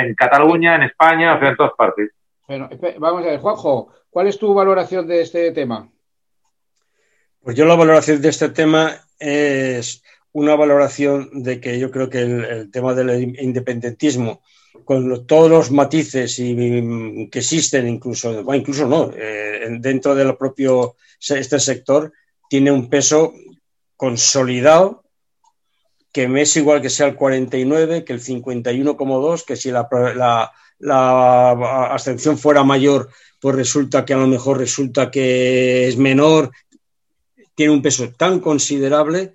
en 0.02 0.14
Cataluña, 0.14 0.74
en 0.74 0.82
España, 0.82 1.36
o 1.36 1.38
sea, 1.38 1.48
en 1.48 1.56
todas 1.56 1.72
partes. 1.78 2.10
Bueno, 2.46 2.68
vamos 2.98 3.22
a 3.22 3.26
ver, 3.26 3.40
Juanjo, 3.40 3.88
¿cuál 4.10 4.26
es 4.26 4.38
tu 4.38 4.52
valoración 4.52 5.06
de 5.06 5.22
este 5.22 5.50
tema? 5.52 5.88
Pues 7.44 7.58
yo 7.58 7.66
la 7.66 7.74
valoración 7.74 8.22
de 8.22 8.30
este 8.30 8.48
tema 8.48 8.96
es 9.18 10.02
una 10.32 10.56
valoración 10.56 11.42
de 11.42 11.60
que 11.60 11.78
yo 11.78 11.90
creo 11.90 12.08
que 12.08 12.22
el, 12.22 12.70
tema 12.70 12.94
del 12.94 13.38
independentismo, 13.38 14.40
con 14.86 15.26
todos 15.26 15.50
los 15.50 15.70
matices 15.70 16.38
y, 16.38 16.54
mm, 16.54 17.28
que 17.28 17.40
existen, 17.40 17.86
incluso, 17.86 18.32
incluso 18.54 18.88
no, 18.88 19.10
eh, 19.14 19.68
dentro 19.78 20.14
del 20.14 20.34
propio 20.38 20.96
este 21.20 21.60
sector, 21.60 22.14
tiene 22.48 22.72
un 22.72 22.88
peso 22.88 23.34
consolidado 23.94 25.04
que 26.12 26.28
me 26.28 26.42
es 26.42 26.56
igual 26.56 26.80
que 26.80 26.88
sea 26.88 27.08
el 27.08 27.14
49, 27.14 28.04
que 28.04 28.14
el 28.14 28.22
51,2, 28.22 29.44
que 29.44 29.56
si 29.56 29.70
la, 29.70 29.86
la, 30.16 30.50
la 30.78 31.50
abstención 31.92 32.38
fuera 32.38 32.64
mayor, 32.64 33.10
pues 33.40 33.56
resulta 33.56 34.06
que 34.06 34.14
a 34.14 34.16
lo 34.16 34.26
mejor 34.26 34.56
resulta 34.56 35.10
que 35.10 35.86
es 35.86 35.98
menor, 35.98 36.50
tiene 37.54 37.72
un 37.72 37.82
peso 37.82 38.10
tan 38.10 38.40
considerable 38.40 39.32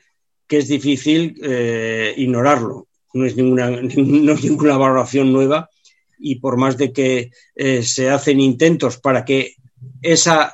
que 0.48 0.58
es 0.58 0.68
difícil 0.68 1.40
eh, 1.44 2.14
ignorarlo. 2.18 2.88
No 3.14 3.26
es 3.26 3.36
ninguna, 3.36 3.70
no 3.98 4.32
es 4.34 4.44
ninguna 4.44 4.78
valoración 4.78 5.32
nueva 5.32 5.70
y 6.18 6.36
por 6.36 6.58
más 6.58 6.78
de 6.78 6.92
que 6.92 7.32
eh, 7.56 7.84
se 7.84 8.10
hacen 8.10 8.40
intentos 8.40 8.98
para 8.98 9.24
que 9.24 9.56
esa, 10.02 10.54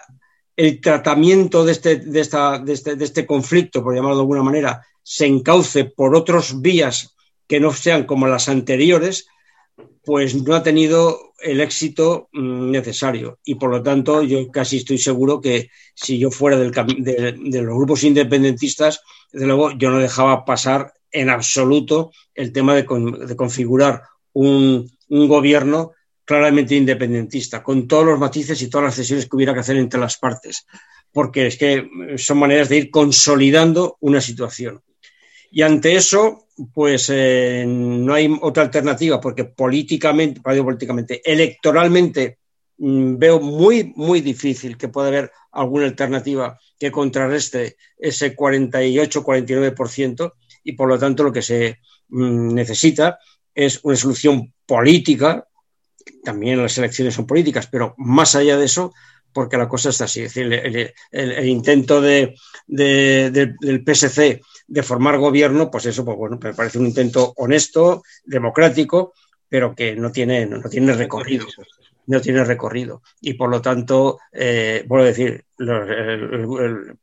el 0.55 0.80
tratamiento 0.80 1.66
de 1.66 1.72
este, 1.72 1.95
de, 1.97 2.20
esta, 2.20 2.59
de, 2.59 2.74
este, 2.74 2.95
de 2.95 3.05
este 3.05 3.26
conflicto, 3.26 3.84
por 3.84 3.95
llamarlo 3.95 4.18
de 4.18 4.22
alguna 4.22 4.43
manera, 4.43 4.86
se 5.01 5.26
encauce 5.26 5.86
por 5.86 6.16
otras 6.16 6.61
vías 6.61 7.16
que 7.47 7.59
no 7.59 7.74
sean 7.74 8.05
como 8.05 8.28
las 8.28 8.49
anteriores, 8.49 9.28
pues 10.06 10.36
no 10.43 10.56
ha 10.56 10.64
tenido 10.64 11.34
el 11.39 11.62
éxito 11.62 12.30
mm, 12.34 12.72
necesario. 12.72 13.39
Y 13.43 13.56
por 13.56 13.72
lo 13.72 13.82
tanto, 13.82 14.24
yo 14.24 14.49
casi 14.51 14.78
estoy 14.78 14.97
seguro 14.97 15.41
que 15.41 15.70
si 15.93 16.18
yo 16.18 16.32
fuera 16.32 16.58
del, 16.58 16.72
de, 16.72 17.36
de 17.38 17.62
los 17.62 17.76
grupos 17.76 18.03
independentistas, 18.03 19.01
desde 19.32 19.47
luego 19.47 19.72
yo 19.72 19.89
no 19.89 19.99
dejaba 19.99 20.45
pasar 20.45 20.93
en 21.12 21.30
absoluto 21.30 22.12
el 22.34 22.51
tema 22.51 22.76
de, 22.76 22.84
de 22.84 23.36
configurar 23.36 24.03
un, 24.34 24.89
un 25.10 25.28
gobierno 25.28 25.91
claramente 26.26 26.76
independentista, 26.76 27.64
con 27.64 27.88
todos 27.88 28.06
los 28.06 28.20
matices 28.20 28.62
y 28.62 28.70
todas 28.70 28.86
las 28.86 28.95
cesiones 28.95 29.28
que 29.28 29.36
hubiera 29.36 29.53
que 29.53 29.60
hacer 29.60 29.78
entre 29.78 29.99
las 29.99 30.18
partes, 30.18 30.66
porque 31.12 31.47
es 31.47 31.58
que 31.58 31.88
son 32.18 32.39
maneras 32.39 32.68
de 32.68 32.78
ir 32.78 32.91
consolidando 32.91 33.97
una 34.01 34.20
situación. 34.20 34.82
Y 35.52 35.62
ante 35.62 35.96
eso, 35.96 36.48
pues 36.74 37.10
eh, 37.14 37.66
no 37.68 38.14
hay 38.14 38.36
otra 38.41 38.64
alternativa, 38.64 39.20
porque 39.20 39.46
políticamente, 39.46 40.41
políticamente, 40.41 41.22
electoralmente 41.24 42.39
mm, 42.78 43.18
veo 43.18 43.39
muy, 43.39 43.93
muy 43.96 44.22
difícil 44.22 44.78
que 44.78 44.89
pueda 44.89 45.08
haber 45.10 45.32
alguna 45.52 45.86
alternativa 45.86 46.60
que 46.78 46.91
contrarreste 46.91 47.78
ese 47.98 48.36
48-49%, 48.36 50.34
y 50.64 50.74
por 50.74 50.89
lo 50.89 51.00
tanto 51.00 51.24
lo 51.24 51.32
que 51.32 51.41
se 51.41 51.80
mm, 52.10 52.54
necesita 52.54 53.20
es 53.54 53.80
una 53.84 53.96
solución 53.96 54.54
política, 54.66 55.48
también 56.24 56.62
las 56.62 56.78
elecciones 56.78 57.14
son 57.14 57.26
políticas, 57.26 57.68
pero 57.68 57.96
más 57.98 58.36
allá 58.36 58.58
de 58.58 58.66
eso, 58.66 58.93
porque 59.36 59.57
la 59.57 59.67
cosa 59.67 59.89
está 59.89 60.05
así. 60.05 60.21
Es 60.21 60.33
decir, 60.33 60.93
el, 61.11 61.45
intento 61.45 61.99
de, 61.99 62.36
de- 62.65 63.29
de- 63.31 63.53
del 63.59 63.83
PSC 63.83 64.41
de 64.65 64.81
formar 64.81 65.17
gobierno, 65.17 65.69
pues 65.69 65.86
eso, 65.88 66.05
pues 66.05 66.17
bueno, 66.17 66.39
me 66.41 66.53
parece 66.53 66.79
un 66.79 66.86
intento 66.86 67.33
honesto, 67.36 68.01
democrático, 68.23 69.13
pero 69.49 69.75
que 69.75 69.93
no 69.97 70.09
tiene, 70.09 70.45
no, 70.45 70.59
no 70.59 70.69
tiene 70.69 70.93
recorrido. 70.93 71.45
No 72.07 72.21
tiene 72.21 72.45
recorrido. 72.45 73.01
Y 73.19 73.33
por 73.33 73.49
lo 73.49 73.61
tanto, 73.61 74.19
eh, 74.31 74.86
decir, 74.88 75.43
el, 75.59 76.95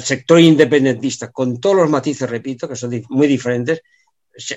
sector 0.00 0.40
independentista, 0.40 1.30
con 1.30 1.60
todos 1.60 1.76
los 1.76 1.90
matices, 1.90 2.30
repito, 2.30 2.66
que 2.66 2.76
son 2.76 3.02
muy 3.10 3.26
diferentes, 3.26 3.82
se, 4.34 4.56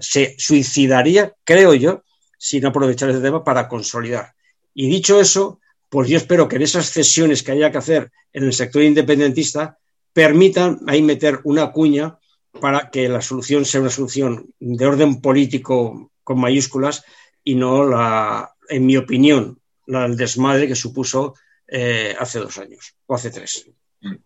se 0.00 0.36
suicidaría, 0.38 1.34
creo 1.42 1.74
yo, 1.74 2.04
si 2.38 2.60
no 2.60 2.68
aprovechar 2.68 3.10
ese 3.10 3.20
tema 3.20 3.42
para 3.42 3.66
consolidar. 3.66 4.32
Y 4.74 4.88
dicho 4.88 5.20
eso, 5.20 5.60
pues 5.92 6.08
yo 6.08 6.16
espero 6.16 6.48
que 6.48 6.56
en 6.56 6.62
esas 6.62 6.90
cesiones 6.90 7.42
que 7.42 7.52
haya 7.52 7.70
que 7.70 7.76
hacer 7.76 8.10
en 8.32 8.44
el 8.44 8.54
sector 8.54 8.82
independentista 8.82 9.76
permitan 10.14 10.80
ahí 10.86 11.02
meter 11.02 11.40
una 11.44 11.70
cuña 11.70 12.18
para 12.62 12.88
que 12.88 13.10
la 13.10 13.20
solución 13.20 13.66
sea 13.66 13.82
una 13.82 13.90
solución 13.90 14.54
de 14.58 14.86
orden 14.86 15.20
político 15.20 16.10
con 16.24 16.40
mayúsculas 16.40 17.04
y 17.44 17.56
no 17.56 17.84
la, 17.84 18.54
en 18.70 18.86
mi 18.86 18.96
opinión, 18.96 19.60
la 19.86 20.04
del 20.04 20.16
desmadre 20.16 20.66
que 20.66 20.76
supuso 20.76 21.34
eh, 21.68 22.16
hace 22.18 22.38
dos 22.38 22.56
años 22.56 22.94
o 23.04 23.14
hace 23.14 23.30
tres. 23.30 23.70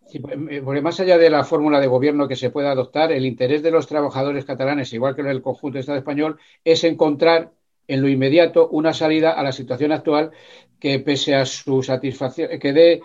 Sí, 0.07 0.23
eh, 0.51 0.63
porque 0.65 0.83
más 0.83 1.01
allá 1.01 1.19
de 1.19 1.31
la 1.31 1.43
fórmula 1.43 1.81
de 1.81 1.89
gobierno 1.89 2.29
que 2.29 2.37
se 2.37 2.51
pueda 2.51 2.71
adoptar, 2.71 3.11
el 3.11 3.27
interés 3.27 3.65
de 3.65 3.73
los 3.73 3.89
trabajadores 3.89 4.45
catalanes, 4.45 4.93
igual 4.93 5.17
que 5.17 5.23
el 5.23 5.43
conjunto 5.43 5.75
del 5.75 5.81
Estado 5.81 5.99
español, 5.99 6.39
es 6.63 6.85
encontrar 6.85 7.51
en 7.89 8.03
lo 8.03 8.09
inmediato 8.09 8.69
una 8.69 8.93
salida 8.93 9.33
a 9.33 9.43
la 9.43 9.53
situación 9.53 9.93
actual 9.93 10.31
que 10.79 11.01
pese 11.01 11.35
a 11.35 11.47
su 11.47 11.83
satisfacción, 11.83 12.59
que 12.59 12.73
dé 12.73 13.01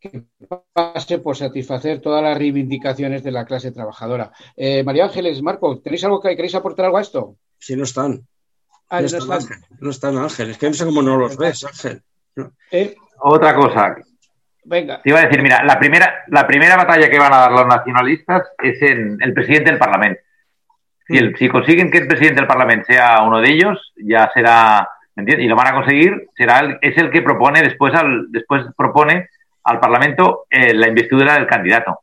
que 0.00 0.22
pase 0.72 1.18
por 1.18 1.36
satisfacer 1.36 2.00
todas 2.00 2.22
las 2.22 2.36
reivindicaciones 2.36 3.22
de 3.22 3.32
la 3.32 3.44
clase 3.44 3.70
trabajadora. 3.70 4.32
Eh, 4.56 4.82
María 4.82 5.04
Ángeles, 5.04 5.42
Marco, 5.42 5.78
¿tenéis 5.80 6.02
algo 6.04 6.20
que 6.20 6.34
queréis 6.34 6.54
aportar 6.54 6.86
algo 6.86 6.96
a 6.96 7.02
esto? 7.02 7.36
Si 7.58 7.76
no 7.76 7.84
están. 7.84 8.26
Ah, 8.88 9.00
no, 9.00 9.02
no 9.02 9.06
están 9.06 9.20
están. 9.20 9.36
Ángel, 9.36 9.58
no 9.78 9.90
están 9.90 10.16
Ángel. 10.16 10.50
Es 10.50 10.58
que 10.58 10.68
no 10.68 10.74
sé 10.74 10.84
cómo 10.86 11.02
no 11.02 11.16
los 11.18 11.36
ves, 11.36 11.64
Ángel. 11.64 12.02
No. 12.34 12.52
Eh, 12.70 12.96
Otra 13.18 13.54
cosa, 13.54 13.96
venga, 14.64 15.02
te 15.02 15.10
iba 15.10 15.20
a 15.20 15.26
decir, 15.26 15.42
mira, 15.42 15.62
la 15.64 15.78
primera, 15.78 16.24
la 16.28 16.46
primera 16.46 16.76
batalla 16.76 17.10
que 17.10 17.18
van 17.18 17.34
a 17.34 17.38
dar 17.38 17.52
los 17.52 17.66
nacionalistas 17.66 18.48
es 18.62 18.80
en 18.80 19.18
el 19.20 19.34
presidente 19.34 19.70
del 19.70 19.78
Parlamento. 19.78 20.22
Si, 21.38 21.48
consiguen 21.48 21.90
que 21.90 21.98
el 21.98 22.06
presidente 22.06 22.40
del 22.40 22.46
Parlamento 22.46 22.86
sea 22.86 23.22
uno 23.22 23.40
de 23.40 23.50
ellos, 23.50 23.92
ya 23.96 24.30
será, 24.32 24.88
¿me 25.16 25.22
entiendes? 25.22 25.44
Y 25.44 25.48
lo 25.48 25.56
van 25.56 25.68
a 25.68 25.74
conseguir, 25.74 26.28
será 26.36 26.60
el- 26.60 26.78
es 26.80 26.96
el 26.98 27.10
que 27.10 27.22
propone 27.22 27.62
después 27.62 27.92
al, 27.94 28.30
después 28.30 28.64
propone 28.76 29.28
al 29.64 29.80
Parlamento 29.80 30.44
eh, 30.48 30.72
la 30.72 30.88
investidura 30.88 31.34
del 31.34 31.46
candidato. 31.46 32.00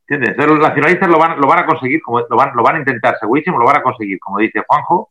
¿Entiendes? 0.00 0.30
Entonces 0.30 0.56
los 0.56 0.68
nacionalistas 0.68 1.08
lo 1.08 1.18
van, 1.18 1.40
lo 1.40 1.46
van 1.46 1.60
a 1.60 1.66
conseguir, 1.66 2.02
como 2.02 2.18
lo 2.18 2.36
van, 2.36 2.50
lo 2.54 2.62
van 2.64 2.76
a 2.76 2.78
intentar, 2.80 3.16
segurísimo, 3.20 3.58
lo 3.58 3.66
van 3.66 3.76
a 3.76 3.82
conseguir, 3.82 4.18
como 4.18 4.38
dice 4.38 4.64
Juanjo, 4.66 5.10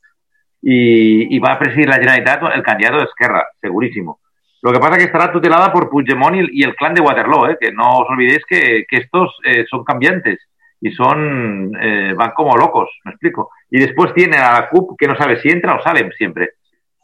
y, 0.61 1.39
va 1.39 1.53
a 1.53 1.59
presidir 1.59 1.87
la 1.87 1.95
Generalitat 1.95 2.43
el 2.53 2.63
candidato 2.63 2.97
de 2.97 3.05
Esquerra, 3.05 3.47
segurísimo. 3.61 4.19
Lo 4.61 4.73
que 4.73 4.79
pasa 4.79 4.93
es 4.93 4.97
que 4.97 5.05
estará 5.05 5.31
tutelada 5.31 5.71
por 5.71 5.89
Puigdemont 5.89 6.35
y, 6.35 6.59
y 6.59 6.63
el 6.63 6.75
clan 6.75 6.93
de 6.93 6.99
Waterloo, 6.99 7.47
¿eh? 7.47 7.57
que 7.57 7.71
no 7.71 7.99
os 7.99 8.09
olvidéis 8.09 8.43
que, 8.45 8.83
que 8.89 8.97
estos 8.97 9.37
eh, 9.45 9.65
son 9.69 9.85
cambiantes 9.85 10.48
y 10.81 10.91
son 10.91 11.71
eh, 11.81 12.13
van 12.15 12.31
como 12.35 12.55
locos, 12.57 12.89
me 13.05 13.11
explico. 13.11 13.51
Y 13.69 13.79
después 13.79 14.13
tiene 14.13 14.37
a 14.37 14.53
la 14.61 14.69
CUP 14.69 14.97
que 14.97 15.07
no 15.07 15.15
sabe 15.17 15.41
si 15.41 15.49
entra 15.49 15.75
o 15.75 15.83
sale 15.83 16.09
siempre, 16.17 16.51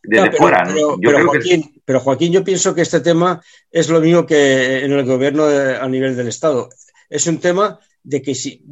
desde 0.04 0.26
No, 0.26 0.32
pero, 0.32 0.38
fuera. 0.42 0.64
¿no? 0.64 0.74
pero- 0.74 0.90
Yo 0.92 0.98
pero, 1.02 1.18
creo 1.18 1.32
que 1.32 1.38
Joaquín, 1.40 1.82
pero, 1.84 2.00
Joaquín, 2.00 2.32
yo 2.34 2.44
pienso 2.44 2.74
que 2.76 2.82
este 2.82 3.02
tema 3.02 3.42
es 3.72 3.90
lo 3.90 4.00
mismo 4.00 4.26
que 4.26 4.86
en 4.86 4.92
el 4.92 5.06
gobierno 5.06 5.46
de- 5.48 5.78
a 5.78 5.88
nivel 5.88 6.16
del 6.16 6.28
Estado. 6.30 6.70
Es 7.10 7.28
un 7.28 7.40
tema 7.40 7.80
de 8.04 8.22
que 8.22 8.36
si. 8.36 8.64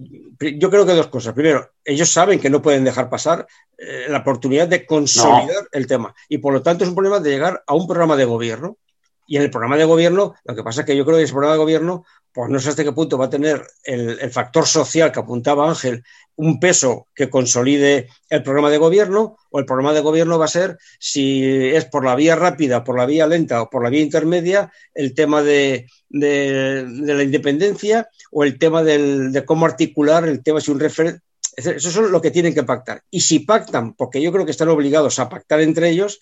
Yo 0.58 0.70
creo 0.70 0.86
que 0.86 0.94
dos 0.94 1.08
cosas. 1.08 1.34
Primero, 1.34 1.72
ellos 1.84 2.10
saben 2.12 2.40
que 2.40 2.50
no 2.50 2.62
pueden 2.62 2.84
dejar 2.84 3.10
pasar 3.10 3.48
eh, 3.78 4.06
la 4.08 4.20
oportunidad 4.20 4.68
de 4.68 4.86
consolidar 4.86 5.68
el 5.72 5.88
tema. 5.88 6.14
Y 6.30 6.38
por 6.38 6.54
lo 6.54 6.62
tanto 6.62 6.84
es 6.84 6.90
un 6.90 6.96
problema 6.96 7.20
de 7.20 7.30
llegar 7.32 7.64
a 7.66 7.74
un 7.74 7.88
programa 7.88 8.16
de 8.16 8.26
gobierno. 8.26 8.78
Y 9.26 9.38
en 9.38 9.44
el 9.44 9.50
programa 9.50 9.78
de 9.78 9.86
gobierno, 9.86 10.36
lo 10.44 10.56
que 10.56 10.64
pasa 10.64 10.82
es 10.82 10.86
que 10.88 10.96
yo 10.98 11.06
creo 11.06 11.18
que 11.18 11.24
ese 11.24 11.34
programa 11.34 11.54
de 11.54 11.60
gobierno, 11.62 12.06
pues 12.34 12.50
no 12.50 12.60
sé 12.60 12.70
hasta 12.70 12.84
qué 12.84 12.92
punto 12.92 13.18
va 13.18 13.26
a 13.26 13.30
tener 13.30 13.66
el, 13.84 14.32
factor 14.32 14.66
social 14.66 15.12
que 15.12 15.20
apuntaba 15.20 15.70
Ángel, 15.70 16.04
un 16.36 16.60
peso 16.60 17.08
que 17.14 17.30
consolide 17.30 18.10
el 18.28 18.42
programa 18.42 18.72
de 18.72 18.80
gobierno, 18.80 19.38
o 19.52 19.60
el 19.60 19.66
programa 19.66 19.94
de 19.94 20.02
gobierno 20.02 20.40
va 20.40 20.46
a 20.46 20.48
ser 20.48 20.80
si 21.00 21.46
es 21.46 21.86
por 21.86 22.04
la 22.04 22.16
vía 22.16 22.36
rápida, 22.36 22.84
por 22.84 22.98
la 22.98 23.06
vía 23.06 23.28
lenta 23.28 23.62
o 23.62 23.70
por 23.70 23.84
la 23.84 23.92
vía 23.92 24.02
intermedia, 24.02 24.72
el 24.96 25.14
tema 25.14 25.44
de 25.44 25.86
la 26.10 27.24
independencia 27.24 28.10
o 28.32 28.44
el 28.44 28.58
tema 28.58 28.82
del- 28.82 29.32
de 29.32 29.46
cómo 29.46 29.68
articular 29.68 30.28
el 30.28 30.42
tema 30.42 30.60
si 30.60 30.72
un 30.72 30.80
referéndum. 30.80 31.22
Eso 31.56 31.72
es 31.72 31.96
lo 31.96 32.20
que 32.20 32.32
tienen 32.32 32.56
que 32.56 32.64
pactar. 32.64 33.04
Y 33.12 33.22
si 33.22 33.40
pactan, 33.40 33.94
porque 33.94 34.20
yo 34.20 34.32
creo 34.32 34.44
que 34.44 34.52
están 34.52 34.70
obligados 34.70 35.20
a 35.20 35.30
pactar 35.30 35.62
entre 35.62 35.90
ellos, 35.90 36.20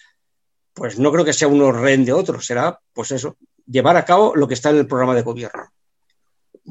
pues 0.74 1.00
no 1.00 1.10
creo 1.14 1.24
que 1.24 1.32
sea 1.32 1.48
uno 1.48 1.72
rehén 1.72 2.04
de 2.04 2.12
otro, 2.12 2.42
será, 2.42 2.80
pues 2.92 3.12
eso, 3.12 3.38
llevar 3.66 3.96
a 3.96 4.04
cabo 4.04 4.36
lo 4.36 4.46
que 4.46 4.56
está 4.56 4.72
en 4.72 4.78
el 4.78 4.88
programa 4.88 5.16
de 5.16 5.22
gobierno. 5.22 5.72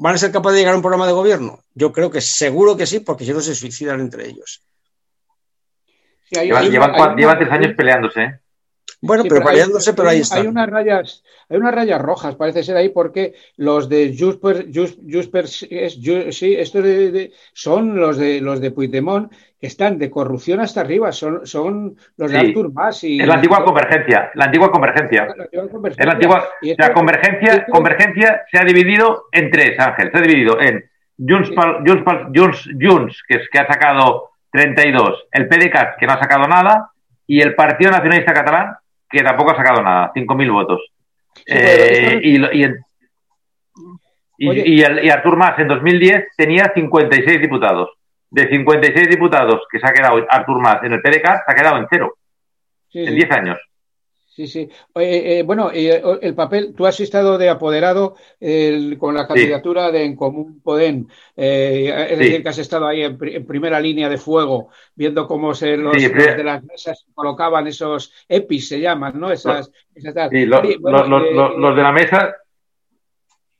¿Van 0.03 0.15
a 0.15 0.19
ser 0.19 0.33
capaces 0.33 0.55
de 0.55 0.61
llegar 0.61 0.73
a 0.73 0.77
un 0.77 0.83
programa 0.83 1.07
de 1.07 1.13
gobierno? 1.13 1.61
Yo 1.75 1.93
creo 1.93 2.11
que 2.11 2.23
seguro 2.23 2.75
que 2.77 2.87
sí, 2.87 3.01
porque 3.01 3.25
si 3.27 3.33
no 3.35 3.41
se 3.43 3.55
suicidan 3.55 4.01
entre 4.01 4.27
ellos. 4.29 4.63
Sí, 6.25 6.39
hay- 6.39 6.47
Llevan, 6.49 6.95
hay 6.95 7.17
llevan 7.17 7.37
hay 7.37 7.39
tres 7.45 7.53
años 7.53 7.75
peleándose. 7.77 8.23
¿eh? 8.23 8.41
Bueno, 9.03 9.23
Sí, 9.25 9.29
pero 9.29 9.45
peleándose, 9.45 9.93
pero 9.93 10.09
ahí 10.09 10.21
está. 10.21 10.37
Hay 10.37 10.47
unas 10.47 10.69
rayas, 10.71 11.23
hay 11.49 11.57
unas 11.59 11.75
rayas 11.75 12.01
rojas, 12.01 12.35
parece 12.37 12.63
ser 12.63 12.77
ahí, 12.77 12.89
porque 12.91 13.35
los 13.57 13.89
de 13.89 14.15
Jusper, 14.19 14.71
Jus- 14.71 14.99
Jusper, 15.11 15.45
es- 15.45 15.99
sí, 16.37 16.55
estos 16.55 16.83
de- 16.83 17.11
de- 17.11 17.33
son 17.53 17.99
los 17.99 18.17
de 18.17 18.41
los 18.41 18.61
de 18.61 18.71
Puigdemont 18.71 19.33
están 19.61 19.99
de 19.99 20.11
corrupción 20.11 20.61
hasta 20.61 20.81
arriba, 20.81 21.13
son, 21.13 21.47
son 21.47 21.97
los 22.17 22.31
de. 22.31 22.39
Artur 22.39 22.73
Mas 22.73 23.05
y 23.05 23.21
Es 23.21 23.27
la 23.27 23.35
antigua 23.35 23.65
convergencia. 23.65 24.31
La 24.35 24.47
antigua 24.47 24.71
convergencia. 24.73 25.27
La 25.37 25.45
antigua 25.45 25.69
convergencia. 25.71 26.03
Es 26.03 26.07
la 26.07 26.13
antigua. 26.13 26.49
Y 26.63 26.73
O 26.73 26.75
sea, 26.77 26.85
esto- 26.87 26.95
convergencia, 26.95 27.53
esto- 27.55 27.73
convergencia 27.73 28.43
se 28.51 28.59
ha 28.59 28.65
dividido 28.65 29.25
en 29.33 29.51
tres, 29.51 29.79
Ángel. 29.79 30.11
Se 30.13 30.19
ha 30.19 30.23
dividido 30.23 30.61
en 30.61 30.85
Junts, 31.19 31.51
Junts, 31.87 32.23
Junts, 32.35 32.69
Junts, 32.81 33.23
que, 33.29 33.35
es, 33.37 33.49
que 33.51 33.59
ha 33.59 33.67
sacado 33.67 34.31
32, 34.53 35.27
el 35.33 35.47
PDeCAT, 35.49 35.97
que 35.99 36.07
no 36.07 36.15
ha 36.15 36.19
sacado 36.19 36.49
nada, 36.49 36.91
y 37.27 37.41
el 37.41 37.55
Partido 37.55 37.91
Nacionalista 37.91 38.33
Catalán, 38.33 38.75
que 39.09 39.23
tampoco 39.23 39.51
ha 39.53 39.57
sacado 39.57 39.83
nada, 39.83 40.11
5.000 40.15 40.51
votos. 40.51 40.81
Eh, 41.47 42.19
y, 42.23 42.31
y 42.31 42.63
el- 42.65 42.81
y- 44.39 44.77
y 44.79 44.83
el- 44.83 45.05
y 45.05 45.11
Artur 45.11 45.37
Mas 45.37 45.59
en 45.59 45.69
2010 45.69 46.25
tenía 46.37 46.73
56 46.75 47.41
diputados. 47.41 47.91
De 48.31 48.49
56 48.49 49.09
diputados 49.09 49.63
que 49.71 49.79
se 49.81 49.87
ha 49.89 49.93
quedado 49.93 50.25
Artur 50.29 50.61
Mas 50.61 50.83
en 50.85 50.93
el 50.93 51.03
PDeCAT, 51.03 51.45
se 51.47 51.53
ha 51.53 51.55
quedado 51.55 51.79
en 51.79 51.87
cero, 51.91 52.15
sí, 52.89 53.01
en 53.01 53.07
sí. 53.09 53.15
10 53.15 53.31
años. 53.33 53.59
Sí, 54.33 54.47
sí. 54.47 54.61
Eh, 54.95 55.39
eh, 55.41 55.43
bueno, 55.43 55.71
eh, 55.75 56.01
el 56.23 56.35
papel, 56.35 56.73
tú 56.75 56.87
has 56.87 56.99
estado 57.01 57.37
de 57.37 57.49
apoderado 57.51 58.15
con 58.99 59.15
la 59.15 59.27
candidatura 59.27 59.91
de 59.91 60.05
En 60.05 60.15
Común 60.17 60.61
Podem, 60.63 61.07
eh, 61.37 61.93
es 62.11 62.17
Sí. 62.19 62.25
decir, 62.25 62.43
que 62.45 62.49
has 62.49 62.59
estado 62.59 62.87
ahí 62.87 63.03
en, 63.03 63.19
pri- 63.19 63.35
en 63.35 63.45
primera 63.45 63.81
línea 63.81 64.09
de 64.09 64.17
fuego, 64.17 64.69
viendo 64.95 65.27
cómo 65.27 65.53
se, 65.53 65.77
los, 65.77 66.01
Sí, 66.01 66.09
de 66.09 66.45
las 66.45 66.63
mesas 66.63 67.05
colocaban 67.13 67.67
esos 67.67 68.15
EPIs, 68.29 68.69
se 68.69 68.81
llaman, 68.81 69.19
¿no? 69.19 69.31
Esas, 69.33 69.71
bueno, 70.81 71.19
los 71.59 71.77
de 71.77 71.83
la 71.83 71.93
mesa, 71.93 72.35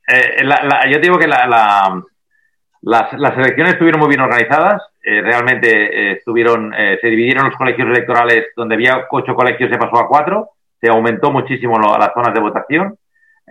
eh, 0.07 0.43
la- 0.43 0.63
la- 0.63 0.89
yo 0.89 0.99
digo 0.99 1.19
que 1.19 1.27
la- 1.27 2.01
las, 2.81 3.13
las 3.13 3.37
elecciones 3.37 3.73
estuvieron 3.73 3.99
muy 3.99 4.09
bien 4.09 4.21
organizadas, 4.21 4.81
eh, 5.03 5.21
realmente 5.21 5.69
eh, 5.69 6.11
estuvieron, 6.13 6.73
eh, 6.75 6.97
se 7.01 7.07
dividieron 7.07 7.45
los 7.45 7.55
colegios 7.55 7.87
electorales, 7.87 8.47
donde 8.55 8.75
había 8.75 9.05
ocho 9.11 9.35
colegios 9.35 9.69
se 9.69 9.77
pasó 9.77 9.99
a 9.99 10.07
cuatro, 10.07 10.49
se 10.79 10.89
aumentó 10.89 11.31
muchísimo 11.31 11.77
lo- 11.77 11.97
las 11.97 12.11
zonas 12.13 12.33
de 12.33 12.39
votación, 12.39 12.95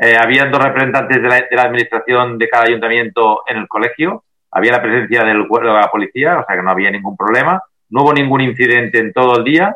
eh, 0.00 0.16
habían 0.20 0.50
dos 0.50 0.62
representantes 0.62 1.22
de 1.22 1.28
la, 1.28 1.36
de 1.36 1.56
la 1.56 1.62
administración 1.62 2.38
de 2.38 2.48
cada 2.48 2.64
ayuntamiento 2.64 3.42
en 3.46 3.58
el 3.58 3.68
colegio, 3.68 4.24
había 4.50 4.72
la 4.72 4.82
presencia 4.82 5.22
del 5.24 5.46
de 5.48 5.64
la 5.72 5.88
policía, 5.90 6.40
o 6.40 6.44
sea 6.46 6.56
que 6.56 6.62
no 6.62 6.70
había 6.70 6.90
ningún 6.90 7.16
problema, 7.16 7.62
no 7.90 8.02
hubo 8.02 8.12
ningún 8.12 8.40
incidente 8.40 8.98
en 8.98 9.12
todo 9.12 9.38
el 9.38 9.44
día, 9.44 9.74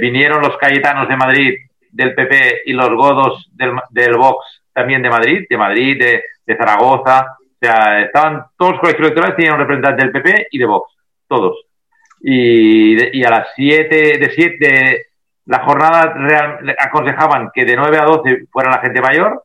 vinieron 0.00 0.42
los 0.42 0.56
cayetanos 0.58 1.08
de 1.08 1.16
Madrid 1.16 1.54
del 1.90 2.14
PP 2.14 2.62
y 2.66 2.72
los 2.72 2.88
godos 2.90 3.48
del, 3.52 3.72
del 3.90 4.16
Vox 4.16 4.62
también 4.72 5.00
de 5.02 5.10
Madrid, 5.10 5.44
de 5.48 5.56
Madrid, 5.56 5.98
de 6.44 6.56
Zaragoza, 6.56 7.36
o 7.64 7.72
sea, 7.72 8.02
estaban 8.02 8.44
todos 8.56 8.72
los 8.72 8.80
colegios 8.80 9.02
electorales 9.02 9.36
tenían 9.36 9.54
un 9.54 9.60
representante 9.60 10.02
del 10.02 10.12
PP 10.12 10.48
y 10.50 10.58
de 10.58 10.64
Vox, 10.66 10.92
todos. 11.28 11.56
Y, 12.20 13.22
a 13.24 13.30
las 13.30 13.48
7 13.54 14.18
de 14.18 14.30
7 14.30 15.06
la 15.46 15.58
jornada 15.60 16.14
aconsejaban 16.78 17.50
que 17.52 17.64
de 17.66 17.76
9 17.76 17.98
a 17.98 18.04
12 18.04 18.46
fuera 18.50 18.70
la 18.70 18.80
gente 18.80 19.00
mayor, 19.02 19.44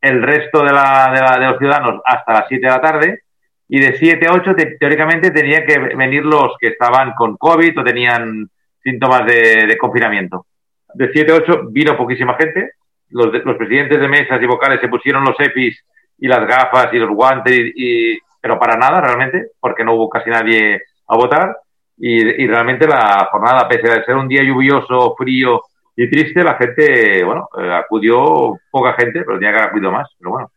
el 0.00 0.22
resto 0.22 0.62
de, 0.64 0.72
la, 0.72 1.10
de, 1.12 1.20
la- 1.20 1.38
de 1.38 1.46
los 1.50 1.58
ciudadanos 1.58 2.00
hasta 2.04 2.32
las 2.32 2.44
7 2.48 2.66
de 2.66 2.72
la 2.72 2.80
tarde, 2.80 3.22
y 3.68 3.78
de 3.80 3.92
7 3.98 4.26
a 4.26 4.32
8 4.32 4.54
te- 4.54 4.76
teóricamente 4.78 5.30
tenían 5.30 5.66
que 5.66 5.78
venir 5.78 6.24
los 6.24 6.54
que 6.58 6.68
estaban 6.68 7.12
con 7.12 7.36
COVID 7.36 7.78
o 7.80 7.84
tenían 7.84 8.48
síntomas 8.82 9.26
de, 9.26 9.76
confinamiento. 9.78 10.46
De 10.94 11.10
7 11.12 11.32
a 11.32 11.34
8 11.36 11.62
vino 11.70 11.94
poquísima 11.96 12.34
gente, 12.36 12.72
los, 13.10 13.26
los 13.44 13.56
presidentes 13.56 14.00
de 14.00 14.08
mesas 14.08 14.40
y 14.40 14.46
vocales 14.46 14.80
se 14.80 14.88
pusieron 14.88 15.24
los 15.24 15.38
EPIs 15.38 15.84
y 16.18 16.28
las 16.28 16.46
gafas 16.46 16.88
y 16.92 16.98
los 16.98 17.10
guantes, 17.10 17.54
y, 17.74 18.14
y- 18.14 18.18
pero 18.40 18.58
para 18.58 18.76
nada 18.76 19.00
realmente, 19.00 19.50
porque 19.60 19.84
no 19.84 19.94
hubo 19.94 20.08
casi 20.08 20.30
nadie 20.30 20.80
a 21.08 21.16
votar. 21.16 21.56
Y, 21.96 22.44
y 22.44 22.46
realmente 22.46 22.86
la 22.86 23.28
jornada, 23.30 23.66
pese 23.68 23.90
a 23.90 24.04
ser 24.04 24.14
un 24.16 24.28
día 24.28 24.42
lluvioso, 24.44 25.14
frío 25.16 25.62
y 25.96 26.08
triste, 26.08 26.44
la 26.44 26.54
gente, 26.54 27.24
bueno, 27.24 27.48
eh, 27.58 27.72
acudió 27.72 28.56
poca 28.70 28.92
gente, 28.94 29.22
pero 29.24 29.38
tenía 29.38 29.50
que 29.52 29.58
haber 29.58 29.68
acudido 29.70 29.90
más. 29.90 30.08
Pero 30.18 30.30
bueno, 30.30 30.50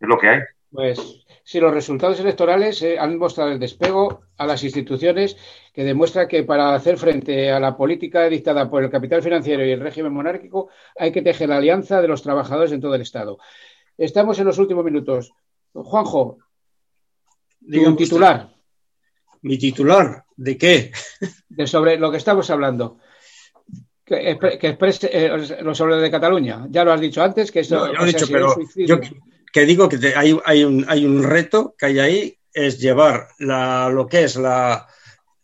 es 0.00 0.08
lo 0.08 0.18
que 0.18 0.28
hay. 0.28 0.40
Pues 0.70 1.24
sí, 1.44 1.60
los 1.60 1.72
resultados 1.72 2.20
electorales 2.20 2.82
eh, 2.82 2.98
han 2.98 3.16
mostrado 3.16 3.50
el 3.52 3.58
despego 3.58 4.20
a 4.36 4.46
las 4.46 4.62
instituciones 4.64 5.36
que 5.72 5.82
demuestra 5.84 6.28
que 6.28 6.42
para 6.42 6.74
hacer 6.74 6.98
frente 6.98 7.50
a 7.50 7.58
la 7.60 7.76
política 7.76 8.28
dictada 8.28 8.68
por 8.68 8.82
el 8.84 8.90
capital 8.90 9.22
financiero 9.22 9.64
y 9.64 9.70
el 9.70 9.80
régimen 9.80 10.12
monárquico 10.12 10.68
hay 10.96 11.10
que 11.10 11.22
tejer 11.22 11.48
la 11.48 11.56
alianza 11.56 12.02
de 12.02 12.08
los 12.08 12.22
trabajadores 12.22 12.72
en 12.72 12.80
todo 12.82 12.94
el 12.94 13.00
Estado. 13.02 13.38
Estamos 13.98 14.38
en 14.38 14.46
los 14.46 14.58
últimos 14.58 14.84
minutos. 14.84 15.32
Juanjo, 15.72 16.38
Dígame 17.60 17.90
usted. 17.90 18.04
titular 18.04 18.54
Mi 19.42 19.58
titular, 19.58 20.24
¿de 20.36 20.56
qué? 20.56 20.92
de 21.48 21.66
sobre 21.66 21.98
lo 21.98 22.10
que 22.10 22.16
estamos 22.16 22.48
hablando. 22.50 22.98
Que, 24.04 24.38
que 24.58 24.68
exprese 24.68 25.10
eh, 25.12 25.62
lo 25.62 25.74
sobre 25.74 25.96
lo 25.96 26.00
de 26.00 26.10
Cataluña. 26.10 26.66
Ya 26.70 26.82
lo 26.84 26.92
has 26.92 27.00
dicho 27.00 27.22
antes, 27.22 27.52
que 27.52 27.60
eso 27.60 27.92
No, 27.92 28.02
he 28.04 28.06
dicho, 28.06 28.24
un 28.24 28.32
pero 28.32 28.54
suicidio. 28.54 28.86
yo 28.86 29.00
que- 29.00 29.20
que 29.52 29.64
digo 29.66 29.88
que 29.88 29.98
te- 29.98 30.14
hay, 30.14 30.38
hay 30.44 30.62
un, 30.64 30.84
hay 30.88 31.04
un 31.06 31.22
reto 31.22 31.74
que 31.76 31.86
hay 31.86 31.98
ahí, 31.98 32.38
es 32.52 32.78
llevar 32.78 33.28
la, 33.38 33.88
lo 33.90 34.06
que 34.06 34.24
es 34.24 34.36
la, 34.36 34.86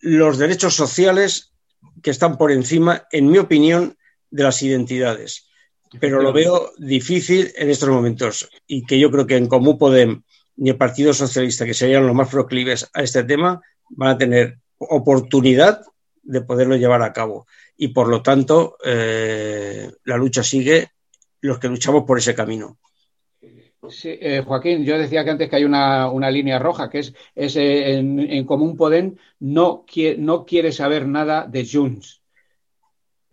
los 0.00 0.36
derechos 0.38 0.74
sociales 0.74 1.52
que 2.02 2.11
están 2.11 2.36
por 2.38 2.52
encima, 2.52 3.07
en 3.12 3.30
mi 3.30 3.38
opinión, 3.38 3.96
de 4.30 4.42
las 4.42 4.62
identidades. 4.62 5.48
Pero 6.01 6.22
lo 6.22 6.32
veo 6.32 6.72
difícil 6.78 7.53
en 7.57 7.70
estos 7.70 7.88
momentos 7.88 8.49
y 8.66 8.84
que 8.84 8.99
yo 8.99 9.11
creo 9.11 9.26
que 9.26 9.36
en 9.36 9.47
Comú 9.47 9.78
Podem 9.78 10.22
ni 10.57 10.70
el 10.70 10.76
Partido 10.76 11.12
Socialista, 11.12 11.64
que 11.64 11.74
serían 11.74 12.07
los 12.07 12.14
más 12.14 12.28
proclives 12.28 12.88
a 12.95 13.03
este 13.03 13.24
tema, 13.24 13.61
van 13.90 14.11
a 14.11 14.18
tener 14.18 14.59
oportunidad 14.78 15.82
de 16.22 16.40
poderlo 16.42 16.76
llevar 16.76 17.03
a 17.03 17.12
cabo. 17.12 17.47
Y 17.76 17.88
por 17.88 18.09
lo 18.09 18.22
tanto, 18.22 18.76
eh, 18.84 19.90
la 20.05 20.16
lucha 20.16 20.42
sigue 20.42 20.88
los 21.40 21.59
que 21.59 21.68
luchamos 21.68 22.05
por 22.05 22.18
ese 22.18 22.34
camino. 22.34 22.78
Eh, 24.05 24.42
Joaquín, 24.47 24.84
yo 24.84 24.99
decía 24.99 25.24
que 25.24 25.30
antes 25.30 25.51
que 25.51 25.57
hay 25.57 25.64
una, 25.64 26.30
línea 26.30 26.59
roja, 26.59 26.88
que 26.88 27.01
es, 27.01 27.14
es 27.34 27.57
eh, 27.57 27.99
en, 27.99 28.45
Común 28.45 28.76
Podem 28.76 29.16
no 29.40 29.84
quiere, 29.86 30.16
no 30.18 30.47
quiere 30.47 30.72
saber 30.72 31.07
nada 31.07 31.47
de 31.47 31.68
Junts. 31.70 32.22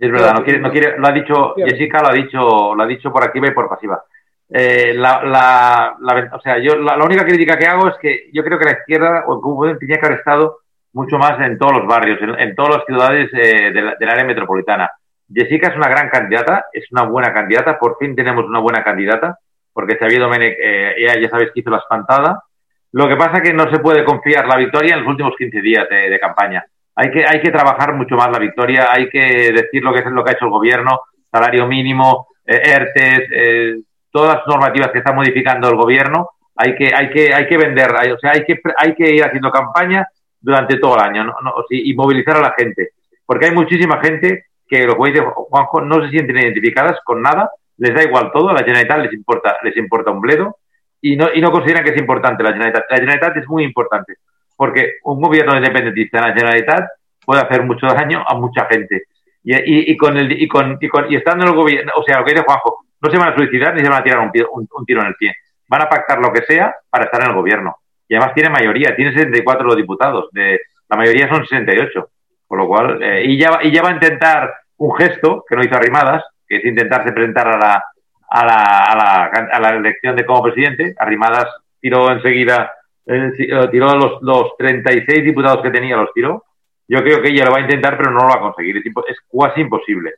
Es 0.01 0.11
verdad, 0.11 0.33
no 0.33 0.43
quiere, 0.43 0.59
no 0.59 0.71
quiere, 0.71 0.97
lo 0.97 1.07
ha 1.07 1.11
dicho, 1.11 1.53
Jessica 1.69 2.01
lo 2.01 2.07
ha 2.09 2.13
dicho, 2.13 2.75
lo 2.75 2.83
ha 2.83 2.87
dicho 2.87 3.11
por 3.11 3.23
activa 3.23 3.47
y 3.47 3.51
por 3.51 3.69
pasiva. 3.69 4.03
Eh, 4.49 4.93
la, 4.95 5.23
la, 5.23 5.95
la- 6.01 6.29
o 6.35 6.41
sea, 6.41 6.57
yo 6.57 6.75
la, 6.75 6.97
la 6.97 7.05
única 7.05 7.23
crítica 7.23 7.57
que 7.57 7.67
hago 7.67 7.87
es 7.87 7.95
que 8.01 8.29
yo 8.33 8.43
creo 8.43 8.57
que 8.59 8.65
la 8.65 8.71
izquierda 8.71 9.23
o 9.27 9.35
el 9.35 9.41
Podem 9.41 9.77
tenía 9.79 9.97
que 9.99 10.05
haber 10.07 10.17
estado 10.19 10.57
mucho 10.93 11.17
más 11.17 11.39
en 11.39 11.57
todos 11.57 11.77
los 11.77 11.87
barrios, 11.87 12.19
en, 12.21 12.37
en 12.37 12.55
todas 12.55 12.77
las 12.77 12.85
ciudades 12.85 13.29
eh, 13.33 13.71
del 13.71 14.09
área 14.09 14.25
metropolitana. 14.25 14.89
Jessica 15.33 15.69
es 15.69 15.77
una 15.77 15.87
gran 15.87 16.09
candidata, 16.09 16.65
es 16.73 16.91
una 16.91 17.03
buena 17.03 17.31
candidata, 17.31 17.79
por 17.79 17.97
fin 17.97 18.15
tenemos 18.15 18.43
una 18.45 18.59
buena 18.59 18.83
candidata, 18.83 19.37
porque 19.71 19.95
Xavier 19.95 20.19
Domenech, 20.19 20.57
eh, 20.59 20.93
ella 20.97 21.17
ya 21.21 21.29
sabes 21.29 21.51
que 21.53 21.61
hizo 21.61 21.69
la 21.69 21.77
espantada. 21.77 22.43
Lo 22.91 23.07
que 23.07 23.15
pasa 23.15 23.37
es 23.37 23.43
que 23.43 23.53
no 23.53 23.71
se 23.71 23.79
puede 23.79 24.03
confiar 24.03 24.45
la 24.47 24.57
victoria 24.57 24.95
en 24.95 25.01
los 25.01 25.07
últimos 25.09 25.33
15 25.37 25.61
días 25.61 25.87
de, 25.89 26.09
de 26.09 26.19
campaña. 26.19 26.65
Hay 27.01 27.09
que, 27.09 27.25
hay 27.27 27.41
que 27.41 27.49
trabajar 27.49 27.95
mucho 27.95 28.15
más 28.15 28.29
la 28.31 28.37
victoria, 28.37 28.89
hay 28.91 29.09
que 29.09 29.51
decir 29.51 29.81
lo 29.83 29.91
que 29.91 29.99
es 30.01 30.05
lo 30.05 30.23
que 30.23 30.29
ha 30.29 30.33
hecho 30.33 30.45
el 30.45 30.51
gobierno, 30.51 30.99
salario 31.31 31.65
mínimo, 31.65 32.27
eh, 32.45 32.61
ERTES, 32.63 33.21
eh, 33.31 33.75
todas 34.11 34.35
las 34.35 34.45
normativas 34.45 34.91
que 34.91 34.99
está 34.99 35.11
modificando 35.11 35.67
el 35.67 35.77
gobierno, 35.77 36.29
hay 36.55 36.75
que, 36.75 36.91
hay 36.93 37.09
que, 37.09 37.33
hay 37.33 37.47
que 37.47 37.57
vender, 37.57 37.89
hay- 37.97 38.11
o 38.11 38.19
sea, 38.19 38.31
hay 38.33 38.43
que, 38.45 38.61
hay 38.77 38.93
que 38.93 39.09
ir 39.15 39.23
haciendo 39.23 39.49
campaña 39.49 40.05
durante 40.39 40.77
todo 40.77 40.95
el 40.95 41.01
año 41.01 41.23
¿no? 41.23 41.33
No, 41.43 41.53
y 41.71 41.91
movilizar 41.95 42.37
a 42.37 42.41
la 42.41 42.53
gente. 42.55 42.89
Porque 43.25 43.45
hay 43.47 43.51
muchísima 43.51 43.99
gente 44.03 44.45
que, 44.67 44.85
lo 44.85 44.95
que 44.95 45.11
dice 45.11 45.25
Juanjo, 45.25 45.81
no 45.81 46.03
se 46.03 46.09
sienten 46.11 46.37
identificadas 46.37 46.99
con 47.03 47.21
nada, 47.23 47.49
les 47.77 47.95
da 47.95 48.03
igual 48.03 48.29
todo, 48.31 48.49
a 48.49 48.53
la 48.53 48.59
Generalitat 48.63 48.99
les 48.99 49.13
importa, 49.13 49.57
les 49.63 49.75
importa 49.75 50.11
un 50.11 50.21
bledo 50.21 50.57
y 51.01 51.15
no, 51.15 51.29
y 51.33 51.41
no 51.41 51.49
consideran 51.51 51.83
que 51.83 51.91
es 51.95 51.97
importante 51.99 52.43
la 52.43 52.51
Generalitat. 52.51 52.83
La 52.91 52.97
Generalitat 52.97 53.37
es 53.37 53.47
muy 53.47 53.63
importante 53.63 54.13
porque 54.61 54.97
un 55.05 55.19
gobierno 55.19 55.57
independentista 55.57 56.19
en 56.19 56.27
la 56.27 56.33
Generalitat 56.35 56.87
puede 57.25 57.41
hacer 57.41 57.63
mucho 57.63 57.87
daño 57.87 58.23
a 58.27 58.35
mucha 58.35 58.67
gente. 58.69 59.05
Y, 59.43 59.55
y- 59.55 59.91
y 59.91 59.97
con 59.97 60.15
el, 60.17 60.31
y, 60.39 60.47
con, 60.47 60.77
y, 60.79 60.87
con- 60.87 61.11
y 61.11 61.15
estando 61.15 61.45
en 61.45 61.49
el 61.49 61.55
gobierno, 61.55 61.91
o 61.95 62.03
sea, 62.03 62.19
lo 62.19 62.23
que 62.25 62.33
dice 62.33 62.43
Juanjo, 62.45 62.85
no 63.01 63.09
se 63.09 63.17
van 63.17 63.29
a 63.33 63.35
suicidar 63.35 63.73
ni 63.73 63.81
se 63.81 63.89
van 63.89 64.01
a 64.01 64.03
tirar 64.03 64.19
un, 64.19 64.31
un- 64.51 64.67
un 64.71 64.85
tiro 64.85 65.01
en 65.01 65.07
el 65.07 65.15
pie. 65.15 65.33
Van 65.67 65.81
a 65.81 65.89
pactar 65.89 66.19
lo 66.19 66.31
que 66.31 66.43
sea 66.45 66.75
para 66.91 67.05
estar 67.05 67.21
en 67.23 67.29
el 67.29 67.35
gobierno. 67.35 67.75
Y 68.07 68.13
además 68.13 68.35
tiene 68.35 68.51
mayoría, 68.51 68.95
tiene 68.95 69.13
64 69.13 69.65
los 69.65 69.75
diputados, 69.75 70.29
de, 70.31 70.59
la 70.89 70.95
mayoría 70.97 71.27
son 71.27 71.41
68. 71.43 72.09
Por 72.47 72.59
lo 72.59 72.67
cual, 72.67 73.01
eh, 73.01 73.23
y, 73.25 73.39
ya, 73.39 73.57
y 73.63 73.71
ya 73.71 73.81
va 73.81 73.89
a 73.89 73.93
intentar 73.93 74.53
un 74.77 74.95
gesto 74.95 75.43
que 75.49 75.55
no 75.55 75.63
hizo 75.63 75.75
Arrimadas, 75.75 76.23
que 76.47 76.57
es 76.57 76.65
intentarse 76.65 77.11
presentar 77.13 77.47
a 77.47 77.57
la, 77.57 77.83
a 78.29 78.45
la, 78.45 78.61
a 78.91 78.95
la, 78.95 79.23
a 79.53 79.59
la 79.59 79.69
elección 79.77 80.15
de 80.15 80.23
como 80.23 80.43
presidente. 80.43 80.93
Arrimadas 80.99 81.47
tiró 81.79 82.11
enseguida, 82.11 82.71
sí, 83.05 83.43
eh, 83.43 83.67
tiró 83.71 83.95
los, 83.95 84.21
los 84.21 84.57
36 84.57 85.23
diputados 85.23 85.61
que 85.61 85.71
tenía, 85.71 85.97
los 85.97 86.13
tiró. 86.13 86.43
yo 86.87 87.01
creo 87.01 87.21
que 87.21 87.29
ella 87.29 87.45
lo 87.45 87.51
va 87.51 87.57
a 87.57 87.61
intentar, 87.61 87.97
pero 87.97 88.11
no 88.11 88.19
lo 88.21 88.29
va 88.29 88.35
a 88.35 88.39
conseguir. 88.41 88.77
Es, 88.77 89.17
casi 89.31 89.61
imposible. 89.61 90.13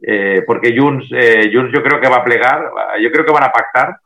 Eh, 0.00 0.42
porque 0.46 0.76
Junts, 0.78 1.08
eh, 1.12 1.50
Junts 1.52 1.72
yo 1.72 1.82
creo 1.82 2.00
que 2.00 2.08
va 2.08 2.16
a 2.16 2.24
plegar, 2.24 2.70
yo 3.00 3.10
creo 3.10 3.24
que 3.24 3.32
van 3.32 3.44
a 3.44 3.52
pactar. 3.52 3.96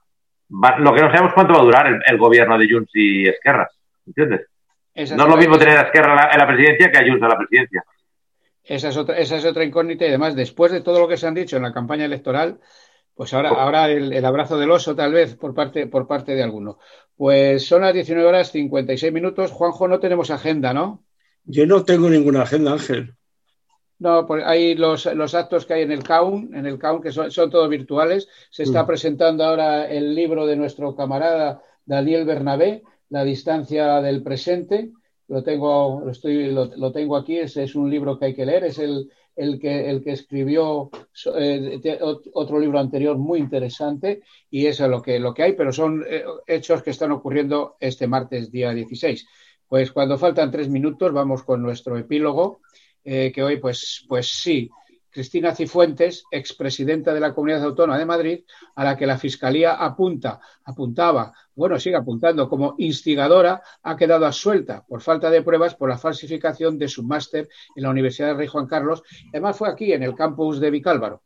Va- 0.53 0.79
lo 0.79 0.93
que 0.93 1.03
no 1.03 1.11
sabemos 1.11 1.35
cuánto 1.35 1.55
va 1.55 1.61
a 1.61 1.65
durar 1.65 1.87
el, 1.87 2.01
el 2.07 2.19
gobierno 2.19 2.59
de 2.59 2.69
Junts 2.71 2.91
y 2.95 3.29
Esquerra. 3.29 3.69
¿Entiendes? 4.07 4.47
Esa 4.95 5.17
No 5.17 5.25
es 5.25 5.29
lo 5.31 5.37
mismo 5.37 5.59
tener 5.59 5.79
a 5.79 5.83
Esquerra 5.83 6.11
en 6.11 6.17
la, 6.17 6.31
en 6.33 6.39
la 6.39 6.47
presidencia 6.47 6.91
que 6.91 6.99
a 6.99 7.03
Junts 7.03 7.23
en 7.23 7.29
la 7.29 7.39
presidencia. 7.39 7.85
Esa 8.65 8.89
es, 8.89 8.97
otra, 8.97 9.17
esa 9.19 9.37
es 9.37 9.45
otra 9.45 9.65
incógnita 9.65 10.05
y 10.05 10.09
además, 10.09 10.37
después 10.37 10.71
de 10.71 10.81
todo 10.81 11.01
lo 11.01 11.09
que 11.09 11.17
se 11.17 11.27
han 11.27 11.35
dicho 11.35 11.57
en 11.57 11.63
la 11.63 11.73
campaña 11.73 12.05
electoral, 12.05 12.61
pues 13.15 13.35
ahora, 13.35 13.51
ahora 13.51 13.91
el, 13.91 14.13
el 14.13 14.25
abrazo 14.25 14.59
del 14.59 14.71
oso 14.71 14.95
tal 14.95 15.13
vez 15.13 15.35
por 15.35 15.55
parte, 15.55 15.87
por 15.87 16.07
parte 16.07 16.35
de 16.35 16.43
alguno. 16.43 16.79
Pues 17.21 17.67
son 17.67 17.83
las 17.83 17.93
19 17.95 18.27
horas 18.29 18.51
56 18.51 19.13
minutos. 19.13 19.53
Juanjo, 19.53 19.87
no 19.87 20.01
tenemos 20.01 20.31
agenda, 20.31 20.73
¿no? 20.73 21.05
Yo 21.45 21.67
no 21.67 21.85
tengo 21.85 22.09
ninguna 22.09 22.43
agenda, 22.45 22.73
Ángel. 22.73 23.15
No, 23.99 24.27
pues 24.27 24.43
hay 24.47 24.75
los, 24.75 25.05
los 25.15 25.35
actos 25.35 25.67
que 25.67 25.75
hay 25.75 25.83
en 25.83 25.93
el 25.93 26.03
CAUN, 26.03 26.55
en 26.55 26.65
el 26.67 26.79
CAUN 26.79 27.03
que 27.03 27.13
son, 27.13 27.31
son 27.31 27.51
todos 27.51 27.69
virtuales. 27.69 28.29
Se 28.51 28.63
está 28.63 28.85
Mm. 28.85 28.87
presentando 28.87 29.45
ahora 29.45 29.87
el 29.91 30.15
libro 30.15 30.47
de 30.47 30.57
nuestro 30.57 30.95
camarada 30.97 31.63
Daniel 31.85 32.25
Bernabé, 32.25 32.83
La 33.11 33.25
distancia 33.25 34.01
del 34.01 34.23
presente. 34.23 34.93
Lo 35.29 35.43
tengo, 35.43 36.01
lo 36.05 36.11
estoy, 36.11 36.51
lo, 36.51 36.67
lo 36.77 36.93
tengo 36.93 37.17
aquí, 37.17 37.39
ese 37.39 37.65
es 37.65 37.75
un 37.75 37.91
libro 37.91 38.19
que 38.19 38.27
hay 38.27 38.35
que 38.35 38.47
leer, 38.47 38.65
es 38.65 38.79
el, 38.79 39.11
el 39.41 39.59
que, 39.59 39.89
el 39.89 40.03
que 40.03 40.13
escribió 40.13 40.91
eh, 41.35 41.99
otro 42.35 42.61
libro 42.61 42.79
anterior 42.79 43.17
muy 43.17 43.39
interesante 43.39 44.23
y 44.51 44.67
eso 44.67 44.85
es 44.85 44.91
lo 44.91 45.01
que, 45.01 45.19
lo 45.19 45.33
que 45.33 45.45
hay, 45.45 45.53
pero 45.55 45.73
son 45.73 46.05
eh, 46.07 46.25
hechos 46.47 46.83
que 46.83 46.91
están 46.91 47.11
ocurriendo 47.13 47.77
este 47.81 48.07
martes, 48.07 48.51
día 48.51 48.73
16. 48.73 49.27
Pues 49.67 49.93
cuando 49.93 50.19
faltan 50.19 50.51
tres 50.51 50.69
minutos, 50.69 51.13
vamos 51.13 51.43
con 51.43 51.63
nuestro 51.63 51.97
epílogo 51.97 52.61
eh, 53.03 53.33
que 53.35 53.43
hoy, 53.43 53.57
pues, 53.57 54.05
pues 54.07 54.29
sí, 54.29 54.69
Cristina 55.09 55.55
Cifuentes, 55.55 56.25
expresidenta 56.31 57.15
de 57.15 57.21
la 57.21 57.35
Comunidad 57.35 57.65
Autónoma 57.65 57.99
de 57.99 58.05
Madrid, 58.05 58.41
a 58.75 58.85
la 58.85 58.97
que 58.97 59.07
la 59.07 59.17
Fiscalía 59.17 59.75
apunta, 59.75 60.39
apuntaba, 60.65 61.33
bueno, 61.61 61.79
sigue 61.79 61.97
apuntando 61.97 62.49
como 62.49 62.75
instigadora, 62.79 63.63
ha 63.83 63.95
quedado 63.95 64.25
absuelta 64.25 64.83
por 64.89 65.03
falta 65.03 65.31
de 65.31 65.43
pruebas 65.43 65.75
por 65.75 65.91
la 65.91 65.99
falsificación 65.99 66.79
de 66.79 66.89
su 66.89 67.03
máster 67.03 67.51
en 67.77 67.83
la 67.83 67.91
Universidad 67.91 68.29
de 68.29 68.35
Rey 68.35 68.47
Juan 68.47 68.67
Carlos. 68.67 69.03
Además, 69.29 69.59
fue 69.59 69.69
aquí, 69.69 69.93
en 69.93 70.03
el 70.03 70.15
campus 70.15 70.59
de 70.59 70.71
Vicálvaro. 70.71 71.21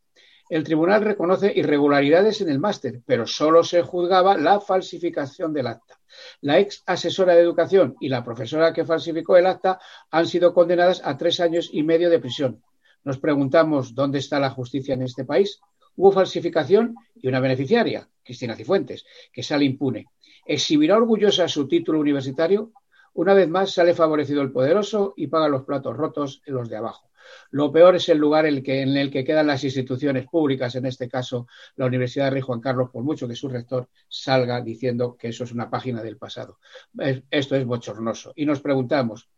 El 0.51 0.65
tribunal 0.65 1.05
reconoce 1.05 1.53
irregularidades 1.55 2.41
en 2.41 2.49
el 2.49 2.59
máster, 2.59 3.01
pero 3.07 3.29
solo 3.29 3.63
se 3.63 3.83
juzgaba 3.83 4.37
la 4.37 4.59
falsificación 4.59 5.53
del 5.53 5.69
acta. 5.69 6.01
La 6.41 6.59
ex 6.59 6.83
asesora 6.85 7.37
de 7.37 7.41
educación 7.41 7.95
y 8.01 8.09
la 8.09 8.25
profesora 8.25 8.73
que 8.73 8.85
falsificó 8.85 9.37
el 9.37 9.47
acta 9.47 9.79
han 10.11 10.27
sido 10.27 10.53
condenadas 10.53 11.01
a 11.05 11.17
tres 11.17 11.39
años 11.39 11.71
y 11.73 11.85
medio 11.85 12.11
de 12.11 12.19
prisión. 12.19 12.61
Nos 13.05 13.19
preguntamos 13.19 13.95
dónde 13.95 14.19
está 14.19 14.41
la 14.41 14.51
justicia 14.51 14.95
en 14.95 15.03
este 15.03 15.25
país. 15.25 15.61
Hubo 15.95 16.11
falsificación 16.11 16.97
y 17.15 17.29
una 17.29 17.39
beneficiaria, 17.39 18.09
Cristina 18.25 18.57
Cifuentes, 18.57 19.05
que 19.33 19.45
sale 19.45 19.65
impune. 19.65 20.09
¿Exhibirá 20.47 20.97
orgullosa 20.97 21.49
su 21.49 21.67
título 21.69 22.01
universitario? 22.01 22.73
Una 23.15 23.35
vez 23.35 23.49
más 23.49 23.73
sale 23.73 23.95
favorecido 23.95 24.43
el 24.43 24.53
poderoso 24.53 25.15
y 25.17 25.29
paga 25.29 25.49
los 25.49 25.65
platos 25.65 25.97
rotos 25.97 26.43
en 26.47 26.55
los 26.55 26.69
de 26.69 26.77
abajo. 26.77 27.11
Lo 27.51 27.73
peor 27.73 27.97
es 27.97 28.09
el 28.11 28.19
lugar 28.19 28.45
en 28.45 28.57
el, 28.97 29.11
que, 29.11 29.25
quedan 29.25 29.47
las 29.47 29.65
instituciones 29.65 30.27
públicas, 30.27 30.75
en 30.75 30.85
este 30.87 31.09
caso 31.09 31.47
la 31.77 31.87
Universidad 31.87 32.27
de 32.27 32.31
Rey 32.33 32.41
Juan 32.43 32.61
Carlos, 32.61 32.91
por 32.91 33.03
mucho 33.03 33.27
que 33.29 33.35
su 33.37 33.49
rector 33.49 33.89
salga 34.09 34.61
diciendo 34.61 35.17
que 35.17 35.29
eso 35.29 35.45
es 35.45 35.53
una 35.53 35.71
página 35.71 36.03
del 36.03 36.19
pasado. 36.19 36.59
Es- 36.99 37.23
Esto 37.31 37.57
es 37.57 37.65
bochornoso. 37.65 38.33
Y 38.37 38.45
nos 38.45 38.61
preguntamos, 38.61 39.29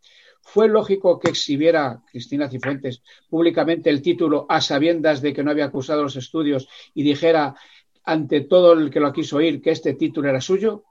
¿fue 0.40 0.68
lógico 0.68 1.18
que 1.18 1.28
exhibiera 1.30 2.02
Cristina 2.10 2.48
Cifuentes 2.48 3.02
públicamente 3.28 3.90
el 3.90 4.02
título 4.02 4.46
a 4.48 4.60
sabiendas 4.60 5.20
de 5.20 5.32
que 5.32 5.44
no 5.44 5.50
había 5.50 5.66
acusado 5.66 6.02
los 6.02 6.16
estudios 6.16 6.68
y 6.94 7.02
dijera 7.02 7.54
ante 8.04 8.40
todo 8.42 8.72
el 8.72 8.90
que 8.90 9.00
lo 9.00 9.12
quiso 9.12 9.36
oír 9.36 9.60
que 9.60 9.70
este 9.72 9.94
título 9.94 10.28
era 10.28 10.40
suyo? 10.40 10.84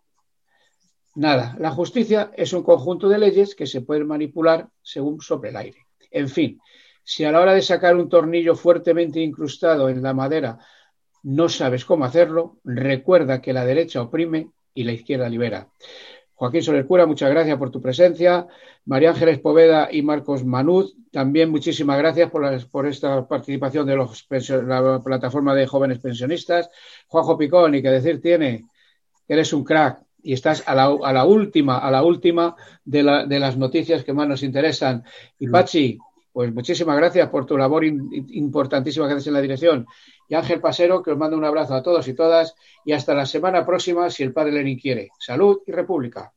Nada, 1.16 1.55
la 1.59 1.72
justicia 1.72 2.32
es 2.36 2.51
un 2.51 2.61
conjunto 2.61 3.07
de 3.07 3.18
leyes 3.18 3.55
que 3.55 3.66
se 3.66 3.82
pueden 3.82 4.05
manipular 4.05 4.68
según 4.82 5.22
sobre 5.22 5.49
el 5.49 5.55
aire. 5.55 5.88
En 6.11 6.28
fin, 6.28 6.59
si 7.03 7.24
a 7.24 7.32
la 7.32 7.39
hora 7.39 7.53
de 7.53 7.61
sacar 7.61 7.95
un 7.95 8.09
tornillo 8.09 8.55
fuertemente 8.55 9.22
incrustado 9.22 9.88
en 9.89 10.03
la 10.03 10.13
madera 10.13 10.59
no 11.24 11.49
sabes 11.49 11.86
cómo 11.86 12.05
hacerlo, 12.05 12.57
recuerda 12.63 13.41
que 13.41 13.53
la 13.53 13.66
derecha 13.66 14.01
oprime 14.01 14.51
y 14.74 14.84
la 14.84 14.91
izquierda 14.91 15.28
libera. 15.28 15.70
Joaquín 16.36 16.61
Soler 16.61 16.86
Cura, 16.86 17.05
muchas 17.05 17.32
gracias 17.32 17.57
por 17.57 17.72
tu 17.72 17.82
presencia. 17.82 18.45
María 18.86 19.11
Ángeles 19.11 19.39
Poveda 19.39 19.88
y 19.89 20.01
Marcos 20.01 20.43
Manud, 20.43 20.91
también 21.11 21.49
muchísimas 21.49 21.97
gracias 21.97 22.30
por, 22.30 22.70
por 22.70 22.86
esta 22.86 23.26
participación 23.26 23.88
de 23.88 23.95
los 23.95 24.28
la 24.68 25.01
plataforma 25.03 25.55
de 25.55 25.66
jóvenes 25.66 25.99
pensionistas. 25.99 26.70
Juanjo 27.07 27.38
Picón, 27.38 27.74
y 27.74 27.82
que 27.82 27.89
decir 27.89 28.22
tiene, 28.22 28.66
eres 29.28 29.53
un 29.53 29.63
crack 29.63 30.05
y 30.26 30.34
estás 30.34 30.63
a 30.67 30.73
la, 30.73 30.86
a 31.03 31.13
la 31.13 31.23
última, 31.26 31.78
a 31.78 31.89
la 31.91 32.03
última 32.03 32.55
de, 32.84 33.03
la- 33.03 33.26
de 33.26 33.39
las 33.39 33.55
noticias 33.57 34.03
que 34.03 34.11
más 34.13 34.28
nos 34.28 34.41
interesan. 34.43 35.03
Y 35.39 35.47
Pachi, 35.51 35.97
pues 36.34 36.53
muchísimas 36.53 36.97
gracias 36.97 37.30
por 37.30 37.45
tu 37.45 37.55
labor 37.57 37.86
in- 37.86 38.09
importantísima 38.32 39.07
que 39.07 39.13
haces 39.13 39.28
en 39.28 39.34
la 39.34 39.41
dirección. 39.41 39.86
Y 40.28 40.34
Ángel 40.36 40.59
Pasero, 40.59 41.03
que 41.03 41.11
os 41.11 41.17
mando 41.17 41.38
un 41.38 41.45
abrazo 41.45 41.76
a 41.76 41.84
todos 41.84 42.07
y 42.07 42.13
todas 42.15 42.55
y 42.84 42.91
hasta 42.93 43.13
la 43.13 43.26
semana 43.28 43.63
próxima, 43.65 44.09
si 44.09 44.23
el 44.23 44.34
Padre 44.34 44.53
Lenin 44.53 44.80
quiere. 44.80 45.09
Salud 45.19 45.59
y 45.67 45.71
República. 45.71 46.34